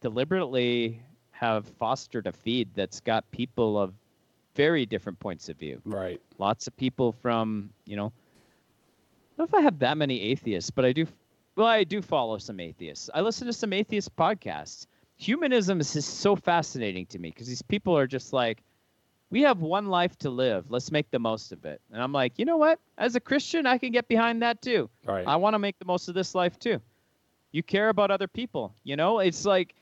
[0.00, 1.00] deliberately
[1.32, 3.92] have fostered a feed that's got people of
[4.54, 6.20] very different points of view Right.
[6.38, 8.12] lots of people from you know
[9.36, 11.06] I don't know if I have that many atheists, but I do.
[11.56, 13.10] Well, I do follow some atheists.
[13.12, 14.86] I listen to some atheist podcasts.
[15.16, 18.62] Humanism is just so fascinating to me because these people are just like,
[19.30, 20.70] we have one life to live.
[20.70, 21.80] Let's make the most of it.
[21.92, 22.78] And I'm like, you know what?
[22.96, 24.88] As a Christian, I can get behind that too.
[25.04, 25.26] Right.
[25.26, 26.80] I want to make the most of this life too.
[27.54, 28.74] You care about other people.
[28.82, 29.76] You know, it's like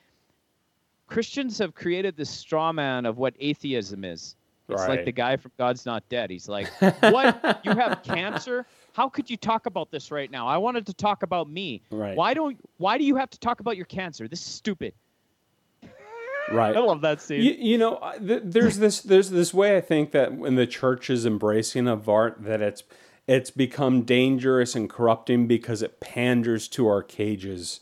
[1.07, 4.37] Christians have created this straw man of what atheism is.
[4.69, 6.29] It's like the guy from God's Not Dead.
[6.29, 6.69] He's like,
[7.01, 7.63] "What?
[7.65, 8.67] you have cancer?
[8.93, 10.47] How could you talk about this right now?
[10.47, 11.81] I wanted to talk about me.
[11.91, 12.15] Right.
[12.15, 12.59] Why don't?
[12.77, 14.29] Why do you have to talk about your cancer?
[14.29, 14.93] This is stupid."
[16.51, 16.77] Right.
[16.77, 17.43] I love that scene.
[17.43, 21.09] You, you know, th- there's this there's this way I think that when the church
[21.09, 22.83] is embracing of art, that it's
[23.27, 27.81] it's become dangerous and corrupting because it panders to our cages,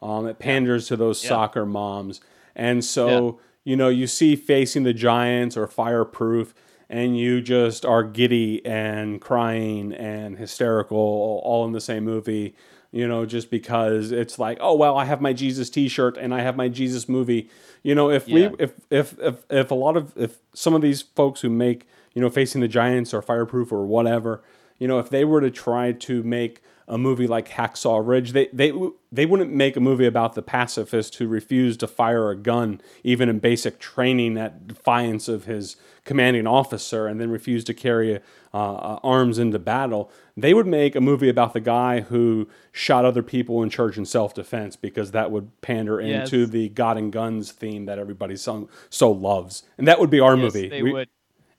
[0.00, 1.28] um, it panders to those Yeah.
[1.30, 2.20] soccer moms,
[2.54, 6.54] and so you know you see facing the giants or fireproof,
[6.90, 12.54] and you just are giddy and crying and hysterical all, in the same movie.
[12.94, 16.42] You know, just because it's like, oh well, I have my Jesus T-shirt and I
[16.42, 17.48] have my Jesus movie.
[17.82, 18.50] You know, if Yeah.
[18.50, 21.88] we if if if if a lot of if some of these folks who make
[22.12, 24.42] you know facing the giants or fireproof or whatever
[24.82, 28.48] you know if they were to try to make a movie like hacksaw ridge they
[28.52, 28.72] they
[29.12, 33.28] they wouldn't make a movie about the pacifist who refused to fire a gun even
[33.28, 38.18] in basic training at defiance of his commanding officer and then refused to carry uh,
[38.52, 43.22] uh, arms into battle they would make a movie about the guy who shot other
[43.22, 46.32] people in church in self-defense because that would pander Yes.
[46.32, 50.18] into the god and guns theme that everybody so, so loves and that would be
[50.20, 51.08] our Yes, movie they We- would.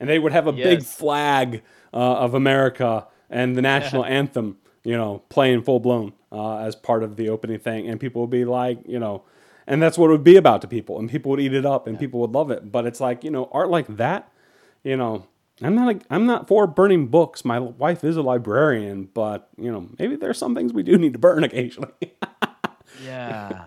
[0.02, 1.64] and they would have a big flag
[1.94, 7.04] uh, of America and the national anthem, you know, playing full blown uh, as part
[7.04, 9.24] of the opening thing, and people would be like, you know,
[9.68, 11.88] and that's what it would be about to people, and people would eat it up,
[11.88, 12.72] and people would love it.
[12.72, 14.32] But it's like, you know, art like that,
[14.84, 15.28] you know.
[15.62, 16.02] I'm not.
[16.10, 17.46] I'm not for burning books.
[17.46, 21.14] My wife is a librarian, but you know, maybe there's some things we do need
[21.14, 21.94] to burn occasionally.
[23.04, 23.66] Yeah.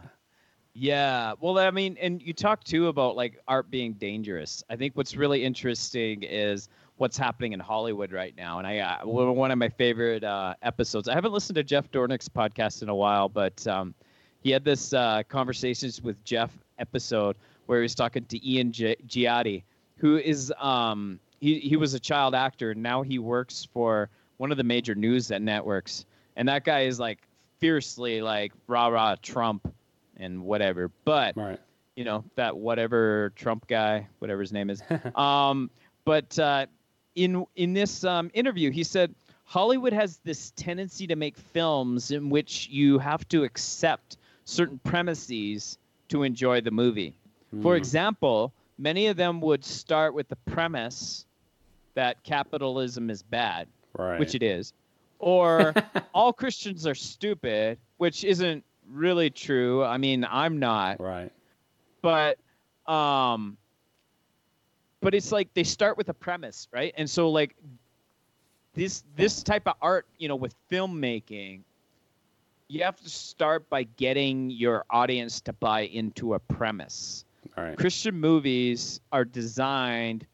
[0.74, 1.34] Yeah.
[1.40, 4.62] Well, I mean, and you talk too about like art being dangerous.
[4.68, 8.58] I think what's really interesting is what's happening in Hollywood right now.
[8.58, 12.28] And I, uh, one of my favorite uh, episodes, I haven't listened to Jeff Dornik's
[12.28, 13.94] podcast in a while, but um,
[14.42, 17.36] he had this uh, conversations with Jeff episode
[17.66, 19.62] where he was talking to Ian Gi- Giotti,
[19.96, 22.70] who is, um, he, he was a child actor.
[22.70, 24.08] And now he works for
[24.38, 26.06] one of the major news networks.
[26.36, 27.26] And that guy is like
[27.58, 29.72] fiercely like rah rah Trump
[30.16, 30.90] and whatever.
[31.04, 31.60] But right.
[31.94, 34.82] you know that whatever Trump guy, whatever his name is.
[35.14, 35.70] um,
[36.04, 36.66] but uh,
[37.16, 39.12] in in this um, interview, he said
[39.44, 45.78] Hollywood has this tendency to make films in which you have to accept certain premises
[46.08, 47.16] to enjoy the movie.
[47.62, 51.24] For example, many of them would start with the premise
[51.94, 53.66] that capitalism is bad,
[53.96, 54.20] Right.
[54.20, 54.74] which it is,
[55.18, 55.74] or
[56.14, 59.82] all Christians are stupid, which isn't really true.
[59.82, 61.32] I mean, I'm not, right.
[62.02, 62.38] but
[62.86, 63.56] um
[65.00, 66.94] but it's like they start with a premise, right?
[66.96, 67.54] And so like
[68.74, 71.62] this this type of art, you know, with filmmaking
[72.68, 77.24] you have to start by getting your audience to buy into a premise.
[77.56, 77.78] All right.
[77.78, 80.26] Christian movies are designed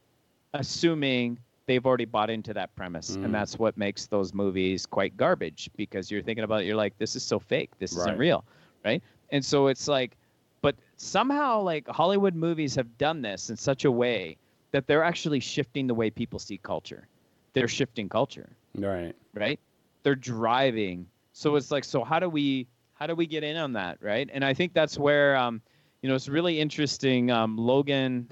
[0.55, 3.17] assuming they've already bought into that premise.
[3.17, 3.27] Mm.
[3.27, 6.97] And that's what makes those movies quite garbage because you're thinking about it, you're like,
[6.99, 7.71] this is so fake.
[7.79, 8.45] This isn't real.
[8.85, 9.03] Right.
[9.31, 10.17] And so it's like,
[10.61, 14.37] but somehow like Hollywood movies have done this in such a way
[14.73, 17.07] that they're actually shifting the way people see culture.
[17.53, 19.15] They're shifting culture Right.
[19.35, 19.61] right?
[20.03, 21.07] They're driving.
[21.33, 24.29] So it's like so how do we how do we get in on that right?
[24.33, 25.61] And i think that's where um
[26.03, 28.31] you know it's really interesting um logan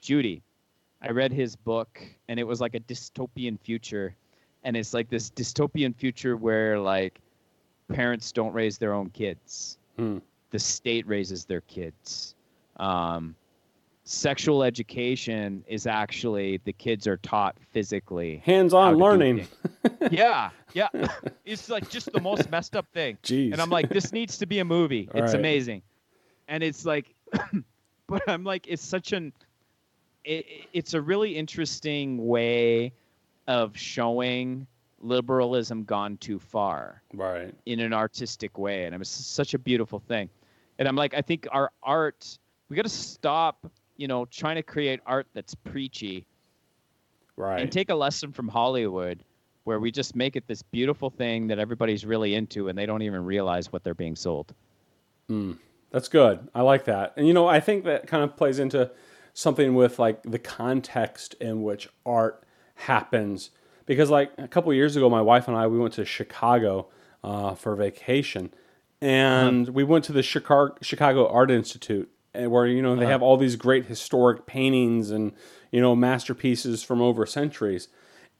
[0.00, 0.42] judy.
[1.02, 4.14] I read his book and it was like a dystopian future.
[4.64, 7.20] And it's like this dystopian future where like
[7.88, 9.76] parents don't raise their own kids.
[9.96, 10.18] Hmm.
[10.50, 12.34] the state raises their kids.
[12.78, 13.34] Um
[14.04, 19.48] sexual education is actually the kids are taught physically Hands-on how to do learning.
[20.10, 20.88] yeah, yeah.
[21.44, 23.18] It's like just the most messed up thing.
[23.22, 23.52] Jeez.
[23.52, 25.08] And I'm like, this needs to be a movie.
[25.14, 25.38] All it's right.
[25.38, 25.82] amazing.
[26.48, 27.14] And it's like,
[28.06, 29.32] but I'm like, it's such an,
[30.24, 32.92] it, it's a really interesting way
[33.46, 34.66] of showing
[35.02, 37.54] liberalism gone too far right.
[37.66, 38.84] in an artistic way.
[38.84, 40.28] And it was such a beautiful thing.
[40.78, 43.70] And I'm like, I think our art, we got to stop,
[44.00, 46.24] you know, trying to create art that's preachy
[47.36, 47.60] Right.
[47.60, 49.22] and take a lesson from Hollywood
[49.64, 53.02] where we just make it this beautiful thing that everybody's really into and they don't
[53.02, 54.54] even realize what they're being sold.
[55.90, 56.48] That's good.
[56.54, 57.12] I like that.
[57.16, 58.90] And you know, I think that kind of plays into
[59.34, 62.42] something with like the context in which art
[62.74, 63.50] happens.
[63.86, 66.88] Because like a couple years ago, my wife and I we went to Chicago
[67.22, 68.52] uh, for vacation,
[69.00, 73.12] and we went to the Chicago Art Institute, where you know they uh-huh.
[73.12, 75.32] have all these great historic paintings and
[75.70, 77.88] you know masterpieces from over centuries.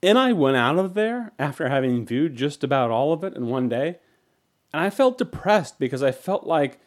[0.02, 3.48] And I went out of there after having viewed just about all of it in
[3.48, 3.98] one day,
[4.72, 6.80] and I felt depressed because I felt like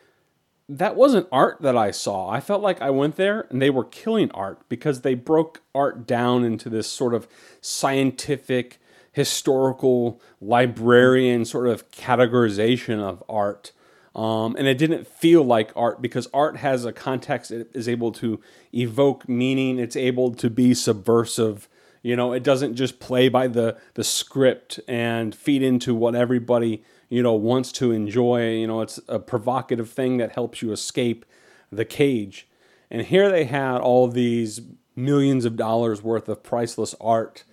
[0.70, 2.30] that wasn't art that I saw.
[2.30, 6.08] I felt like I went there and they were killing art because they broke art
[6.08, 7.28] down into this sort of
[7.62, 8.80] scientific,
[9.12, 13.72] historical, librarian sort of categorization of art.
[14.16, 17.52] Um, and it didn't feel like art because art has a context.
[17.52, 18.40] It is able to
[18.74, 19.80] evoke meaning.
[19.80, 21.68] It's able to be subversive.
[22.04, 26.84] You know, it doesn't just play by the the script and feed into what everybody
[27.10, 28.52] you know wants to enjoy.
[28.52, 31.26] You know, it's a provocative thing that helps you escape
[31.72, 32.48] the cage.
[32.92, 34.62] And here they had all these
[34.96, 37.44] millions of dollars worth of priceless art,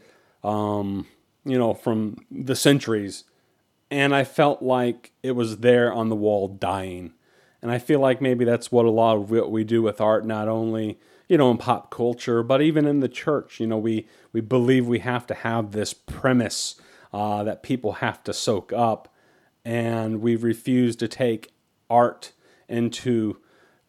[0.45, 1.07] um,
[1.45, 3.25] you know, from the centuries,
[3.91, 7.13] and I felt like it was there on the wall dying.
[7.63, 10.25] And I feel like maybe that's what a lot of what we do with art,
[10.25, 10.99] not only
[11.29, 13.61] you know in pop culture, but even in the church.
[13.61, 16.75] You know, we we believe we have to have this premise
[17.13, 19.15] uh, that people have to soak up,
[19.65, 21.53] and we refuse to take
[21.91, 22.33] art
[22.69, 23.39] into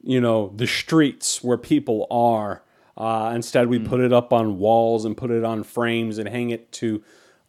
[0.03, 2.63] you know the streets where people are.
[2.97, 6.49] Uh, instead, we put it up on walls and put it on frames and hang
[6.49, 7.01] it to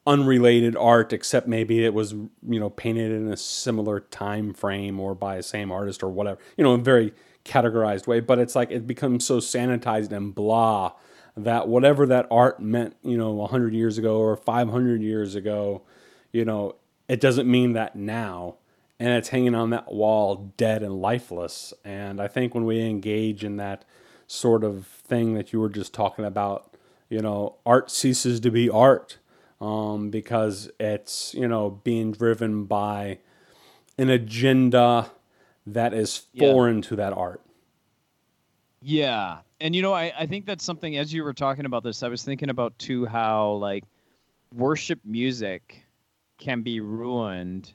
[0.07, 5.15] unrelated art, except maybe it was you know painted in a similar time frame or
[5.15, 6.41] by the same artist or whatever.
[6.57, 7.13] You know, in a very
[7.45, 8.21] categorized way.
[8.21, 10.93] But it's like it becomes so sanitized and blah
[11.37, 15.83] that whatever that art meant, you know, 100 years ago or 500 years ago,
[16.31, 16.77] you know,
[17.09, 18.57] it doesn't mean that now.
[19.01, 21.75] And it's hanging on that wall dead and lifeless.
[21.85, 23.85] And I think when we engage in that
[24.27, 26.77] sort of thing that you were just talking about,
[27.09, 29.19] you know, art ceases to be art
[29.63, 33.19] um, because it's, you know, being driven by
[33.97, 35.11] an agenda
[35.67, 36.53] that is Yeah.
[36.53, 37.41] foreign to that art.
[38.81, 39.39] Yeah.
[39.61, 42.09] And you know, I, I think that's something as you were talking about this, I
[42.09, 43.85] was thinking about too how like
[44.53, 45.85] worship music
[46.39, 47.73] can be ruined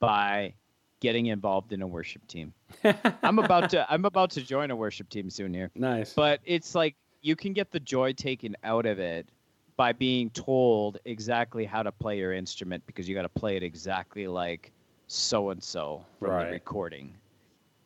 [0.00, 0.54] by
[0.98, 2.52] getting involved in a worship team.
[3.22, 5.70] I'm about to I'm about to join a worship team soon here.
[5.76, 6.14] Nice.
[6.14, 9.28] But it's like you can get the joy taken out of it
[9.76, 13.62] by being told exactly how to play your instrument because you got to play it
[13.62, 14.72] exactly like
[15.08, 16.46] so and so from Right.
[16.46, 17.14] the recording.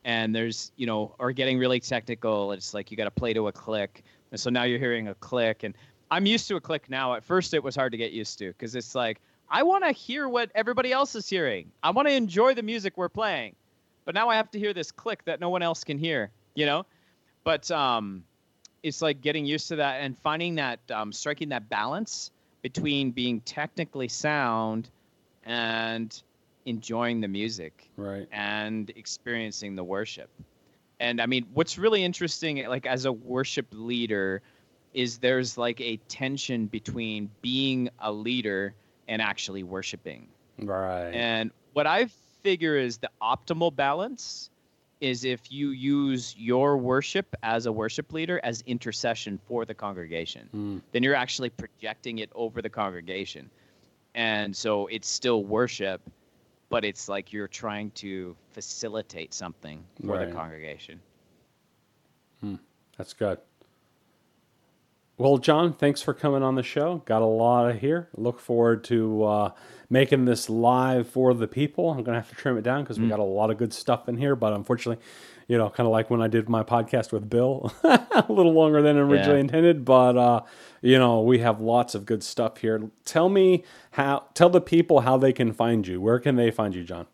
[0.05, 3.48] And there's, you know, or getting really technical, it's like you got to play to
[3.48, 4.02] a click.
[4.31, 5.74] And so now you're hearing a click and
[6.10, 7.15] I'm used to a click now.
[7.15, 9.20] At first it was hard to get used to because it's like
[9.51, 11.70] I want to hear what everybody else is hearing.
[11.82, 13.56] I want to enjoy the music we're playing.
[14.05, 16.66] But now I have to hear this click that no one else can hear, you
[16.66, 16.86] know?
[17.44, 18.24] But um
[18.82, 22.30] it's like getting used to that and finding that um, striking that balance
[22.62, 24.88] between being technically sound
[25.44, 26.22] and
[26.66, 28.28] enjoying the music right.
[28.30, 30.28] and experiencing the worship.
[31.00, 34.42] And I mean, what's really interesting, like as a worship leader,
[34.92, 38.74] is there's like a tension between being a leader
[39.06, 40.26] and actually worshiping.
[40.59, 41.10] Right.
[41.10, 42.09] And what I
[42.42, 44.50] figure is the optimal balance
[45.00, 50.48] is if you use your worship as a worship leader as intercession for the congregation.
[50.54, 50.82] Mm.
[50.92, 53.48] Then you're actually projecting it over the congregation.
[54.14, 56.00] And so it's still worship,
[56.68, 60.26] but it's like you're trying to facilitate something for Right.
[60.28, 61.00] the congregation.
[62.96, 63.38] That's good.
[65.18, 67.02] Well, John, thanks for coming on the show.
[67.04, 68.08] Got a lot of here.
[68.16, 69.50] Look forward to uh,
[69.90, 71.90] making this live for the people.
[71.90, 73.72] I'm going to have to trim it down because we got a lot of good
[73.72, 74.36] stuff in here.
[74.36, 75.02] But unfortunately,
[75.48, 78.80] you know, kind of like when I did my podcast with Bill, a little longer
[78.80, 79.40] than originally Yeah.
[79.40, 79.84] intended.
[79.84, 80.42] But, uh,
[80.82, 82.88] you know, we have lots of good stuff here.
[83.04, 86.00] Tell me how, tell the people how they can find you.
[86.00, 87.06] Where can they find you, John?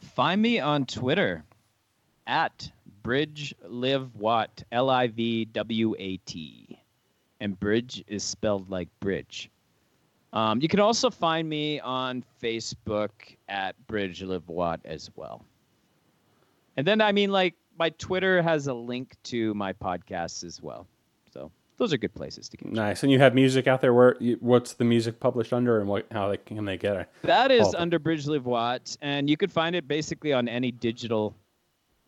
[0.00, 1.44] Find me on Twitter
[2.26, 2.72] at
[3.04, 6.79] Bridge Live Watt, L I V W A T.
[7.40, 9.50] And bridge is spelled like bridge.
[10.32, 13.10] Um, you can also find me on Facebook
[13.48, 15.44] at Bridge Live Watt as well.
[16.76, 20.86] And then, I mean, like, my Twitter has a link to my podcasts as well.
[21.32, 22.70] So those are good places to get.
[22.70, 23.02] Nice.
[23.02, 23.94] And you have music out there.
[23.94, 27.08] Where you, what's the music published under, and what how they, can they get it?
[27.22, 31.34] That is under Bridge Live Watt, and you could find it basically on any digital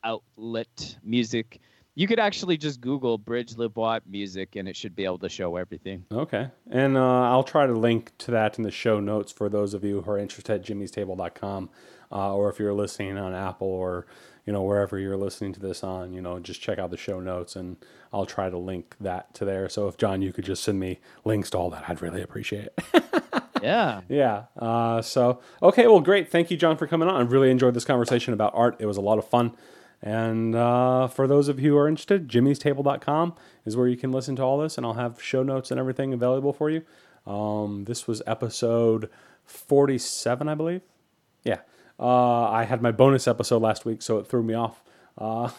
[0.05, 1.61] outlet music.
[1.95, 5.57] You could actually just Google Bridge Live music, and it should be able to show
[5.57, 6.07] everything.
[6.11, 6.49] Okay.
[6.71, 9.85] And uh, I'll try to link to that in the show notes for those of
[9.85, 11.69] you who are interested at jimmystable.com
[12.11, 14.07] uh, or if you're listening on Apple or
[14.47, 17.21] you know wherever you're listening to this on, you know, just check out the show
[17.21, 17.77] notes and
[18.13, 19.69] I'll try to link that to there.
[19.69, 22.69] So if John you could just send me links to all that, I'd really appreciate
[22.69, 23.05] it.
[23.63, 24.01] Yeah.
[24.09, 24.45] Yeah.
[24.59, 26.29] Uh, so, okay, well, great.
[26.29, 27.15] Thank you, John, for coming on.
[27.15, 28.77] I really enjoyed this conversation about art.
[28.81, 29.57] It was a lot of fun.
[30.03, 33.35] And uh, for those of you who are interested, jimmystable.com
[33.65, 36.13] is where you can listen to all this, and I'll have show notes and everything
[36.13, 36.83] available for you.
[37.25, 39.09] Um, this was episode
[39.45, 40.83] 47, I believe.
[41.45, 41.61] Yeah.
[42.01, 44.83] Uh, I had my bonus episode last week, so it threw me off.
[45.17, 45.51] Uh,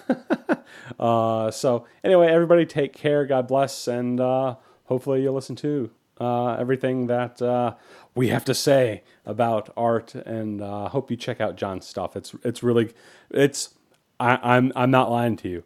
[0.99, 3.25] uh, so, anyway, everybody take care.
[3.25, 3.87] God bless.
[3.87, 4.55] And uh,
[4.85, 5.89] hopefully you'll listen to
[6.19, 7.77] uh, everything that
[8.13, 10.15] we have to say about art.
[10.15, 12.17] And hope you check out John's stuff.
[12.17, 12.93] It's, it's really,
[13.29, 13.72] it's,
[14.19, 15.63] I, I'm, I'm not lying to you.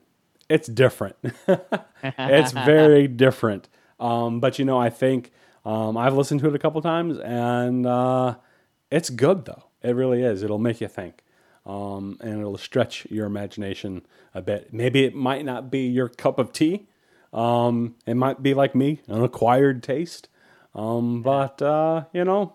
[0.50, 1.16] It's different.
[2.04, 3.68] it's very different.
[4.00, 5.32] Um, but you know, I think
[5.66, 8.36] um, I've listened to it a couple times, and uh,
[8.90, 9.64] it's good though.
[9.84, 10.44] It really is.
[10.44, 11.24] It'll make you think,
[11.66, 14.74] um, and it'll stretch your imagination a bit.
[14.74, 16.88] Maybe it might not be your cup of tea.
[17.34, 20.30] Um, it might be like me, an acquired taste.
[20.74, 22.54] Um, but uh, you know,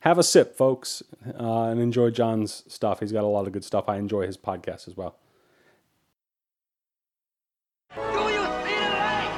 [0.00, 1.02] have a sip, folks,
[1.38, 3.00] uh, and enjoy John's stuff.
[3.00, 3.88] He's got a lot of good stuff.
[3.88, 5.16] I enjoy his podcast as well.
[7.94, 9.32] Do you see the light?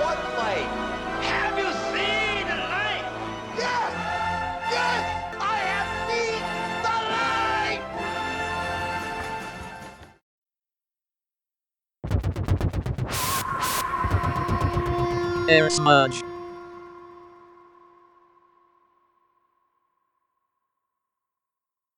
[0.00, 0.68] What light?
[1.22, 3.04] Have you seen the light?
[3.56, 3.92] Yes!
[4.70, 5.02] Yes!
[5.40, 6.42] I have seen
[6.82, 6.96] the
[15.38, 15.48] light!
[15.48, 16.22] Air Smudge.